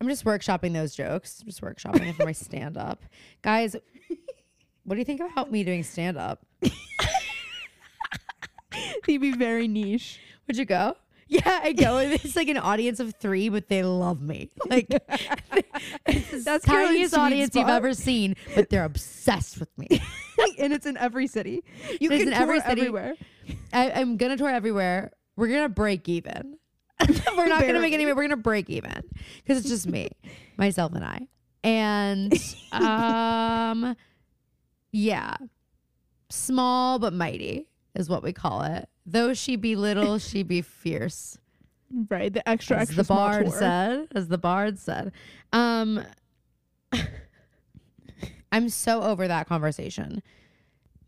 [0.00, 1.40] I'm just workshopping those jokes.
[1.42, 3.02] I'm just workshopping it for my stand up,
[3.42, 3.76] guys.
[4.84, 6.44] What do you think about me doing stand up?
[9.06, 10.20] He'd be very niche.
[10.46, 10.96] Would you go?
[11.28, 11.96] Yeah, I go.
[11.98, 14.50] It's like an audience of three, but they love me.
[14.68, 14.88] Like
[16.06, 19.88] that's the tiniest audience you've ever seen, but they're obsessed with me.
[20.58, 21.62] and it's in every city.
[22.00, 22.80] You It's can in tour every city.
[22.82, 23.14] everywhere.
[23.72, 25.12] I, I'm gonna tour everywhere.
[25.36, 26.58] We're gonna break even.
[27.36, 28.06] we're not gonna make any.
[28.06, 29.02] We're gonna break even
[29.36, 30.10] because it's just me,
[30.56, 31.28] myself, and I.
[31.64, 32.32] And
[32.72, 33.96] um,
[34.92, 35.36] yeah,
[36.30, 38.88] small but mighty is what we call it.
[39.04, 41.38] Though she be little, she be fierce.
[42.08, 42.32] Right.
[42.32, 43.58] The extra as extra the bard tour.
[43.58, 45.12] said as the bard said
[45.52, 46.02] um
[48.52, 50.22] i'm so over that conversation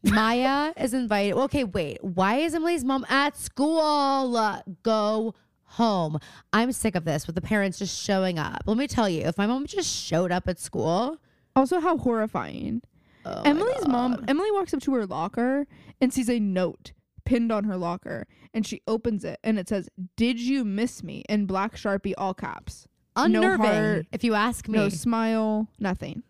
[0.02, 6.18] maya is invited okay wait why is emily's mom at school go home
[6.52, 9.38] i'm sick of this with the parents just showing up let me tell you if
[9.38, 11.18] my mom just showed up at school
[11.56, 12.82] Also, how horrifying.
[13.24, 15.66] Oh Emily's mom, Emily walks up to her locker
[16.00, 16.92] and sees a note
[17.24, 18.26] pinned on her locker.
[18.52, 21.24] And she opens it and it says, Did you miss me?
[21.28, 22.86] in black Sharpie, all caps.
[23.16, 26.22] no unnerving heart, if you ask me No smile, nothing.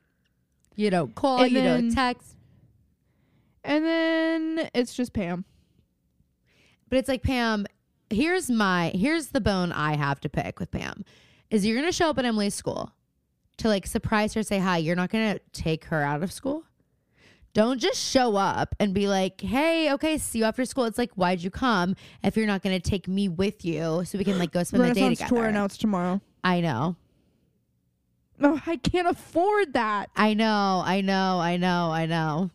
[0.76, 2.36] you don't call And you then- don't text
[3.64, 5.44] And then it's just Pam.
[6.88, 7.66] But it's like Pam,
[8.10, 11.04] here's my here's the bone I have to pick with Pam.
[11.50, 12.92] Is you're gonna show up at Emily's school
[13.58, 14.78] to like surprise her, say hi.
[14.78, 16.64] You're not gonna take her out of school.
[17.54, 20.84] Don't just show up and be like, hey, okay, see you after school.
[20.84, 24.24] It's like, why'd you come if you're not gonna take me with you so we
[24.24, 25.34] can like go spend the day Renaissance together?
[25.36, 26.20] tour announced tomorrow.
[26.42, 26.96] I know.
[28.38, 30.10] No, I can't afford that.
[30.16, 32.50] I know, I know, I know, I know.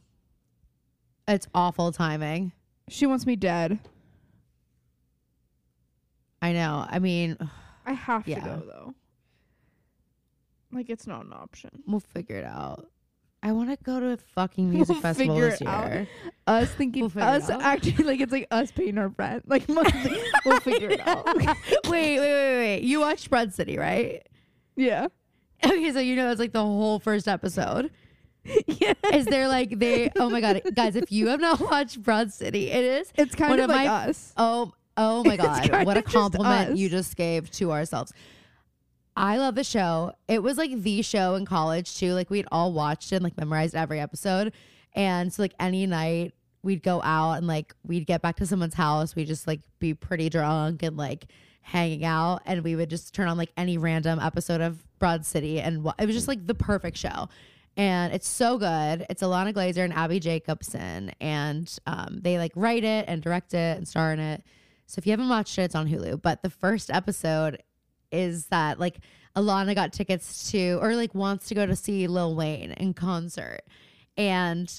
[1.30, 2.52] It's awful timing.
[2.90, 3.80] She wants me dead.
[6.42, 6.86] I know.
[6.90, 7.38] I mean,
[7.86, 8.40] I have Yeah.
[8.40, 8.94] to go though.
[10.72, 11.84] Like it's not an option.
[11.88, 12.90] we'll figure it out.
[13.42, 15.90] I want to go to a fucking music We'll festival figure this it out.
[15.90, 16.08] year.
[16.46, 19.48] Us thinking We'll us acting like it's like us paying our rent.
[19.48, 20.20] Like monthly.
[20.46, 21.26] we'll figure it out.
[21.38, 21.56] wait,
[21.88, 22.82] wait, wait, wait.
[22.84, 24.28] You watched Broad City, right?
[24.76, 25.08] yeah.
[25.64, 27.92] Okay, so you know it's like the whole first episode.
[28.66, 28.94] Yeah.
[29.14, 30.10] Is there like they?
[30.16, 30.96] Oh my god, guys!
[30.96, 33.12] If you have not watched Broad City, it is.
[33.16, 34.34] It's kind of like my- us.
[34.38, 35.70] Oh, oh my god!
[35.86, 38.14] What a of just compliment you just gave to ourselves.
[39.16, 40.14] I love the show.
[40.28, 42.14] It was like the show in college too.
[42.14, 44.54] Like we'd all watched and like memorized every episode.
[44.94, 46.34] And so like any night
[46.64, 49.16] we'd go out and like we'd get back to someone's house.
[49.16, 51.26] We'd just like be pretty drunk and like
[51.62, 55.60] hanging out and we would just turn on like any random episode of Broad City
[55.60, 57.30] and it was just like the perfect show.
[57.78, 59.06] And it's so good.
[59.10, 63.78] It's Ilana Glazer and Abbi Jacobson and um, they like write it and direct it
[63.78, 64.44] and star in it.
[64.88, 66.22] So if you haven't watched it, it's on Hulu.
[66.22, 67.62] But the first episode
[68.12, 69.00] is that like
[69.36, 73.62] Ilana got tickets to or like wants to go to see Lil Wayne in concert.
[74.18, 74.72] And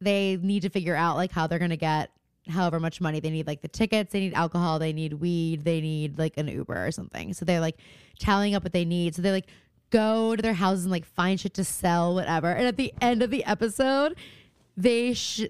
[0.00, 2.10] they need to figure out like how they're gonna get
[2.48, 3.20] however much money.
[3.20, 6.48] They need like the tickets they need alcohol they need weed they need like an
[6.48, 7.32] uber or something.
[7.34, 7.78] So they're like
[8.18, 9.14] tallying up what they need.
[9.14, 9.46] So they like
[9.90, 12.50] go to their houses and like find shit to sell whatever.
[12.50, 14.16] And at the end of the episode
[14.76, 15.46] they sh-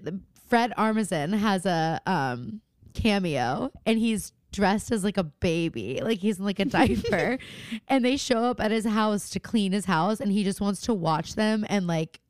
[0.47, 2.61] fred armisen has a um
[2.93, 5.99] cameo and he's dressed as like a baby.
[6.01, 7.39] Like he's in like a diaper.
[7.89, 10.81] And they show up at his house to clean his house and he just wants
[10.81, 12.21] to watch them and like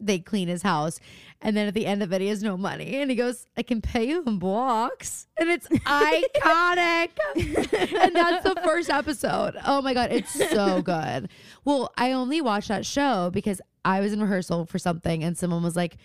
[0.00, 0.98] they clean his house.
[1.40, 2.96] And then at the end of it he has no money.
[2.96, 5.28] And he goes i can pay you in blocks.
[5.38, 7.10] And it's iconic.
[8.02, 9.54] And that's the first episode.
[9.64, 11.28] Oh my god it's so good.
[11.64, 15.62] Well i only watched that show because i was in rehearsal for something and someone
[15.62, 15.96] was like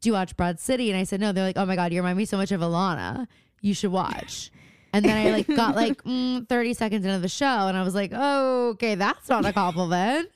[0.00, 0.90] do you watch broad city?
[0.90, 1.32] And i said no.
[1.32, 3.26] They're like oh my god you remind me so much of ilana.
[3.60, 4.50] You should watch
[4.94, 7.94] and then i like got like mm, 30 seconds into the show and i was
[7.94, 10.30] like oh okay that's not a compliment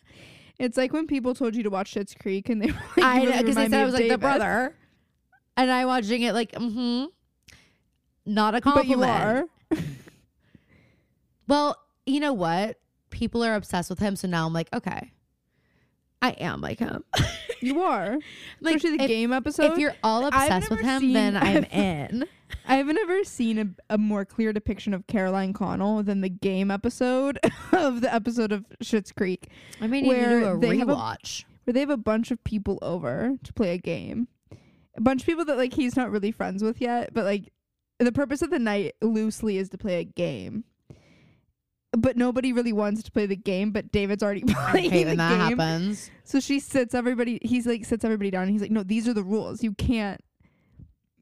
[0.59, 3.21] It's like when people told you to watch Schitt's Creek and they were like, I
[3.21, 4.75] "You really because they said I was like the brother,
[5.57, 7.05] and I watching it like, mm-hmm,
[8.27, 9.45] not a But you are.
[11.47, 11.77] Well,
[12.07, 12.77] you know what?
[13.11, 15.13] People are obsessed with him, so now I'm like, okay,
[16.21, 17.05] I am like him.
[17.61, 18.19] You are.
[18.61, 19.73] like Especially the if, game episode.
[19.73, 22.25] if you're all obsessed with him, then I'm in.
[22.69, 27.39] I've never seen a, a more clear depiction of Caroline Connell than the game episode
[27.73, 29.49] of the episode of Schitt's Creek,
[29.81, 32.43] I may need to do a they have a- where they have a bunch of
[32.45, 34.29] people over to play a game.
[34.97, 37.53] A bunch of people that like he's not really friends with yet, but like
[37.99, 40.65] the purpose of the night loosely is to play a game.
[41.97, 45.31] But nobody really wants to play the game, but David's already playing hate the that
[45.49, 45.59] game.
[45.59, 46.11] happens.
[46.25, 47.39] So she sits everybody.
[47.43, 48.43] He's like sits everybody down.
[48.43, 49.63] And he's like, no, these are the rules.
[49.63, 50.21] You can't,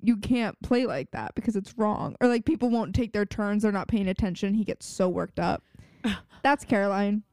[0.06, 2.14] you can't play like that because it's wrong.
[2.20, 3.64] Or like people won't take their turns.
[3.64, 4.54] They're not paying attention.
[4.54, 5.64] He gets so worked up.
[6.42, 7.24] That's Caroline.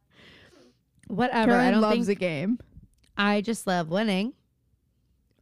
[1.07, 1.51] Whatever.
[1.51, 2.59] I Caroline don't loves think a game.
[3.15, 4.33] I just love winning.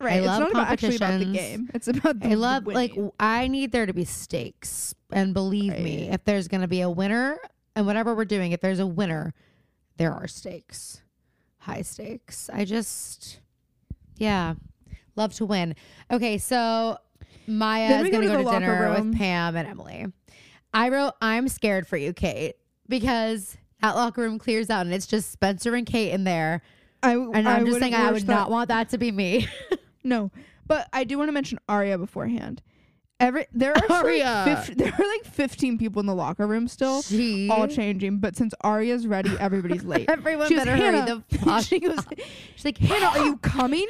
[0.02, 0.18] Right.
[0.18, 1.70] it's love not about actually about the game.
[1.74, 2.96] It's about the I love like winning.
[2.96, 6.90] w- I need there to be stakes, and believe me, if there's gonna be a
[6.90, 7.38] winner,
[7.76, 9.34] and whatever we're doing, if there's a winner,
[9.98, 11.02] there are stakes,
[11.60, 12.50] high stakes.
[12.52, 13.40] I just,
[14.18, 14.56] yeah,
[15.16, 15.76] love to win.
[16.10, 16.98] Okay, so
[17.58, 19.10] Maya is going go to go to dinner room.
[19.10, 20.08] with Pam and Emily.
[20.74, 22.56] I wrote, I'm scared for you, Kate,
[22.88, 26.62] because that locker room clears out and it's just Spencer and Kate in there.
[27.04, 29.12] I And I I'm just wouldn't saying, I would that- not want that to be
[29.12, 29.48] me.
[30.04, 30.32] No,
[30.66, 32.64] but I do want to mention Aria beforehand.
[33.20, 34.04] Every there are.
[34.04, 37.04] Like 50, there are like 15 people in the locker room still,
[37.52, 38.18] all changing.
[38.18, 40.10] But since Aria's ready, everybody's late.
[40.10, 41.64] everyone She goes, better hurry the fuck.
[41.66, 42.00] she goes,
[42.56, 43.86] She's like, Hanna, are you coming?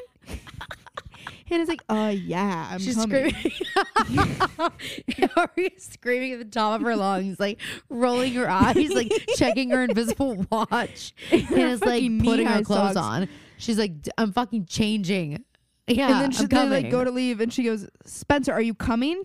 [1.52, 3.30] Hanna's like, uh, yeah, I'm She's coming.
[3.34, 4.36] screaming.
[5.38, 7.60] Aria's screaming at the top of her lungs, like
[7.90, 11.14] rolling her eyes, like checking her invisible watch.
[11.30, 12.98] Hanna's like fucking putting her clothes socks.
[12.98, 13.30] on.
[13.58, 15.44] She's like, "D- I'm fucking changing.
[15.88, 16.84] Yeah, and then she, I'm they coming.
[16.84, 19.24] like go to leave, and she goes, Spencer, are you coming?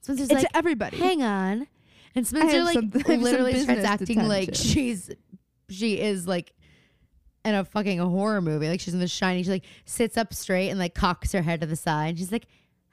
[0.00, 0.96] Spencer's It's like, everybody.
[0.96, 1.66] hang on.
[2.14, 4.54] And Spencer have like some- I have some literally starts business to acting like to.
[4.54, 5.10] she's
[5.70, 6.52] she is like
[7.44, 8.68] in a fucking horror movie.
[8.68, 9.44] Like she's in the shining.
[9.44, 12.18] She like sits up straight and like cocks her head to the side.
[12.18, 12.46] She's like,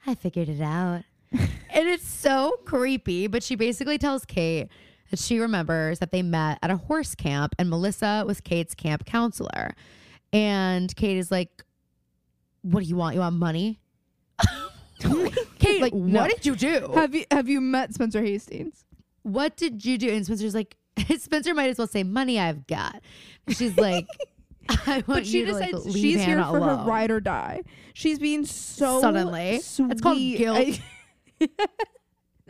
[0.06, 1.02] I figured it out.
[1.32, 3.26] and it's so creepy.
[3.26, 4.68] But she basically tells Kate
[5.10, 9.04] that she remembers that they met at a horse camp and Melissa was Kate's camp
[9.04, 9.74] counselor.
[10.32, 11.64] And Kate is like,
[12.62, 13.14] What do you want?
[13.14, 13.80] You want money?
[15.58, 16.20] Kate, Like, no.
[16.20, 16.90] what did you do?
[16.94, 18.84] Have you have you met Spencer Hastings?
[19.22, 20.08] what did you do?
[20.08, 20.76] And Spencer's like,
[21.18, 23.02] Spencer might as well say, money I've got.
[23.48, 24.06] She's like,
[24.86, 26.78] I want But she you to like, decides leave she's here for alone.
[26.80, 27.62] her ride or die.
[27.94, 29.60] She's being so Suddenly.
[29.60, 29.92] Sweet.
[29.92, 30.80] It's called guilt.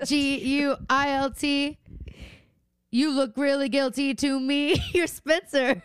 [0.04, 1.78] G U I L T.
[2.90, 4.76] You look really guilty to me.
[4.94, 5.82] You're Spencer.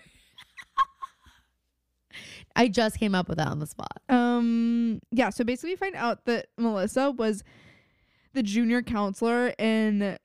[2.56, 4.02] I just came up with that on the spot.
[4.10, 5.00] um.
[5.12, 5.30] Yeah.
[5.30, 7.44] So basically, we find out that Melissa was
[8.34, 10.18] the junior counselor in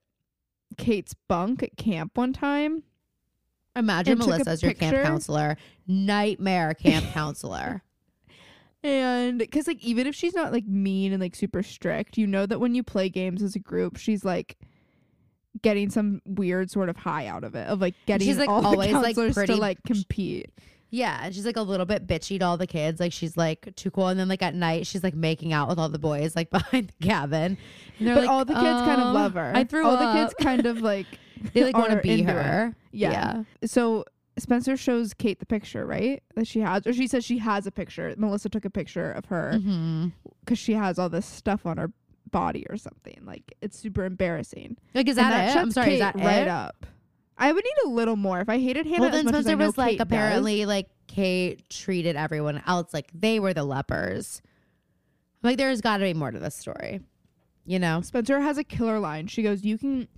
[0.77, 2.83] Kate's bunk at camp one time.
[3.77, 7.83] Imagine And took a Melissa as your camp counselor, nightmare camp counselor.
[8.83, 12.47] And because, like, even if she's not like mean and like super strict, you know
[12.47, 14.57] that when you play games as a group, she's like
[15.63, 18.65] getting some weird sort of high out of it, of like getting She's, like, all
[18.65, 20.51] always, the like, counselors pretty- to like compete.
[20.91, 23.01] Yeah, and she's like a little bit bitchy to all the kids.
[23.01, 25.79] Like she's like too cool, and then like at night she's like making out with
[25.81, 27.59] all the boys like behind the cabin.
[27.99, 29.53] But like, all the kids kind of "Um, love her.
[29.55, 30.15] I threw all up.
[30.15, 31.07] the kids kind of like
[31.55, 32.75] they like want to be her.
[32.93, 33.45] Yeah.
[33.65, 34.05] So
[34.39, 36.23] Spencer shows Kate the picture, right?
[36.35, 38.15] That she has, or she says she has a picture.
[38.19, 40.09] Melissa took a picture of her mm-hmm.
[40.45, 41.91] because she has all this stuff on her
[42.31, 43.19] body or something.
[43.25, 44.77] Like it's super embarrassing.
[44.95, 45.61] Like is And that, it?
[45.61, 46.49] I'm sorry, Kate is that right it?
[46.49, 46.85] up.
[47.39, 49.47] I would need a little more if I hated Hanna Well, as then much as
[49.47, 50.03] I Spencer was like does.
[50.07, 54.43] apparently like Kate treated everyone else like they were the lepers.
[55.43, 57.01] Like there's got to be more to this story,
[57.65, 58.01] you know?
[58.01, 59.27] Spencer has a killer line.
[59.29, 60.09] She goes, "You can,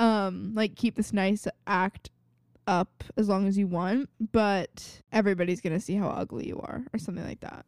[0.00, 2.10] um, like keep this nice act
[2.66, 6.98] up as long as you want, but everybody's gonna see how ugly you are, or
[6.98, 7.64] something like that."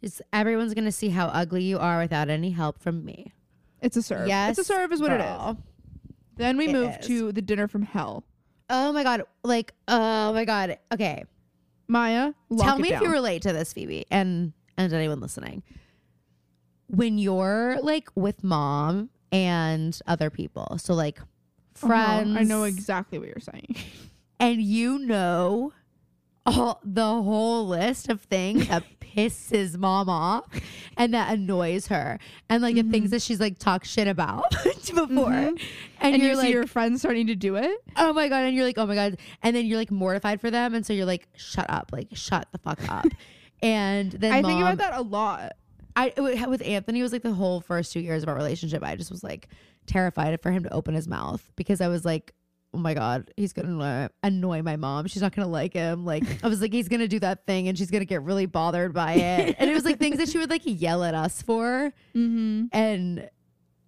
[0.00, 3.32] It's, everyone's gonna see how ugly you are without any help from me.
[3.80, 4.28] It's a serve.
[4.28, 5.26] Yes, it's a serve, is what it is.
[5.26, 5.58] girl.
[6.36, 7.06] Then we It move is.
[7.06, 8.24] to the dinner from hell.
[8.70, 9.22] Oh my god!
[9.42, 10.78] Like oh my god.
[10.92, 11.24] Okay,
[11.88, 15.62] Maya, tell me if you relate to this, Phoebe, and and anyone listening.
[16.88, 21.18] When you're like with mom and other people, so like
[21.82, 21.86] Uh-huh.
[21.88, 23.76] friends, I know exactly what you're saying.
[24.40, 25.72] and you know
[26.46, 30.44] all the whole list of things that pisses mom off
[30.96, 32.18] and that annoys her,
[32.50, 35.48] and like the things that she's like talked shit about before, Mhm.
[35.48, 35.60] and,
[36.00, 37.80] and you're you like, your friends starting to do it.
[37.96, 40.50] oh my god and you're like oh my god and then you're like mortified for
[40.50, 43.06] them and so you're like shut up like shut the fuck up
[43.62, 45.52] and then I think about that a lot.
[45.96, 49.10] I with Anthony was like the whole first two years of our relationship I just
[49.12, 49.48] was like
[49.86, 52.32] terrified for him to open his mouth because I was like
[52.72, 56.24] oh my god he's gonna annoy, annoy my mom she's not gonna like him like
[56.44, 59.12] I was like he's gonna do that thing and she's gonna get really bothered by
[59.14, 62.64] it and it was like things that she would like yell at us for Mm-hmm.
[62.72, 63.28] and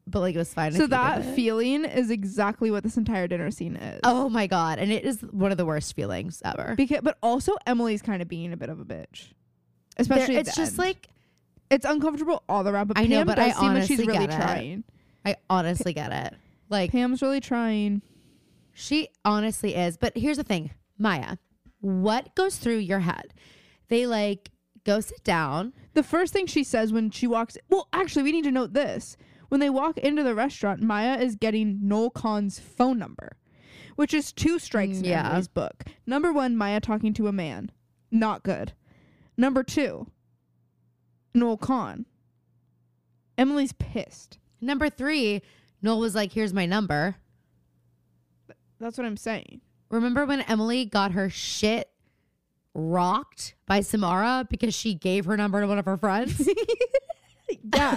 [0.06, 3.74] but like it was fine So that feeling is exactly what this entire dinner scene
[3.74, 4.00] is.
[4.04, 7.54] oh my god and it is one of the worst feelings ever because but also
[7.66, 9.32] Emily's kind of being a bit of a bitch,
[9.96, 10.36] There- especially.
[10.36, 10.78] at it's just end.
[10.78, 11.08] like
[11.68, 12.86] it's uncomfortable all around.
[12.86, 14.84] But I know, but does I seem like she's honestly really get it.
[15.26, 16.34] I honestly get it.
[16.68, 18.00] Like Pam's really trying.
[18.72, 19.96] she honestly is.
[19.96, 21.36] But here's the thing, Maya,
[21.80, 23.34] what goes through your head?
[23.88, 24.50] They like
[24.84, 25.72] go sit down.
[25.94, 29.16] The first thing she says when she walks, well, actually, we need to note this.
[29.48, 33.36] When they walk into the restaurant, Maya is getting Noel Khan's phone number,
[33.94, 35.26] which is two strikes mm, in Yeah.
[35.28, 35.84] Emily's book.
[36.06, 37.70] Number one, Maya talking to a man,
[38.10, 38.72] not good.
[39.36, 40.08] Number two,
[41.34, 42.06] Noel Khan.
[43.38, 44.38] Emily's pissed.
[44.60, 45.42] Number three,
[45.82, 47.16] Noel was like, "Here's my number."
[48.78, 49.60] That's what I'm saying.
[49.90, 51.88] Remember when Emily got her shit
[52.74, 56.48] rocked by Samara because she gave her number to one of her friends?
[57.74, 57.96] Yeah.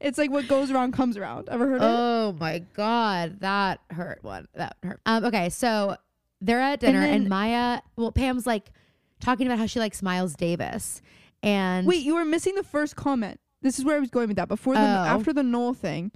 [0.00, 1.48] It's like what goes around comes around.
[1.48, 1.84] Ever heard it?
[1.84, 4.48] Oh my god, that hurt one.
[4.54, 5.00] That hurt.
[5.06, 5.96] Um, okay, so
[6.40, 8.72] they're at dinner and, then- Maya, well, Pam's like
[9.20, 11.00] talking about how she likes Miles Davis,
[11.44, 13.38] and Wait, you were missing the first comment.
[13.62, 14.48] This is where I was going with that.
[14.48, 14.84] Before the Oh.
[14.84, 16.12] after the Noel thing,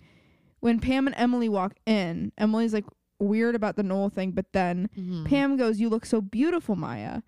[0.60, 2.84] when Pam and Emily walk in, Emily's like
[3.18, 5.24] weird about the Noel thing, but then Mhm.
[5.26, 7.22] Pam goes, "You look so beautiful, Maya,"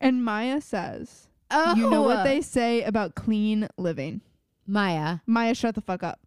[0.00, 4.20] and Maya says, oh, "You know what they say about clean living."
[4.66, 6.20] Maya, Maya, shut the fuck up.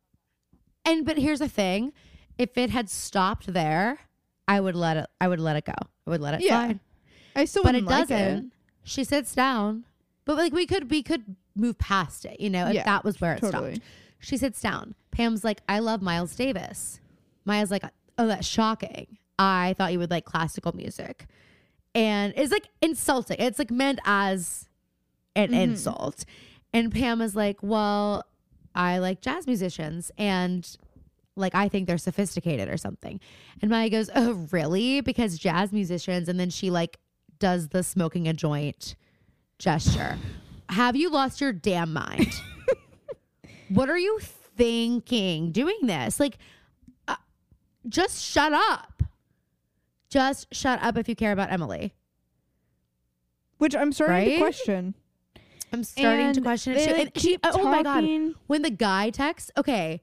[0.83, 1.93] and but here's the thing:
[2.39, 3.99] if it had stopped there,
[4.47, 5.05] I would let it.
[5.21, 5.75] I would let it go.
[6.07, 6.79] I would let it Yeah, slide.
[7.35, 8.51] I still but it like doesn't.
[8.83, 9.85] She sits down,
[10.25, 13.19] but like we could we could move past it, you know, if Yeah, that was
[13.21, 13.75] where it totally.
[13.75, 13.87] stopped.
[14.19, 14.95] She sits down.
[15.11, 16.99] Pam's like, I love Miles Davis.
[17.45, 17.83] Maya's like,
[18.17, 19.17] oh, that's shocking.
[19.39, 21.25] I thought you would like classical music,
[21.95, 23.37] and it's like insulting.
[23.39, 24.69] It's like meant as
[25.35, 25.61] an Mhm.
[25.61, 26.25] insult,
[26.73, 28.23] and Pam is like, well,
[28.75, 30.67] I like jazz musicians and.
[31.37, 33.17] Like I think they're sophisticated or something.
[33.61, 34.99] And Maya goes, "Oh, really?
[34.99, 36.99] Because jazz musicians." And then she like
[37.39, 38.95] does the smoking a joint
[39.57, 40.17] gesture.
[40.71, 42.33] Have you lost your damn mind?
[43.69, 46.19] what are you thinking doing this?
[46.19, 46.37] Like,
[47.07, 47.15] uh,
[47.87, 49.03] just shut up.
[50.09, 51.93] Just shut up if you care about Emily.
[53.57, 54.33] Which I'm starting Right?
[54.33, 54.95] to question.
[55.73, 56.97] I'm starting to question it.
[56.97, 60.01] like, And she, oh my god, when the guy texts, okay,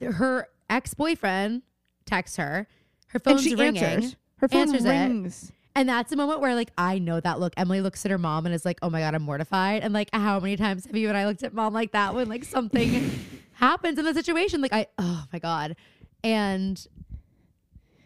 [0.00, 1.62] her ex boyfriend
[2.06, 2.66] texts her,
[3.08, 3.82] her and phone's she ringing.
[3.82, 4.16] answers.
[4.38, 5.52] Her phone Answers it.
[5.74, 7.54] And that's a moment where, like, I know that look.
[7.56, 10.10] Emily looks at her mom and is like, "Oh my god, I'm mortified." And like,
[10.12, 13.10] how many times have you and I looked at mom like that when like something
[13.54, 14.60] happens in the situation?
[14.60, 15.76] Like, I, oh my god.
[16.22, 16.84] And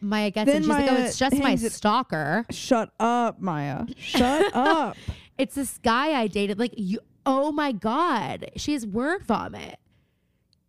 [0.00, 0.60] Maya gets Then it.
[0.60, 2.46] She's like, "Oh, it's just my it- stalker.
[2.50, 3.86] Shut up, Maya.
[3.98, 4.96] Shut up.
[5.36, 7.00] It's this guy I dated." Like, you.
[7.24, 9.78] Oh my god, she has word vomit.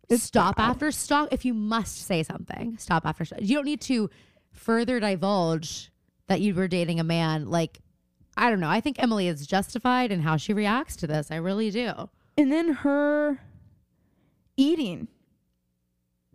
[0.08, 0.70] It's stop bad.
[0.70, 1.28] after stalk.
[1.30, 3.24] If you must say something, stop after.
[3.24, 3.40] Stalk.
[3.42, 4.10] You don't need to
[4.50, 5.92] further divulge
[6.28, 7.50] that you were dating a man.
[7.50, 7.80] Like,
[8.36, 8.70] I don't know.
[8.70, 11.30] I think Emily is justified in how she reacts to this.
[11.30, 12.08] I really do.
[12.36, 13.40] And then her
[14.56, 15.08] eating.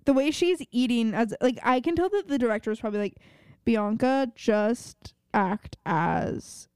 [0.06, 3.16] The way she's eating as like I can tell that the director was probably like
[3.64, 6.68] Bianca just act as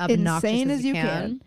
[0.00, 1.42] Obnoxious insane as, as you can.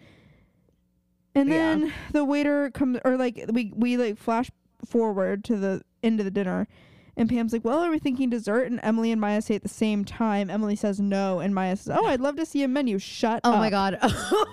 [1.35, 1.55] And Yeah.
[1.55, 4.49] then the waiter comes or like we we like flash
[4.85, 6.69] forward to the end of the dinner
[7.17, 8.67] and Pam's like, Well, are we thinking dessert?
[8.71, 10.49] And Emily and Maya say at the same time.
[10.49, 12.99] Emily says no, and Maya says, Oh, I'd love to see a menu.
[12.99, 13.41] Shut up.
[13.43, 13.59] Oh up.
[13.59, 13.97] my god.
[14.01, 14.45] Oh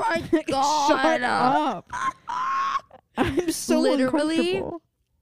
[0.00, 0.88] my god.
[1.02, 1.90] Shut up.
[3.16, 4.62] I'm so Literally.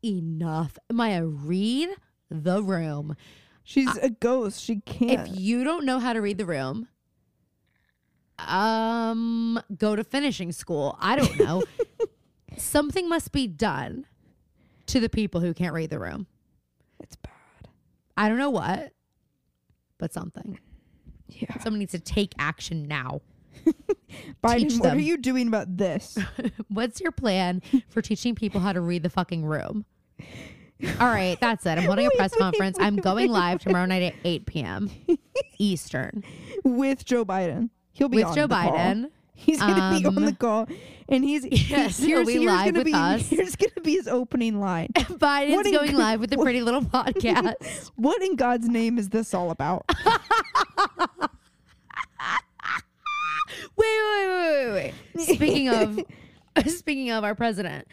[0.02, 0.78] Enough.
[0.90, 1.90] Maya, read
[2.30, 3.16] the room.
[3.62, 4.60] She's a ghost.
[4.60, 5.28] She can't.
[5.28, 6.88] If you don't know how to read the room,
[8.38, 10.96] um, go to finishing school.
[11.00, 11.62] I don't know.
[12.56, 14.06] Something must be done
[14.86, 16.26] to the people who can't read the room.
[17.02, 17.32] It's bad.
[18.16, 18.92] I don't know what,
[19.98, 20.58] but something.
[21.28, 21.58] Yeah.
[21.60, 23.22] Someone needs to take action now.
[24.44, 26.18] Biden, what are you doing about this?
[26.68, 29.84] What's your plan for teaching people how to read the fucking room?
[31.00, 31.78] All right, that's it.
[31.78, 32.76] I'm holding a press wait, conference.
[32.80, 34.90] I'm going wait, live tomorrow night at 8 p.m.
[35.58, 36.24] Eastern
[36.64, 37.70] With Joe Biden.
[37.92, 38.76] He'll be with on Joe the call.
[39.42, 40.66] He's gonna be on Um, the call,
[41.08, 43.28] and he's Yes, here's, be here's live gonna with be us.
[43.28, 44.88] here's gonna be his opening line.
[44.96, 47.90] Biden's What in going go- live with the Pretty Little Podcast.
[47.96, 49.84] what in God's name is this all about?
[53.76, 55.24] wait, wait, wait, wait, wait.
[55.36, 56.00] Speaking of,
[56.66, 57.86] speaking of our president,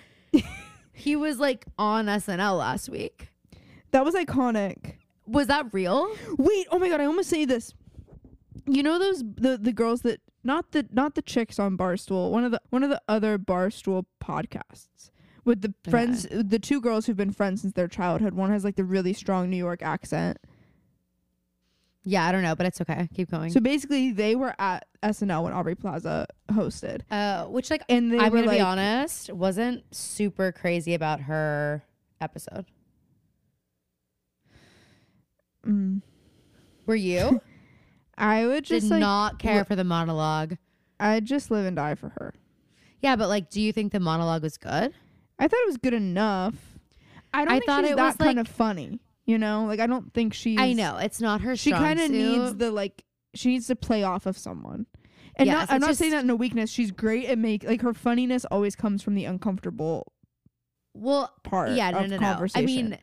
[0.93, 3.29] he was like on SNL last week.
[3.91, 4.93] that was iconic.
[5.25, 6.09] Was that real?
[6.37, 7.73] Wait, oh my god, I almost say this.
[8.65, 12.43] You know those the the girls that not the not the chicks on Barstool, one
[12.43, 15.11] of the one of the other Barstool podcasts
[15.45, 18.33] with the friends the two girls who've been friends since their childhood.
[18.33, 20.37] One has like the really strong New York accent.
[22.03, 23.07] Yeah, I don't know, but it's okay.
[23.13, 23.51] Keep going.
[23.51, 27.01] So basically they were at SNL when Aubrey Plaza hosted.
[27.11, 31.83] uh, which like And I'm gonna like be honest, wasn't super crazy about her
[32.21, 32.65] episode.
[35.67, 36.01] mm,
[36.85, 37.41] Were you?
[38.19, 40.57] I would Did just like not care li- for the monologue.
[40.99, 42.33] I'd just live and die for her.
[43.01, 44.93] Yeah, but like, do you think the monologue was good?
[45.39, 46.55] I thought it was good enough.
[47.33, 48.99] I don't I think thought she's it that was, kind like- of funny.
[49.25, 50.59] You know, like I don't think she's.
[50.59, 51.55] I know it's not her.
[51.55, 53.03] she kind of needs the like
[53.35, 54.87] she needs to play off of someone
[55.35, 57.93] and not, i'm not saying that in a weakness she's great at make like her
[57.93, 60.11] funniness always comes from the uncomfortable
[60.95, 61.31] well.
[61.43, 62.21] part Yeah, no, of no, no.
[62.25, 62.97] conversation I mean,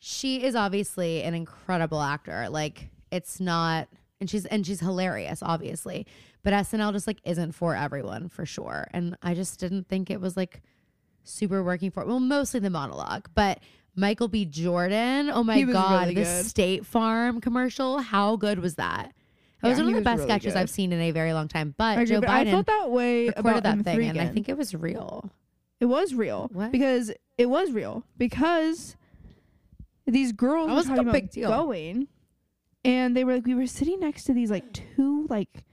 [0.00, 2.48] she is obviously an incredible actor.
[2.48, 3.88] Like, it's not,
[4.20, 6.06] and she's and she's hilarious, obviously.
[6.42, 8.86] But SNL just like isn't for everyone for sure.
[8.92, 10.62] And I just didn't think it was like
[11.24, 13.60] super working for well, mostly the monologue, but
[13.96, 14.44] Michael B.
[14.44, 15.30] Jordan.
[15.30, 16.46] Oh my god, really the good.
[16.46, 17.98] State Farm commercial.
[17.98, 19.12] How good was that?
[19.62, 20.60] It was one of the best really sketches good.
[20.60, 21.74] I've seen in a very long time.
[21.76, 24.18] But I agree, Joe but I Biden felt that way recorded about that thing, and
[24.20, 25.30] I M3 think it was real.
[25.80, 26.48] it was real.
[26.52, 26.72] What?
[26.72, 28.96] Because it was real because
[30.06, 31.50] these girls That were was talking a about big deal.
[31.50, 32.08] going,
[32.84, 35.64] and they were like, we were sitting next to these like two like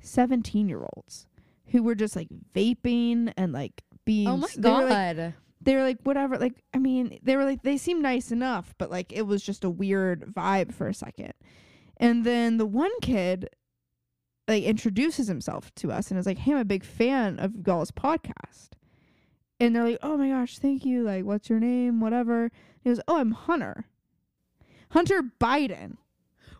[0.00, 1.26] seventeen year olds
[1.68, 4.28] who were just like vaping and like being.
[4.28, 5.34] Oh my they were, like, god.
[5.64, 8.90] they were like whatever like i mean they were like they seemed nice enough but
[8.90, 11.32] like it was just a weird vibe for a second
[11.96, 13.48] and then the one kid
[14.46, 17.90] like introduces himself to us and is like hey i'm a big fan of y'all's
[17.90, 18.70] podcast
[19.58, 22.50] and they're like oh my gosh thank you like what's your name whatever
[22.82, 23.86] he goes oh i'm hunter
[24.90, 25.96] hunter biden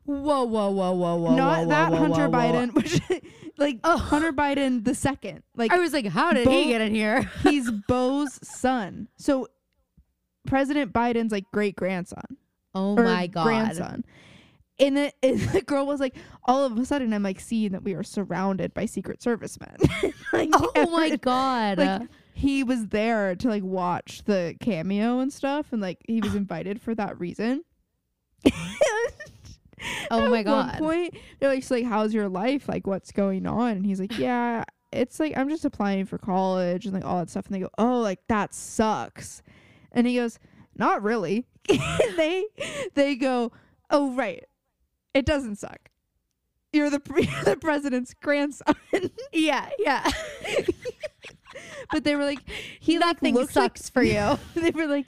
[0.05, 1.35] whoa, whoa, whoa, whoa, whoa.
[1.35, 3.01] not whoa, that whoa, hunter whoa, biden which
[3.59, 3.97] like Oh.
[3.97, 7.22] hunter biden the second like I was like, how did Bo- he get in here?
[7.43, 9.09] he's Beau's son.
[9.16, 9.48] So
[10.47, 12.24] President Biden's like great grandson.
[12.74, 13.44] Oh my god.
[13.44, 14.05] grandson.
[14.81, 17.85] And the, and the girl was like, all of a sudden, I'm like seeing that
[17.85, 20.12] we are surrounded by Secret Service men.
[20.32, 21.78] like, Oh my god.
[21.78, 22.02] Like
[22.35, 26.82] he was there to like watch the cameo and stuff, and like he was invited
[26.82, 27.62] for that reason.
[30.11, 30.78] Oh At my one God.
[30.78, 32.69] point, they're like, so, like, how's your life?
[32.69, 33.73] Like, what's going on?
[33.73, 37.31] And he's like, yeah, it's like I'm just applying for college and like all that
[37.31, 37.47] stuff.
[37.47, 39.43] And they go, oh, like that sucks.
[39.93, 40.39] And he goes,
[40.77, 41.47] not really.
[41.70, 42.44] And they
[42.94, 43.51] they go,
[43.90, 44.44] oh right,
[45.15, 45.89] it doesn't suck.
[46.73, 48.74] You're the you're the president's grandson.
[49.32, 50.11] yeah, yeah.
[51.90, 52.40] but they were like,
[52.81, 54.39] he Nothing like looks like sucks for you.
[54.55, 55.06] they were like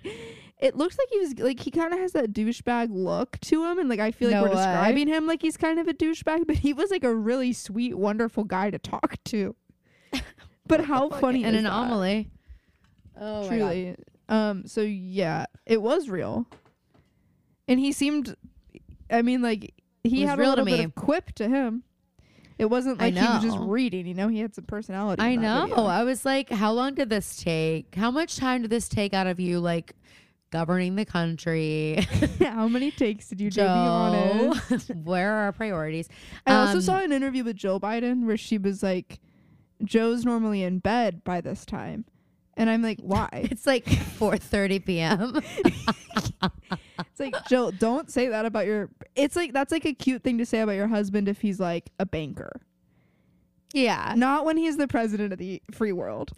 [0.58, 3.78] it looks like he was like he kind of has that douchebag look to him
[3.78, 4.54] and like i feel like No we're way.
[4.56, 7.96] describing him like he's kind of a douchebag but he was like a really sweet
[7.96, 9.54] wonderful guy to talk to
[10.66, 11.68] but how funny An is that?
[11.68, 12.30] anomaly.
[13.20, 13.70] Oh my God.
[13.70, 13.96] truly
[14.28, 16.46] um so yeah it was real
[17.68, 18.34] and he seemed
[19.10, 19.72] i mean like
[20.02, 21.82] he had a to little bit of quip to him
[22.58, 25.66] it wasn't like he was just reading you know he had some personality I know.
[25.66, 25.84] video.
[25.84, 27.94] I was like, how long did this take?
[27.94, 29.92] How much time did this take out of you, like
[30.56, 32.06] governing the country?
[32.40, 34.88] how many takes did you do be Joe, honest?
[35.04, 36.08] where are our priorities?
[36.46, 39.20] I also Um, saw an interview with Jill Biden where she was like,
[39.84, 42.06] Joe's normally in bed by this time.
[42.56, 43.28] And I'm like, why?
[43.50, 45.40] It's like 4:30 p.m.
[46.98, 48.88] It's like, Jill, don't say that about your.
[49.14, 51.90] It's like, that's like a cute thing to say about your husband if he's like
[51.98, 52.62] a banker.
[53.74, 56.32] yeah, Not when he's the president of the free world.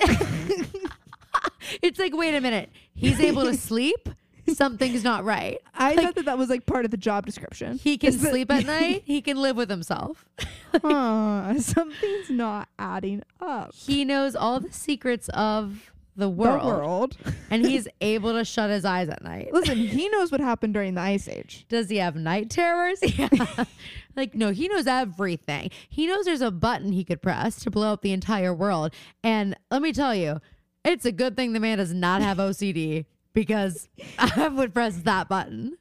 [1.83, 4.09] It's like, wait a minute, he's able to sleep.
[4.55, 5.59] Something's not right.
[5.75, 7.77] I Like- thought that that was like part of the job description.
[7.79, 9.03] He can Is that- sleep at night.
[9.05, 10.25] He can live with himself.
[10.83, 13.75] Huh, something's not adding up.
[13.75, 17.17] He knows all the secrets of the The world, world.
[17.51, 19.49] and he's able to shut his eyes at night.
[19.55, 21.65] Listen, he knows what happened during the Ice Age.
[21.71, 22.99] Does he have night terrors?
[23.19, 23.29] Yeah.
[24.15, 25.71] like, no, he knows everything.
[25.89, 28.93] He knows there's a button he could press to blow up the entire world.
[29.25, 30.41] And let me tell you,
[30.89, 33.89] it's a good thing the man does not have OCD because
[34.19, 35.77] I would press that button.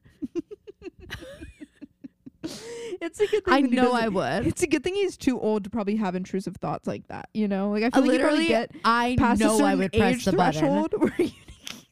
[2.99, 3.53] It's a good thing.
[3.53, 4.47] I know I would.
[4.47, 7.29] It's a good thing he's too old to probably have intrusive thoughts like that.
[7.33, 10.15] You know, like I feel like Literally, get I past a know I would press
[10.15, 10.87] age the button.
[10.97, 11.31] where you,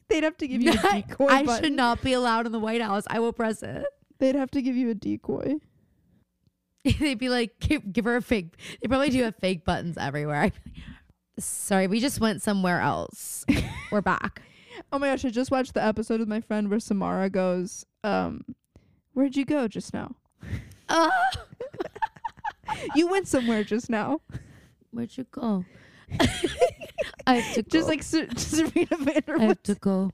[0.08, 1.26] they'd have to give you a decoy.
[1.26, 1.64] I button.
[1.64, 3.04] should not be allowed in the White House.
[3.08, 3.84] I will press it.
[4.18, 5.56] They'd have to give you a decoy.
[6.98, 8.54] They'd be like, give, give her a fake.
[8.80, 10.52] They probably do have fake buttons everywhere.
[11.36, 13.44] I'd be like, Sorry, we just went somewhere else.
[13.92, 14.42] We're back.
[14.92, 15.24] Oh my gosh!
[15.24, 18.44] I just watched the episode with my friend where Samara goes, um,
[19.14, 20.14] "Where'd you go just now?
[20.88, 21.10] Ah,
[22.94, 24.20] You went somewhere just now."
[24.90, 25.64] where'd you go?
[27.26, 27.68] I have to go.
[27.70, 28.86] Just like Ser- Serena
[29.38, 30.12] I have to go.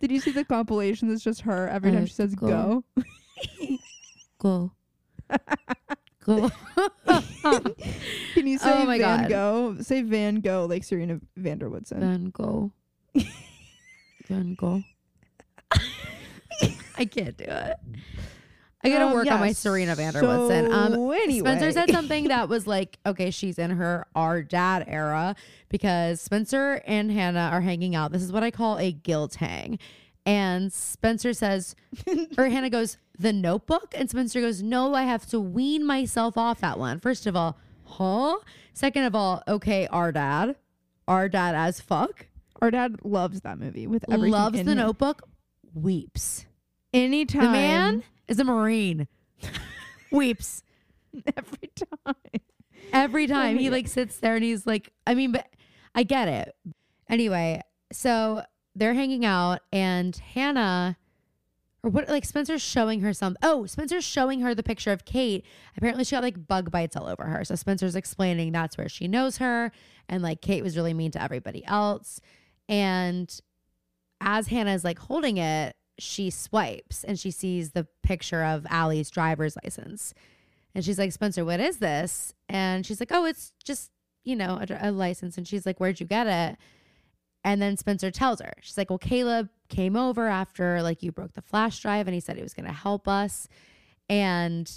[0.00, 1.08] Did you see the compilation?
[1.08, 2.84] That's just her every I time she says go.
[4.38, 4.72] go.
[5.30, 5.38] Go.
[8.34, 9.28] Can you say Oh Van God.
[9.28, 9.76] Gogh?
[9.82, 12.00] Say Van Gogh like Serena van der Woodsen.
[12.00, 12.72] Van Gogh.
[14.28, 14.82] Van Gogh.
[16.98, 17.76] I can't do it.
[18.84, 19.52] I gotta Um, work on my.
[19.52, 20.72] Serena van der Woodsen.
[20.72, 25.34] Um, anyway, Spencer said something that was like, okay, she's in her our dad era
[25.68, 28.12] because Spencer and Hanna are hanging out.
[28.12, 29.78] This is what I call a guilt hang.
[30.28, 31.74] And Spencer says,
[32.36, 33.94] or Hanna goes, the notebook?
[33.96, 37.00] And Spencer goes, no, I have to wean myself off that one.
[37.00, 38.36] First of all, huh?
[38.74, 40.56] Second of all, okay, our dad,
[41.08, 42.26] our dad as fuck,
[42.60, 44.30] our dad loves that movie with everything.
[44.32, 44.78] loves in the him.
[44.78, 45.22] notebook,
[45.74, 46.44] weeps.
[46.92, 49.08] Anytime, The man is a Marine,
[50.12, 50.62] weeps.
[51.36, 52.14] every time.
[52.92, 55.46] every time he like sits there and he's like i mean but
[55.94, 56.54] i get it
[57.08, 57.60] anyway
[57.92, 58.42] so
[58.78, 60.96] they're hanging out, and Hanna,
[61.82, 63.36] or what, like Spencer's showing her some.
[63.42, 65.44] Oh, Spencer's showing her the picture of Kate.
[65.76, 67.44] Apparently, she got like bug bites all over her.
[67.44, 69.72] So Spencer's explaining that's where she knows her,
[70.08, 72.20] and like Kate was really mean to everybody else.
[72.68, 73.40] And
[74.20, 79.56] as Hanna's like holding it, she swipes and she sees the picture of Ali's driver's
[79.64, 80.14] license.
[80.74, 82.34] And she's like, Spencer, what is this?
[82.48, 83.90] And she's like, oh, it's just,
[84.22, 85.36] you know, a, a license.
[85.36, 86.58] And she's like, where'd you get it?
[87.44, 91.34] And then Spencer tells her, she's like, well, Caleb came over after like you broke
[91.34, 93.48] the flash drive and he said he was going to help us.
[94.08, 94.70] And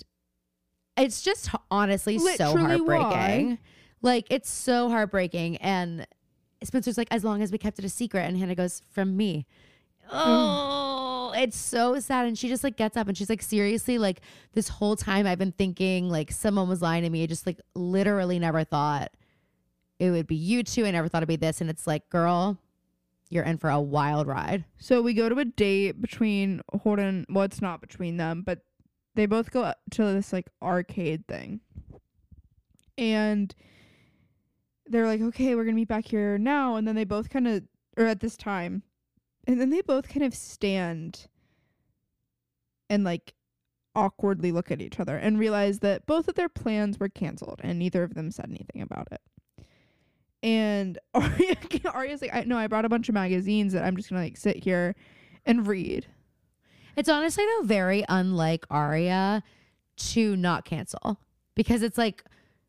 [0.98, 3.50] it's just honestly so Literally heartbreaking.
[3.50, 3.58] why?
[4.02, 5.58] Like, it's so heartbreaking.
[5.58, 6.08] And
[6.64, 8.22] Spencer's like, as long as we kept it a secret.
[8.22, 9.46] And Hanna goes, from me.
[10.12, 12.28] Oh, it's so sad.
[12.28, 14.22] And she just like gets up and she's like, seriously, like
[14.54, 17.24] this whole time I've been thinking like someone was lying to me.
[17.24, 19.12] I just like literally never thought
[20.02, 20.84] it would be you two.
[20.84, 21.62] I never thought it'd be this.
[21.62, 22.58] And it's like, girl,
[23.30, 24.66] you're in for a wild ride.
[24.80, 27.28] So we go to a date between Holden.
[27.30, 28.64] Well, it's not between them, but
[29.14, 31.60] they both go to this like arcade thing.
[32.98, 33.54] And
[34.88, 36.78] they're like, okay, we're going to meet back here now.
[36.78, 37.62] And then they both kind of,
[37.96, 38.82] or at this time,
[39.46, 41.28] and then they both kind of stand
[42.90, 43.36] and like
[43.94, 47.78] awkwardly look at each other and realize that both of their plans were canceled and
[47.78, 49.22] neither of them said anything about it.
[50.44, 51.56] And Aria,
[51.94, 54.38] Aria's like, I no, I brought a bunch of magazines that I'm just gonna like
[54.38, 54.96] sit here
[55.46, 56.08] and read.
[56.96, 59.44] It's honestly though very unlike Aria
[59.98, 61.20] to not cancel
[61.56, 62.24] because it's like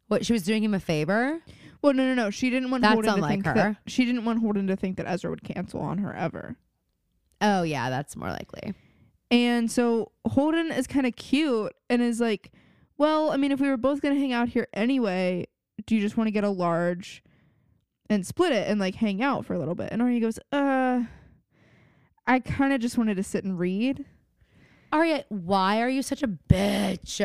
[0.09, 1.41] what she was doing him a favor.
[1.81, 2.31] Well, no, no, no.
[2.31, 3.55] She didn't want That's Holden to think her.
[3.55, 6.57] that she didn't want Holden to think that Ezra would cancel on her ever.
[7.41, 8.75] Oh yeah, that's more likely.
[9.31, 12.53] And so Holden is kind of cute and is like,
[12.99, 15.47] "Well, I mean, if we were both gonna hang out here anyway,
[15.87, 17.25] do you just want to get a large
[18.09, 21.05] and split it and like hang out for a little bit?" And Aria goes, "Uh,
[22.27, 24.05] I kind of just wanted to sit and read."
[24.93, 27.21] Aria, why are you such a bitch?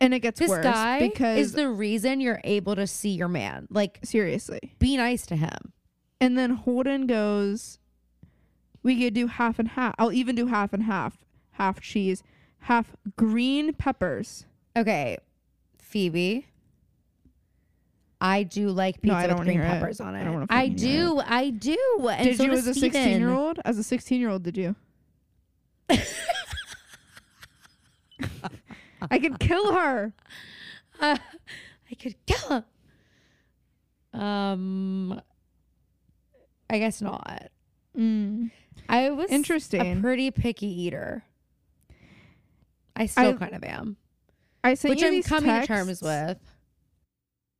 [0.00, 3.28] And it gets This worse guy because is the reason you're able to see your
[3.28, 3.66] man.
[3.70, 4.74] Like, seriously.
[4.78, 5.74] be nice to him.
[6.20, 7.78] And then Holden goes,
[8.82, 9.94] We could do half and half.
[9.98, 11.24] I'll even do half and half.
[11.52, 12.22] Half cheese,
[12.60, 14.46] half green peppers.
[14.74, 15.18] Okay,
[15.78, 16.46] Phoebe.
[18.20, 19.70] I do like No, pizza I don't with green hear it.
[19.70, 20.24] peppers on I it.
[20.24, 21.22] don't I, hear do.
[21.24, 22.08] I do.
[22.10, 22.92] And did so you as a Steven.
[22.92, 23.58] 16 year old?
[23.64, 24.76] As a 16 year old, did you?
[29.10, 30.12] I could kill her.
[31.00, 31.16] Uh,
[31.90, 32.64] I could kill her.
[34.18, 35.20] Um,
[36.68, 37.48] I guess not.
[37.98, 38.50] Mm.
[38.88, 39.98] I was Interesting.
[39.98, 41.24] a pretty picky eater.
[42.94, 43.96] I still I- kind of am,
[44.62, 46.36] I sent which you I'm these coming to terms with.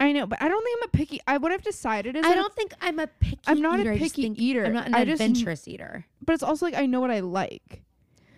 [0.00, 1.20] I know, but I don't think I'm a picky.
[1.26, 3.38] I what I've decided is I don't think I'm a picky.
[3.46, 3.98] I'm not a eater.
[3.98, 4.64] Just picky eater.
[4.64, 6.06] I'm not an I just- adventurous eater.
[6.24, 7.82] but it's also like I know what I like.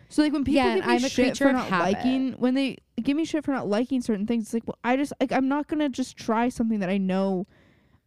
[0.08, 1.92] So like when people Yeah, give me I'm a shit for not habit.
[1.94, 4.96] liking, when they give me shit for not liking certain things, it's like well, I
[4.96, 7.46] just like I'm not gonna just try something that I know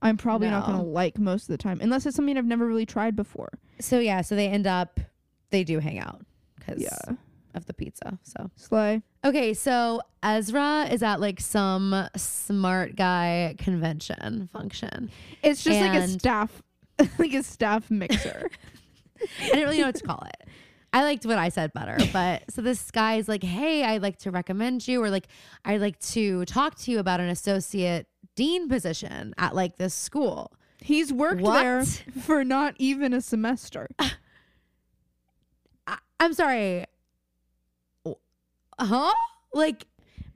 [0.01, 2.85] I'm probably not gonna like most of the time, unless it's something I've never really
[2.85, 3.49] tried before.
[3.79, 4.99] So yeah, so they end up,
[5.49, 6.21] they do hang out
[6.59, 7.15] because Yeah,
[7.55, 8.19] of the pizza.
[8.23, 9.01] So slay.
[9.23, 15.09] okay, so Ezra is at like some smart guy convention function.
[15.41, 16.61] It's just like a staff,
[17.17, 18.49] like a staff mixer.
[19.41, 20.49] I didn't really know what to call it.
[20.93, 24.17] I liked what I said better, but so this guy is like, "Hey, I'd like
[24.19, 25.27] to recommend you, or like,
[25.65, 30.53] I'd like to talk to you about an associate dean position at like this school."
[30.81, 31.61] He's worked What?
[31.61, 33.87] there for not even a semester.
[36.19, 36.85] I'm sorry,
[38.79, 39.13] huh?
[39.53, 39.85] Like,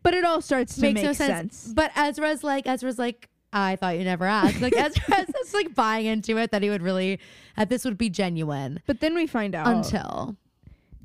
[0.04, 1.58] But it all starts to makes make no sense.
[1.58, 1.74] sense.
[1.74, 4.62] But Ezra's like, Ezra's like, I thought you never asked.
[4.62, 7.20] Like Ezra's just like buying into it that he would really,
[7.58, 10.36] that this would be genuine But then we find out until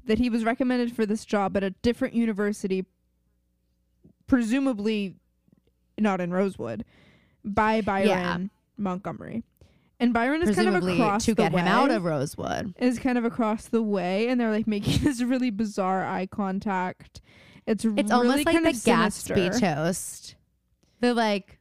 [0.07, 2.85] that he was recommended for this job at a different university,
[4.27, 5.17] presumably
[5.99, 6.85] not in Rosewood,
[7.45, 8.39] by Byron Yeah.
[8.77, 9.43] Montgomery.
[10.01, 11.61] And Byron is kind of across to the get way.
[11.63, 12.75] him out of Rosewood.
[12.79, 17.21] is kind of across the way, and they're like making this really bizarre eye contact.
[17.67, 19.35] It's It's really almost like the sinister.
[19.35, 20.35] Gatsby toast.
[21.01, 21.59] The like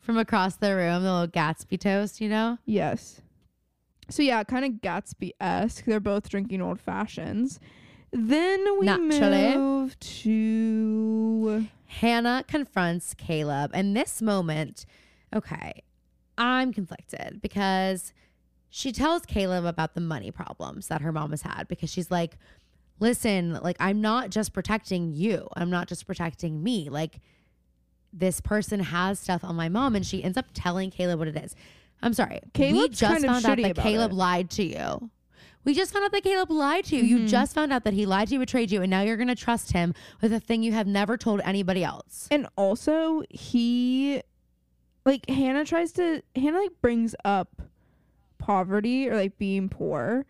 [0.00, 2.58] from across the room, the little Gatsby toast, you know?
[2.64, 3.20] Yes.
[4.10, 5.84] So yeah, kind of Gatsby esque.
[5.84, 7.60] They're both drinking old fashions.
[8.10, 9.54] Then we Naturally.
[9.54, 14.86] move to Hanna confronts Caleb, and this moment,
[15.34, 15.82] okay,
[16.38, 18.12] I'm conflicted because
[18.70, 22.38] she tells Caleb about the money problems that her mom has had because she's like,
[23.00, 26.88] listen, like, I'm not just protecting you, I'm not just protecting me.
[26.88, 27.20] Like,
[28.12, 31.36] this person has stuff on my mom, and she ends up telling Caleb what it
[31.36, 31.54] is.
[32.02, 32.40] I'm sorry.
[32.58, 34.14] we just kind of found out that Caleb it.
[34.14, 35.10] lied to you.
[35.64, 37.02] We just found out that Caleb lied to you.
[37.02, 37.28] You Mhm.
[37.28, 39.34] just found out that he lied to you, betrayed you, and now you're going to
[39.34, 39.92] trust him
[40.22, 42.28] with a thing you have never told anybody else.
[42.30, 44.22] And also, he
[45.08, 47.62] like Hanna tries to Hanna like brings up
[48.36, 50.26] poverty or like being poor.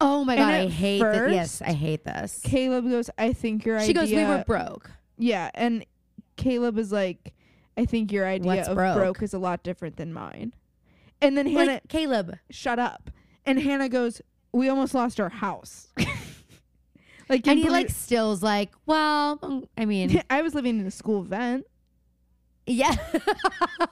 [0.00, 1.32] Oh my god, I at hate this.
[1.32, 2.40] Yes, I hate this.
[2.42, 5.86] Caleb goes, "I think your She idea." She goes, "We were broke." Yeah, and
[6.36, 7.32] Caleb is like,
[7.76, 8.96] "I think your idea What's of broke?
[8.96, 9.22] broke?
[9.22, 10.52] is a lot different than mine."
[11.22, 13.10] And then Hanna, Like Caleb, shut up.
[13.46, 14.20] And Hanna goes,
[14.52, 15.88] "We almost lost our house."
[17.28, 21.22] like, and he like still's like, well, I mean, I was living in a school
[21.22, 21.66] vent.
[22.68, 22.94] Yeah.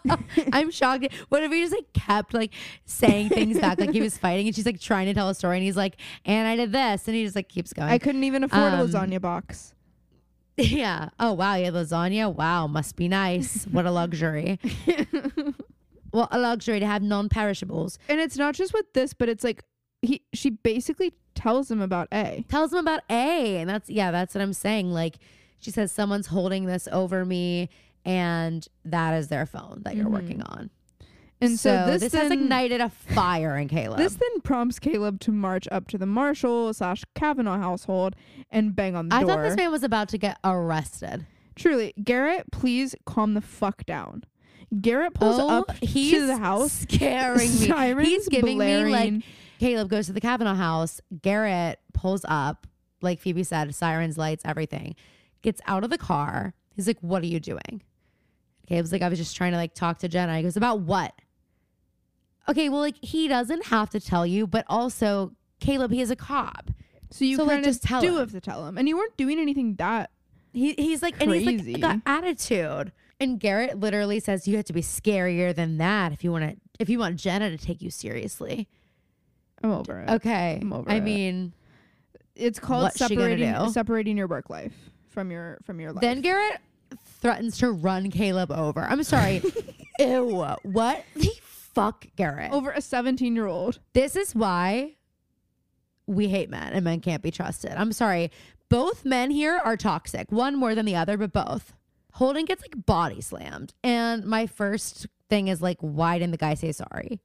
[0.53, 1.07] I'm shocked.
[1.29, 2.53] What if he just like kept like
[2.85, 5.57] saying things back, like he was fighting, and she's like trying to tell a story,
[5.59, 7.89] and he's like, and I did this, and he just like keeps going.
[7.89, 9.75] I couldn't even afford a Um, lasagna box.
[10.57, 11.09] yeah.
[11.21, 12.33] Oh wow, yeah, lasagna.
[12.35, 13.65] Wow, must be nice.
[13.65, 14.59] What a luxury.
[16.11, 17.99] what a luxury to have non-perishables.
[18.09, 19.63] And it's not just with this, but it's like
[20.03, 22.45] he she basically tells him about A.
[22.49, 23.59] tells him about A.
[23.59, 24.91] And that's, yeah, that's what I'm saying.
[24.91, 25.17] Like,
[25.61, 27.69] she says, someone's holding this over me,
[28.07, 30.13] and that is their phone that you're Mhm.
[30.13, 30.71] working on.
[31.39, 33.99] And so, this, has then, ignited a fire in Caleb.
[33.99, 38.17] This then prompts Caleb to march up to the Marshall slash Cavanaugh household
[38.51, 39.19] and bang on the door.
[39.19, 39.35] I door.
[39.35, 41.27] thought this man was about to get arrested.
[41.55, 44.25] Truly, Garrett, please calm the fuck down.
[44.81, 46.73] Garrett pulls oh, up he's to the house.
[46.91, 47.67] scaring me.
[47.69, 49.23] Sirens he's giving me like.
[49.59, 51.01] Caleb goes to the Cavanaugh house.
[51.23, 52.67] Garrett pulls up,
[53.03, 54.95] like Phoebe said, sirens, lights, everything.
[55.43, 56.55] Gets out of the car.
[56.75, 57.83] He's like, "What are you doing?"
[58.67, 61.13] Caleb's like, "I was just trying to like talk to Jenna." He goes, "About what?"
[62.49, 66.17] Okay, well, like he doesn't have to tell you, but also Caleb, he is a
[66.17, 66.71] cop.
[67.11, 68.19] So you so, like, just tell do him.
[68.19, 70.11] have to tell him, and you weren't doing anything that.
[70.53, 71.73] He he's like, and he's Crazy.
[71.75, 72.93] like got attitude.
[73.19, 76.57] And Garrett literally says, "You have to be scarier than that if you want to
[76.79, 78.69] if you want Jenna to take you seriously."
[79.63, 80.11] I'm over it.
[80.11, 81.03] Okay, I'm over I it.
[81.03, 81.53] mean.
[82.35, 84.75] It's called What's she gonna separating separating your work life
[85.09, 86.03] from your from your life.
[86.03, 86.61] Then Garrett
[87.21, 88.81] threatens to run Caleb over.
[88.83, 89.43] I'm sorry.
[89.99, 90.45] Ew.
[90.63, 92.53] What the fuck, Garrett?
[92.53, 93.81] over a 17 year old.
[93.93, 94.93] This is why
[96.07, 97.73] we hate men and men can't be trusted.
[97.73, 98.31] I'm sorry.
[98.69, 101.73] Both men here are toxic, one more than the other, but both.
[102.15, 103.75] Holden gets like body slammed.
[103.85, 107.21] And my first thing is like, why didn't the guy say sorry?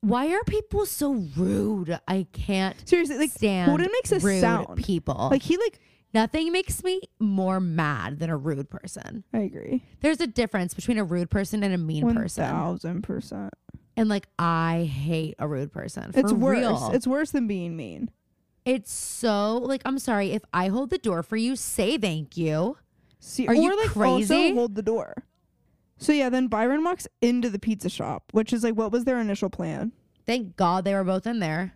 [0.00, 1.98] Why are people so rude?
[2.08, 4.82] I can't Seriously, like stand Holden makes a rude sound.
[4.84, 5.28] people.
[5.30, 5.78] Like he like
[6.14, 9.24] Nothing makes me more mad than a rude person.
[9.32, 9.82] I agree.
[10.00, 12.44] There's a difference between a rude person and a mean One person.
[12.44, 13.54] thousand percent.
[13.96, 16.12] And like I hate a rude person.
[16.12, 16.58] For It's worse.
[16.58, 16.90] real.
[16.92, 18.10] It's worse than being mean.
[18.64, 22.76] It's so like I'm sorry if I hold the door for you, say thank you.
[23.18, 24.34] See, Are or you like crazy?
[24.34, 25.24] also hold the door.
[25.96, 29.18] So yeah, then Byron walks into the pizza shop, which is like what was their
[29.18, 29.92] initial plan?
[30.26, 31.74] Thank God they were both in there.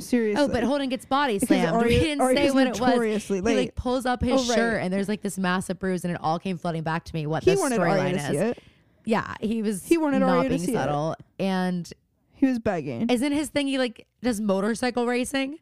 [0.00, 0.44] Seriously.
[0.44, 1.82] Oh, but Holden gets body slammed.
[1.84, 2.80] We didn't say what it was.
[2.80, 4.56] notoriously He like pulls up his Oh, right.
[4.56, 7.26] shirt and there's like this massive bruise and it all came flooding back to me
[7.26, 8.26] what he the storyline to is.
[8.26, 8.62] see it.
[9.04, 10.74] Yeah, he was He wanted not Aria to being see it.
[10.74, 11.16] subtle.
[11.38, 11.90] And
[12.34, 13.08] He was begging.
[13.08, 15.58] isn't his thing he like does motorcycle racing?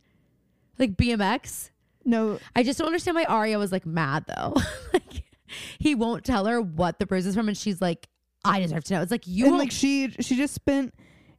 [0.79, 1.71] Like BMX?
[2.05, 4.55] no, I just don't understand why Aria was like mad though.
[4.93, 5.25] like
[5.79, 8.09] he won't tell her what the bruise is from, and she's like,
[8.45, 10.93] "I deserve to know." It's like you and like she she just spent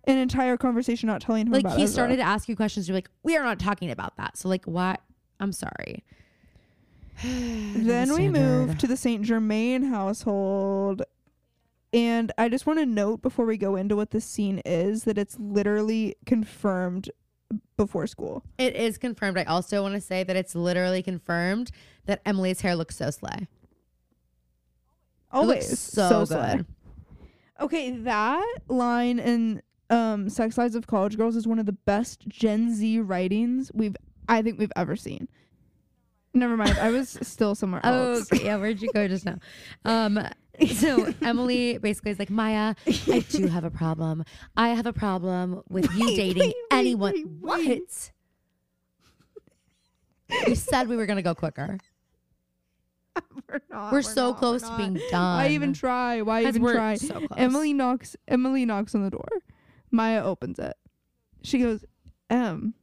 [0.08, 1.94] an entire conversation not telling him Like, about he Ezra.
[1.94, 2.88] started to ask you questions.
[2.88, 5.02] You're like, "We are not talking about that." So like, what?
[5.40, 6.04] I'm sorry.
[7.24, 11.04] Then we move to the Saint Germain household.
[11.94, 15.18] And I just want to note before we go into what this scene is that
[15.18, 17.10] it's literally confirmed
[17.78, 18.44] before school.
[18.58, 19.38] It is confirmed.
[19.38, 21.72] I also want to say that it's literally confirmed
[22.06, 23.30] that Emily's hair looks so slay.
[25.34, 26.58] It looks Always so, slay.
[26.58, 26.66] good.
[27.62, 32.28] Okay, that line in um Sex Lives of College Girls is one of the best
[32.28, 33.96] Gen Z writings we've
[34.30, 35.28] I think we've ever seen.
[36.34, 36.78] Never mind.
[36.80, 38.32] I was still somewhere Oh, else.
[38.32, 38.46] okay.
[38.46, 38.58] yeah.
[38.58, 39.40] Where'd you go just now?
[39.86, 40.20] Um,
[40.76, 44.24] so Emily basically is like, Maya, I do have a problem.
[44.58, 47.14] I have a problem with you Wait, dating wait, anyone.
[47.14, 48.12] wait, what?
[50.48, 51.78] we said we were gonna go quicker.
[53.50, 53.92] we're not.
[53.94, 55.38] We're, so not, close we're to being done.
[55.38, 56.22] Why even try?
[56.22, 56.96] Why even we're try?
[56.96, 57.30] so close.
[57.38, 59.28] Emily knocks Emily knocks on the door.
[59.92, 60.76] Maya opens it.
[61.44, 61.86] She goes,
[62.30, 62.74] "Em,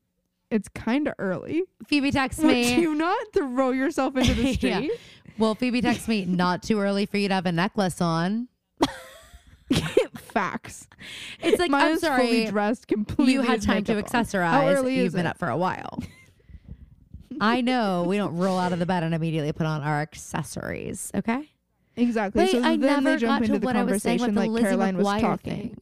[0.50, 1.62] it's kind of early.
[1.86, 2.74] Phoebe texts Would me.
[2.80, 4.78] you not throw yourself into the Yeah.
[4.78, 4.92] street?"
[5.38, 8.48] Well, Phoebe texts me, not too early for you to have a necklace on.
[10.16, 10.86] Facts.
[11.42, 13.32] It's like, I'm Maya's fully dressed completely.
[13.34, 14.50] you had time to accessorize.
[14.50, 15.30] How early You've is been it?
[15.30, 16.02] up for a while.
[17.40, 21.10] I know we don't roll out of the bed and immediately put on our accessories.
[21.14, 21.50] Okay.
[21.96, 22.44] Exactly.
[22.44, 24.26] Wait, so I then never they jump got to the what I was saying conversation
[24.26, 25.52] with the like Lizzie Caroline was talking.
[25.56, 25.76] thing.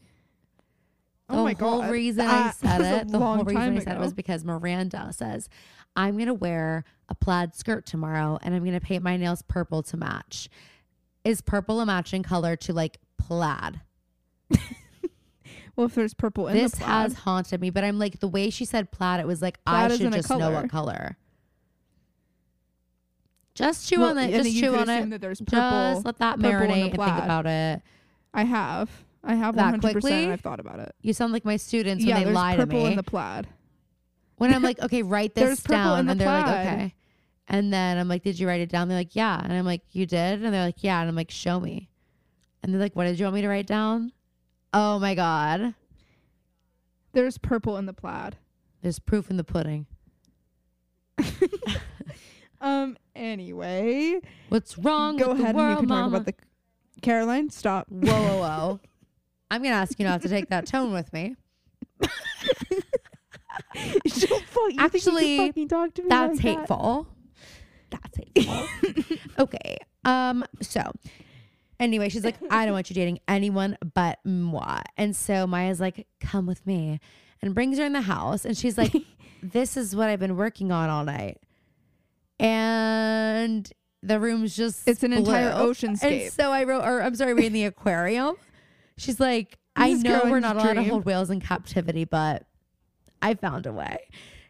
[1.33, 1.91] The Oh my whole God.
[1.91, 5.49] reason I said it, the whole reason I said it was because Miranda says,
[5.97, 9.43] I'm going to wear a plaid skirt tomorrow and I'm going to paint my nails
[9.43, 10.49] purple to match.
[11.25, 13.81] Is purple a matching color to like plaid?
[15.75, 18.29] Well, if there's purple in this the plaid, has haunted me, but I'm like, the
[18.29, 21.17] way she said plaid, it was like, Plaid I should just know what color.
[23.55, 24.31] Just chew well, on it.
[24.31, 25.09] Just chew on it.
[25.11, 25.95] that there's purple.
[25.95, 27.83] Just let that marinate and think about it.
[28.35, 28.91] I have,
[29.25, 29.81] I have That 100.
[29.83, 30.31] percent quickly?
[30.33, 30.95] I've thought about it.
[31.03, 32.75] You sound like my students yeah, when they lie to me.
[32.75, 33.47] purple in the plaid.
[34.37, 35.99] when I'm like, okay, write this There's purple down.
[36.01, 36.95] in the and they're like, okay.
[37.49, 38.89] And then I'm like, did you write it down?
[38.89, 39.41] They're like, yeah.
[39.43, 40.43] And I'm like, you did?
[40.43, 41.01] And they're like, yeah.
[41.01, 41.89] And I'm like, show me.
[42.63, 44.13] And they're like, what did you want me to write down?
[44.73, 45.75] Oh my God.
[47.13, 48.37] There's purple in the plaid.
[48.81, 49.87] There's proof in the pudding.
[52.61, 52.97] Um.
[53.17, 56.03] Anyway, What's wrong go with ahead the and you can mama?
[56.03, 57.01] talk about the.
[57.03, 57.89] Caroline, stop.
[57.89, 58.81] whoa, whoa, whoa.
[59.53, 61.37] I'm to ask you not to take that tone with me.
[63.75, 66.59] Don't fuck- you think you Actually, talk to me That's like that?
[66.59, 67.07] hateful.
[67.91, 69.17] That's hateful.
[69.39, 69.77] okay.
[70.07, 70.81] Um, so
[71.79, 74.81] anyway, she's like, I don't want you dating anyone but moi.
[74.97, 76.99] And so Maya's like, come with me.
[77.43, 78.45] And brings her in the house.
[78.47, 78.95] And she's like,
[79.43, 81.39] This is what I've been working on all night.
[82.39, 83.71] And
[84.03, 85.73] the room's just It's an entire blue.
[85.73, 86.23] oceanscape.
[86.25, 88.37] And so I wrote, or I'm sorry, we're in the aquarium.
[88.97, 90.89] She's like, I This know we're not allowed to dream.
[90.91, 92.45] hold whales in captivity, but
[93.23, 93.99] I found a way.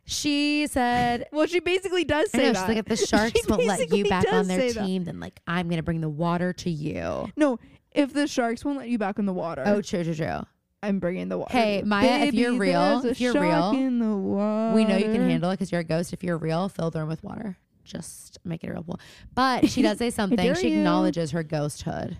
[0.05, 2.59] She said, Well, she basically does I say know, that.
[2.61, 4.73] she's like, if the She sharks won't let you basically back on does their say
[4.73, 4.85] that.
[4.87, 7.29] team, then like I'm gonna bring the water to you.
[7.37, 7.59] No,
[7.93, 10.41] if the sharks won't let you back in the water, Oh, true, true, true.
[10.83, 11.53] I'm bringing the water.
[11.53, 14.75] Hey, Maya, if you're Baby, real, there's a if you're shark real, in the water.
[14.75, 16.13] We know you can handle it because you're a ghost.
[16.13, 17.57] If you're real, fill the room with water.
[17.85, 18.99] Just make it a real pool.
[19.35, 20.37] But she does say something.
[20.37, 20.79] dare she you.
[20.79, 22.17] acknowledges her ghosthood.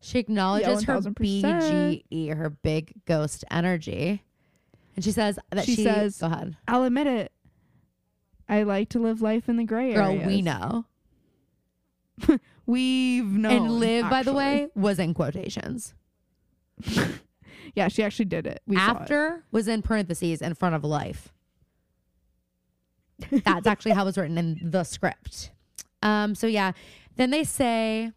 [0.00, 4.22] She acknowledges her BGE, her big ghost energy.
[4.96, 6.56] And she says that she, She says, go ahead.
[6.66, 7.32] I'll admit it.
[8.48, 9.96] I like to live life in the gray area.
[9.96, 10.26] Girl, areas.
[10.26, 10.84] we know.
[12.66, 13.52] We've known.
[13.52, 15.94] and live, by the way, was in quotations.
[17.74, 18.62] Yeah, she actually did it.
[18.66, 19.00] We saw it.
[19.02, 21.32] After was in parentheses in front of life.
[23.30, 25.52] That's actually how it was written in the script.
[26.02, 26.72] Um, so yeah.
[27.16, 28.12] Then they say,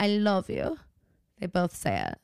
[0.00, 0.78] I love you.
[1.40, 2.18] They both say it.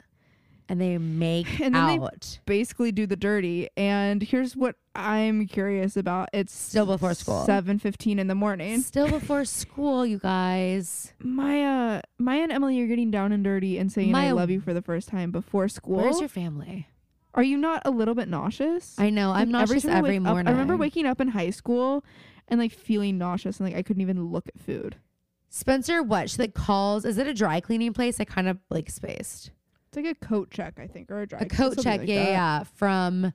[0.69, 2.39] And they make And then they- out.
[2.47, 3.69] basically do the dirty.
[3.77, 6.31] And here's what I'm curious about.
[6.33, 7.45] It's Still before school.
[7.45, 8.81] Seven fifteen in the morning.
[8.81, 11.13] Still before school, you guys.
[11.21, 14.73] Maya, Maya and Emily are getting down and dirty and saying "I love you" for
[14.73, 15.97] the first time before school.
[15.97, 16.89] Where's your family?
[17.37, 18.95] are you not a little bit nauseous?
[18.97, 19.33] I know.
[19.33, 20.47] I'm nauseous I every wake up- morning.
[20.49, 22.05] I remember waking up in high school
[22.47, 24.95] and like feeling nauseous and like I couldn't even look at food.
[25.55, 26.29] Spencer, what?
[26.31, 27.05] She like calls.
[27.05, 28.19] Is it a dry cleaning place?
[28.19, 29.53] I kind of like spaced.
[29.87, 32.25] It's like a coat check, I think, or a dry a coat check, like yeah,
[32.25, 32.31] that.
[32.31, 33.33] yeah, from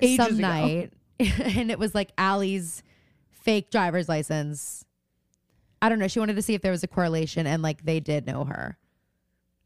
[0.00, 0.40] Ages some ago.
[0.40, 2.82] night, and it was like Ali's
[3.30, 4.86] fake driver's license.
[5.82, 6.08] I don't know.
[6.08, 8.78] She wanted to see if there was a correlation, and like they did know her.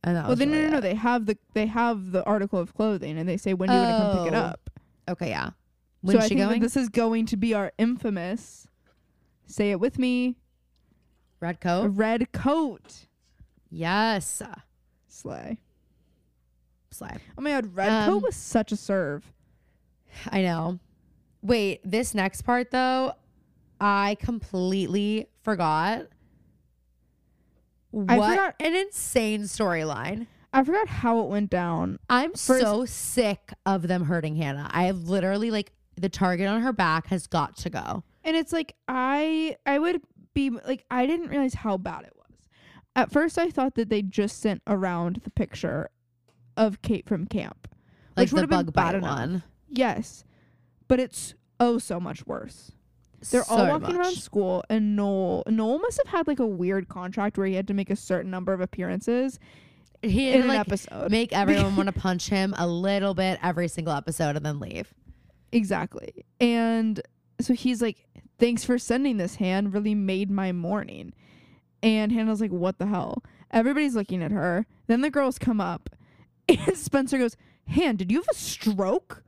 [0.03, 0.79] And that Well, was then no, really no, no.
[0.79, 0.81] it.
[0.81, 3.81] They have the they have the article of clothing, and they say when do you
[3.83, 4.41] want to come pick it Oh.
[4.41, 4.71] up.
[5.09, 5.51] Okay, yeah.
[6.05, 8.67] so I she think that this is going to be our infamous.
[9.47, 10.35] Say it with me.
[11.41, 11.93] Red coat.
[11.95, 13.07] red coat.
[13.71, 14.43] Yes.
[15.09, 15.59] Slay.
[16.91, 17.17] Slay.
[17.37, 19.31] Oh my god, red Um, coat was such a serve.
[20.31, 20.79] I know.
[21.43, 23.13] Wait, this next part though,
[23.81, 26.07] I completely forgot.
[27.91, 30.27] What I forgot- an insane storyline.
[30.53, 31.99] I forgot how it went down.
[32.09, 34.69] I'm First- so sick of them hurting Hanna.
[34.73, 38.03] I have literally like the target on her back has got to go.
[38.25, 40.01] And it's like I I would
[40.39, 42.37] be like I didn't realize how bad it was.
[42.95, 45.91] At first I thought that they just sent around the picture
[46.57, 47.67] of Kate from camp.
[48.17, 49.19] Like Which the would've been bug bad bite enough.
[49.19, 49.43] one.
[49.69, 50.25] Yes.
[50.87, 52.73] But it's oh so much worse.
[53.31, 56.89] They're all So walking around school and Noel Noel must have had like a weird
[56.89, 59.39] contract where he had to make a certain number of appearances
[60.03, 61.11] He in did an episode.
[61.11, 64.95] make everyone want to punch him a little bit every single episode and then leave.
[65.53, 66.25] Exactly.
[66.41, 67.01] And
[67.41, 68.05] so he's like,
[68.39, 69.71] Thanks for sending this, Han.
[69.71, 71.13] Really made my morning.
[71.83, 73.23] And Hanna's like, What the hell?
[73.51, 74.67] Everybody's looking at her.
[74.87, 75.91] Then the girls come up.
[76.49, 77.37] And Spencer goes,
[77.69, 79.23] Han, did you have a stroke?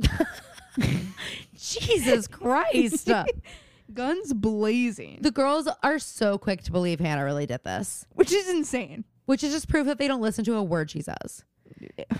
[1.56, 3.08] Jesus Christ.
[3.92, 5.18] Guns blazing.
[5.20, 8.06] the girls are so quick to believe Hanna really did this.
[8.14, 9.04] Which is insane.
[9.26, 11.44] which is just proof that they don't listen to a word she says.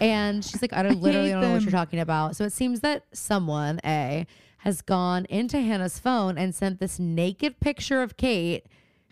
[0.00, 2.34] And she's like, I don't literally hate don't know what you're talking about.
[2.34, 4.26] So it seems that someone, A,
[4.61, 8.66] has gone into Hanna's phone and sent this naked picture of Kate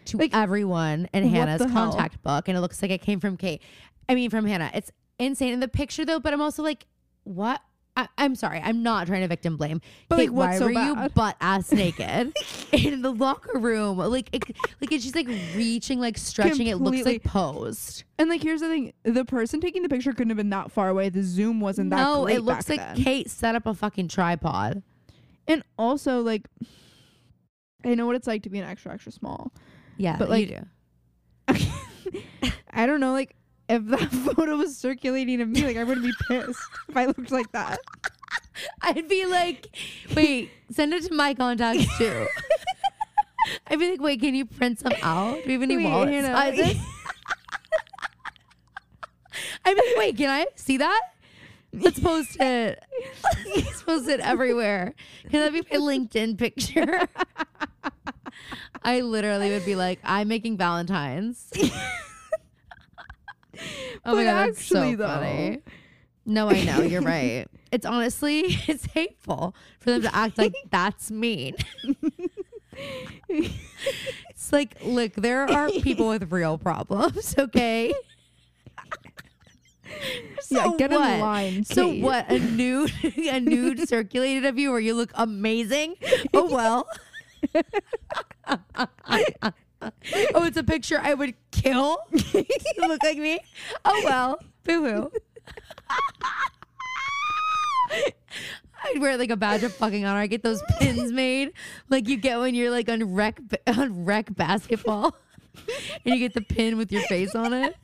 [0.07, 1.91] to Like, everyone in Hanna's the hell?
[1.91, 2.49] contact book.
[2.49, 3.63] And it looks like it came from Kate.
[4.09, 4.71] I mean, from Hanna.
[4.75, 6.87] It's insane in the picture, though, but I'm also like,
[7.25, 7.61] what?
[7.97, 9.81] I, I'm sorry, I'm not trying to victim blame.
[10.09, 12.33] But, Kate, like, why so were you butt ass naked
[12.71, 13.99] in the locker room?
[13.99, 14.45] Like, it,
[14.81, 15.27] like it's just like
[15.57, 16.69] reaching, like stretching.
[16.69, 18.05] It looks like posed.
[18.19, 20.89] And like, here's the thing: the person taking the picture couldn't have been that far
[20.91, 21.09] away.
[21.09, 23.03] The zoom wasn't that No, it looks like then.
[23.03, 24.83] Kate set up a fucking tripod.
[25.49, 26.47] And also, like,
[27.85, 29.53] I know what it's like to be an extra extra small.
[29.97, 30.61] Yeah, But, like, do.
[32.71, 33.35] I don't know, like,
[33.69, 37.31] if that photo was circulating of me, like, I would be pissed if I looked
[37.33, 37.79] like that.
[38.83, 39.75] I'd be like,
[40.15, 42.27] wait, send it to my contacts too.
[43.69, 45.37] I'd be like, wait, can you print some out?
[45.37, 46.29] Do we have any Wait, wallet Hanna.
[46.29, 46.77] sizes?
[49.65, 51.01] I'd be like, wait, can I see that?
[51.81, 52.83] Let's post it.
[53.57, 54.95] Let's post it everywhere.
[55.31, 57.09] Can that be my LinkedIn picture?
[58.83, 61.51] I literally would be like, I'm making Valentine's.
[61.57, 61.71] oh
[64.05, 65.61] But my god, that's so though- funny.
[66.27, 67.47] No, I know you're right.
[67.73, 71.55] It's honestly, it's hateful for them to act like that's mean.
[73.29, 77.35] it's like, look, there are people with real problems.
[77.39, 77.95] Okay.
[80.51, 81.21] yeah, So get in what?
[81.21, 81.65] line.
[81.65, 82.03] So Kate.
[82.03, 82.31] what?
[82.31, 85.95] A nude, a nude circulated of you where you look amazing.
[86.35, 86.89] Oh well.
[88.47, 91.99] oh, it's a picture I would kill.
[92.17, 92.45] to
[92.79, 93.39] look like me.
[93.85, 94.39] Oh well.
[94.65, 95.13] Boo hoo.
[98.85, 100.21] I'd wear like a badge of fucking honor.
[100.21, 101.53] I get those pins made,
[101.89, 105.17] like you get when you're like on rec on rec basketball,
[106.05, 107.75] and you get the pin with your face on it.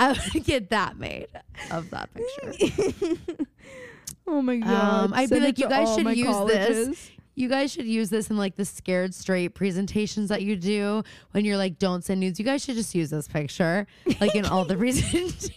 [0.00, 1.28] I would get that made
[1.70, 3.44] of that picture.
[4.26, 5.04] Oh my god.
[5.04, 7.10] Um, I'd be Send it like, you guys should use this.
[7.34, 11.02] You guys should use this in like the scared straight presentations that you do
[11.32, 12.38] when you're like, don't send nudes.
[12.38, 13.88] You guys should just use this picture,
[14.20, 15.50] like in all the presentations.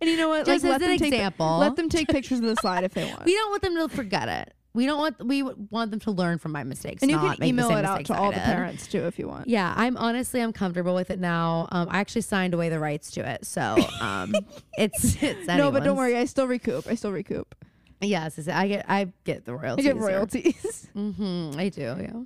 [0.00, 0.46] And you know what?
[0.46, 1.58] Just like, as let an them take, example.
[1.58, 3.24] Let them take pictures of the slide if they want.
[3.26, 4.54] We don't want them to forget it.
[4.74, 7.02] We don't want we want them to learn from my mistakes.
[7.02, 9.48] and you can email it out to all the parents too if you want.
[9.48, 11.68] Yeah, I'm honestly I'm comfortable with it now.
[11.72, 14.34] Um, I actually signed away the rights to it, so um,
[14.78, 16.16] it's it's No, but don't worry.
[16.16, 16.86] I still recoup.
[16.86, 17.54] I still recoup.
[18.00, 19.86] Yes, I get I get the royalties.
[19.86, 20.88] I get royalties.
[20.96, 21.96] Mm-hmm, I do.
[22.00, 22.22] Yeah.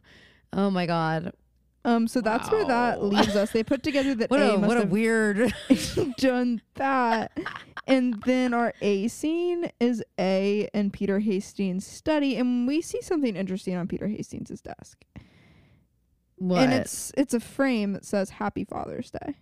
[0.53, 1.33] Oh my god.
[1.87, 3.07] Um, so that's where that Wow.
[3.07, 3.53] leaves us.
[3.53, 5.55] They put together that What A a must what a have weird.
[6.19, 7.31] done that.
[7.87, 13.37] And then our A scene is A and Peter Hastings' study, and we see something
[13.37, 15.05] interesting on Peter Hastings' desk.
[16.37, 16.63] What?
[16.65, 19.37] And it's it's a frame that says Happy Father's Day.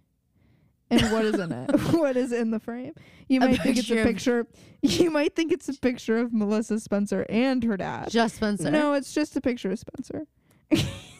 [0.91, 1.71] And what is in it?
[1.95, 2.93] what is in the frame?
[3.27, 4.47] You A might think it's a of- picture.
[4.83, 8.11] You might think it's a picture of Melissa Spencer and her dad.
[8.11, 8.71] just Spencer.
[8.71, 10.27] No, it's just a picture of Spencer.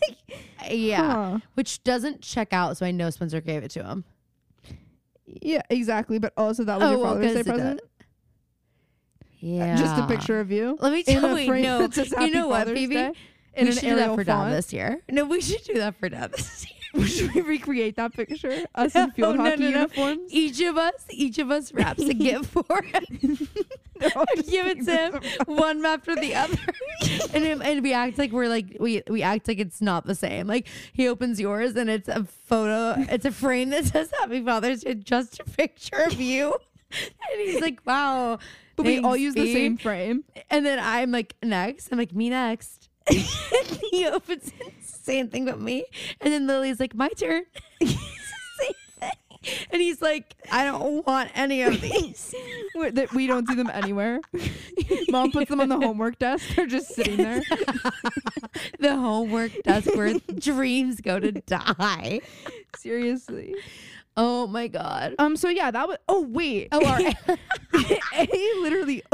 [0.71, 1.13] Yeah.
[1.13, 1.39] Huh.
[1.55, 4.03] Which doesn't check out, so I know Spencer gave it to him.
[5.27, 6.19] Yeah, exactly.
[6.19, 7.81] But also that was oh, your Oh, well, Day present.
[9.41, 9.75] Yeah.
[9.75, 10.79] Uh, just a picture of you.
[10.81, 11.53] Let me tell you.
[11.61, 11.87] No.
[11.91, 12.95] You know what, Father's Phoebe?
[12.95, 13.13] Day
[13.57, 14.53] in we should do that for Dad font.
[14.53, 15.01] this year.
[15.11, 16.84] No, we should do that for Dad this year.
[17.07, 18.65] Should we recreate that picture?
[18.75, 20.33] Us in oh, field No, no, hockey no, uniforms?
[20.33, 23.05] Each of us, each of us wraps a gift for him.
[24.49, 26.59] Give it to him one after the other,
[27.33, 30.15] and him, and we act like we're like we we act like it's not the
[30.15, 30.47] same.
[30.47, 34.83] Like he opens yours and it's a photo, it's a frame that says Happy Father's
[34.83, 36.55] Day, just a picture of you,
[36.91, 38.39] and he's like, wow.
[38.77, 40.25] But we all use the same frame.
[40.51, 41.91] And then I'm like, next.
[41.93, 42.89] I'm like, me next.
[43.09, 45.85] he opens it, same thing but me.
[46.21, 47.45] And then Lily's like, my turn.
[47.83, 47.99] same
[48.99, 49.11] thing.
[49.71, 52.35] And he's like, I don't want any of these.
[52.75, 54.21] That we don't see them anywhere.
[55.09, 56.45] Mom puts them on the homework desk.
[56.57, 57.41] They're just sitting there.
[58.81, 62.21] the homework desk where dreams go to die.
[62.77, 63.55] Seriously.
[64.17, 65.15] Oh my God.
[65.21, 65.37] Um.
[65.37, 65.99] So yeah, that was.
[66.09, 66.69] Oh wait.
[66.73, 67.17] Oh, right.
[68.13, 68.27] A
[68.61, 69.05] literally.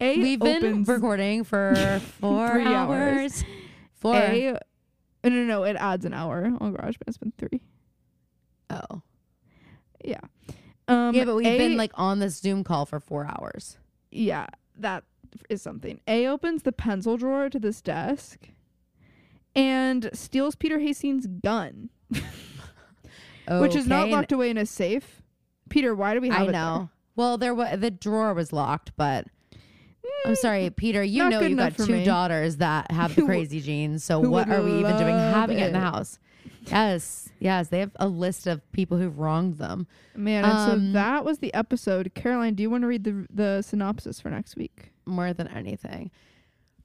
[0.00, 2.66] A We've been recording for four hours.
[2.66, 3.44] hours.
[3.94, 4.16] Four.
[4.16, 4.58] A.
[5.24, 5.64] No, no, no.
[5.64, 6.52] It adds an hour.
[6.60, 7.60] Oh gosh, but it's been three.
[8.70, 9.02] oh.
[10.04, 10.20] Yeah.
[10.86, 11.14] Um.
[11.14, 13.78] Yeah, but we've A- been like on this Zoom call for four hours.
[14.10, 14.46] Yeah,
[14.76, 15.04] that
[15.48, 16.00] is something.
[16.06, 18.50] A opens the pencil drawer to this desk
[19.56, 21.88] and steals Peter Hastings' gun,
[23.48, 25.22] which is not locked away in a safe.
[25.70, 26.90] Peter, why do we have I it know.
[27.16, 29.26] Well, there was the drawer was locked, but
[30.26, 31.02] I'm sorry, Peter.
[31.02, 32.04] You not know good you got enough for two me.
[32.04, 34.04] daughters that have the Who- crazy genes.
[34.04, 35.82] So who what would are we even doing love having it in the it.
[35.82, 36.18] house?
[36.66, 37.68] Yes, yes.
[37.68, 39.86] They have a list of people who've wronged them.
[40.16, 42.12] Man, and Um, so that was the episode.
[42.14, 44.90] Caroline, do you want to read the the synopsis for next week?
[45.06, 46.10] more than anything.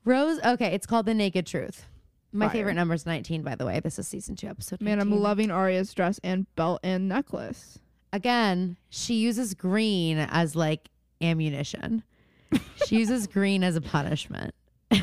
[0.04, 0.40] Rose.
[0.44, 1.86] Okay, it's called The Naked Truth.
[2.34, 2.54] My Fire.
[2.54, 3.80] favorite number is 19, by the way.
[3.80, 4.82] This is season two, episode.
[4.82, 5.24] Man, I'm 19.
[5.24, 7.80] loving Aria's dress and belt and necklace.
[8.12, 10.90] Again, she uses green as like
[11.22, 12.04] ammunition.
[12.85, 14.53] she uses green as a punishment.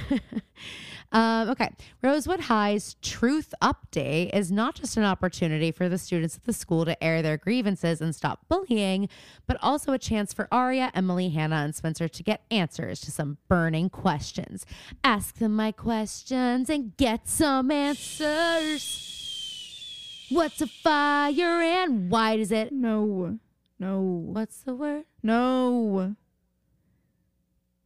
[1.13, 1.71] um, okay.
[2.03, 6.53] Rosewood High's Truth Up Day is not just an opportunity for the students at the
[6.53, 9.09] school to air their grievances and stop bullying,
[9.47, 13.39] but also a chance for Aria, Emily, Hanna, and Spencer to get answers to some
[13.49, 14.67] burning questions.
[15.05, 19.13] Ask them my questions and get some answers.
[20.29, 22.73] What's a fire and why does it?
[22.73, 23.39] No.
[23.79, 24.01] No.
[24.01, 25.05] What's the word?
[25.23, 26.17] No.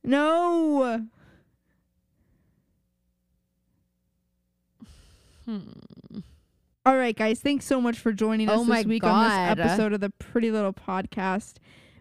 [0.02, 1.06] No.
[5.44, 5.60] Hmm.
[6.86, 7.40] All right, guys.
[7.40, 10.50] Thanks so much for joining us Oh this week on this episode of the Pretty
[10.50, 11.56] Little Podcast.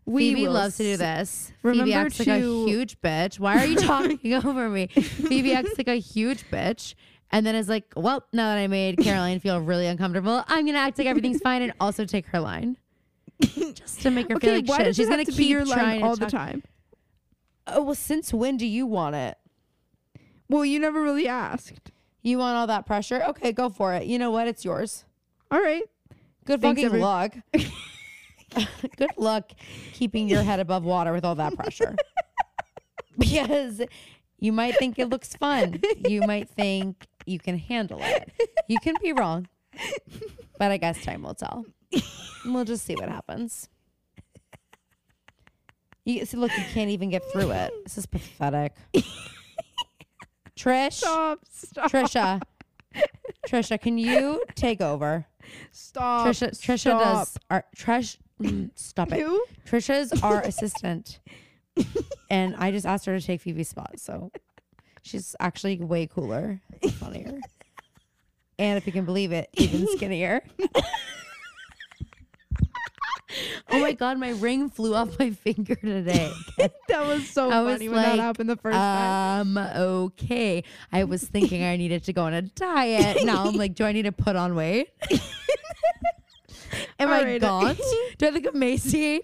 [0.06, 1.52] We Phoebe loves to do this.
[1.62, 3.40] remember Phoebe acts like a huge bitch.
[3.40, 4.88] Why are you talking over me?
[4.88, 6.96] Phoebe acts like a huge bitch.
[7.32, 10.80] And then is like, well, now that I made Caroline feel really uncomfortable, I'm gonna
[10.80, 12.78] act like everything's fine and also take her line,
[13.74, 14.86] just to make her feel like why shit.
[14.88, 16.64] does She's gonna keep be your trying line all the time?
[17.74, 19.38] Oh well, since when do you want it?
[20.50, 21.92] Well, you never really asked.
[22.22, 23.22] You want all that pressure?
[23.30, 24.06] Okay, go for it.
[24.08, 24.48] You know what?
[24.48, 25.06] It's yours.
[25.52, 25.84] All right.
[26.46, 27.34] Good Thanks, fucking every- luck.
[28.98, 29.52] Good luck
[29.94, 31.96] keeping your head above water with all that pressure.
[33.18, 33.82] because
[34.40, 35.80] you might think it looks fun.
[36.08, 38.32] You might think you can handle it.
[38.68, 39.48] You can be wrong.
[40.58, 41.66] But I guess time will tell.
[42.46, 43.70] We'll just see what happens.
[46.06, 47.72] You see, look, you can't even get through it.
[47.84, 48.74] This is pathetic.
[50.58, 51.40] Trish, Stop.
[51.50, 51.92] Stop.
[51.92, 52.42] Trisha,
[53.48, 55.26] Trisha, can you take over?
[55.72, 56.28] Stop.
[56.28, 57.02] Trisha, Trisha Stop.
[57.02, 58.18] does our Trish.
[58.42, 59.22] mm, Stop it.
[59.22, 59.44] Who?
[59.66, 61.20] Trisha's our assistant,
[62.30, 64.00] and I just asked her to take Phoebe's spot.
[64.00, 64.32] So
[65.02, 66.60] she's actually way cooler,
[67.00, 67.40] funnier,
[68.58, 70.42] and if you can believe it, even skinnier.
[73.70, 76.32] oh my god, my ring flew off my finger today.
[76.88, 79.58] That was so I was funny when that happened the first time.
[79.58, 80.64] Um, okay.
[80.92, 83.24] I was thinking I needed to go on a diet.
[83.24, 84.90] Now I'm like, do I need to put on weight?
[87.00, 87.80] Am I gaunt?
[88.18, 89.24] Do I look emaciated?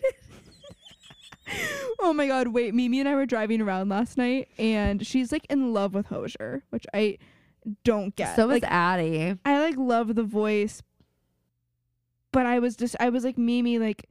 [1.99, 5.45] Oh my god, wait, Mimi and I were driving around last night and she's like
[5.49, 7.17] in love with Hozier, which I
[7.83, 8.35] don't get.
[8.35, 9.37] So is like Addie.
[9.45, 10.81] I like love the voice,
[12.35, 14.09] but I was just I was like Mimi, like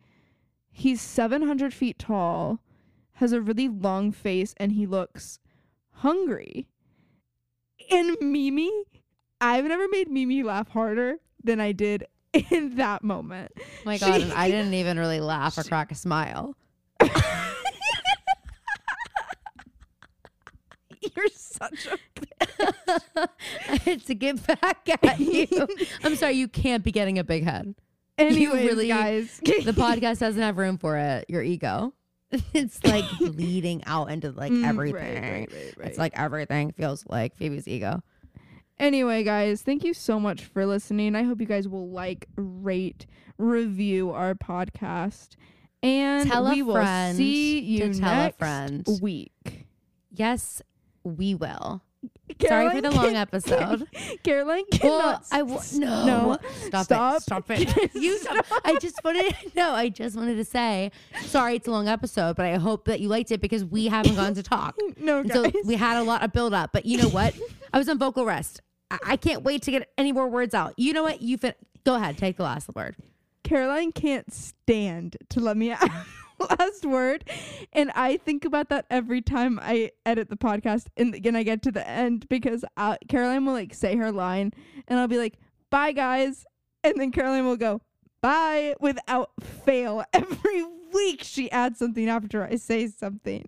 [0.72, 2.58] he's seven hundred feet tall,
[3.16, 5.40] has a really long face, and he looks
[5.90, 6.66] hungry.
[7.90, 8.72] And Mimi,
[9.42, 12.06] I've never made Mimi laugh harder than I did
[12.50, 13.52] in that moment.
[13.60, 16.56] Oh my god, and I didn't even really laugh or crack a smile.
[21.14, 21.98] You're such a
[23.68, 25.46] I had to get back at you.
[26.02, 27.74] I'm sorry, you can't be getting a big head.
[28.18, 29.40] Anyways, really- guys.
[29.44, 31.26] The podcast doesn't have room for it.
[31.28, 31.92] Your ego.
[32.52, 35.22] It's like bleeding out into like Mm, everything.
[35.22, 35.88] right, right, right.
[35.88, 38.02] It's like everything feels like Phoebe's ego.
[38.76, 41.14] Anyway, guys, thank you so much for listening.
[41.14, 43.06] I hope you guys will like, rate,
[43.38, 45.36] review our podcast.
[45.80, 46.84] And Tell we will
[47.14, 48.34] see you to tell a
[48.68, 49.66] next week.
[50.10, 50.60] Yes,
[51.04, 51.82] we will.
[52.40, 53.86] Sorry for Caroline the long can- episode.
[54.24, 55.24] Caroline Well, cannot.
[55.30, 56.38] I w- no, no.
[56.66, 57.50] stop, Stop.
[57.50, 57.94] it, stop it.
[57.94, 58.46] You stop.
[58.64, 60.90] I just wanted no, I just wanted to say
[61.26, 61.56] sorry.
[61.56, 64.34] It's a long episode, but I hope that you liked it because we haven't gone
[64.34, 64.76] to talk.
[64.98, 65.52] No, And guys.
[65.52, 66.70] so we had a lot of build up.
[66.72, 67.34] But you know what?
[67.72, 68.62] I was on vocal rest.
[68.90, 70.72] I, I can't wait to get any more words out.
[70.78, 71.20] You know what?
[71.20, 72.16] You fin- go ahead.
[72.16, 72.96] Take the last word.
[73.42, 76.08] Caroline can't stand to let me have
[76.58, 77.28] last word.
[77.72, 81.62] And I think about that every time I edit the podcast and then I get
[81.62, 84.52] to the end because uh, Caroline will like say her line
[84.88, 85.38] and I'll be like,
[85.70, 86.44] bye guys.
[86.82, 87.80] And then Caroline will go,
[88.20, 90.04] bye without fail.
[90.12, 93.46] Every week she adds something after I say something.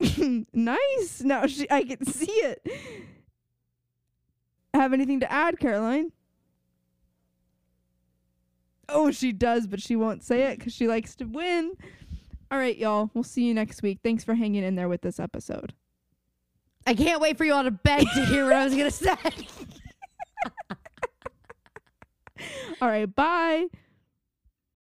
[0.52, 1.22] nice.
[1.22, 2.66] Now she I can see it.
[4.74, 6.10] Have anything to add, Caroline?
[8.88, 11.72] Oh, she does, but she won't say it because she likes to win.
[12.50, 13.10] All right, y'all.
[13.14, 14.00] We'll see you next week.
[14.02, 15.74] Thanks for hanging in there with this episode.
[16.86, 19.16] I can't wait for you all to beg to hear what I was gonna say.
[22.82, 23.68] All right, bye.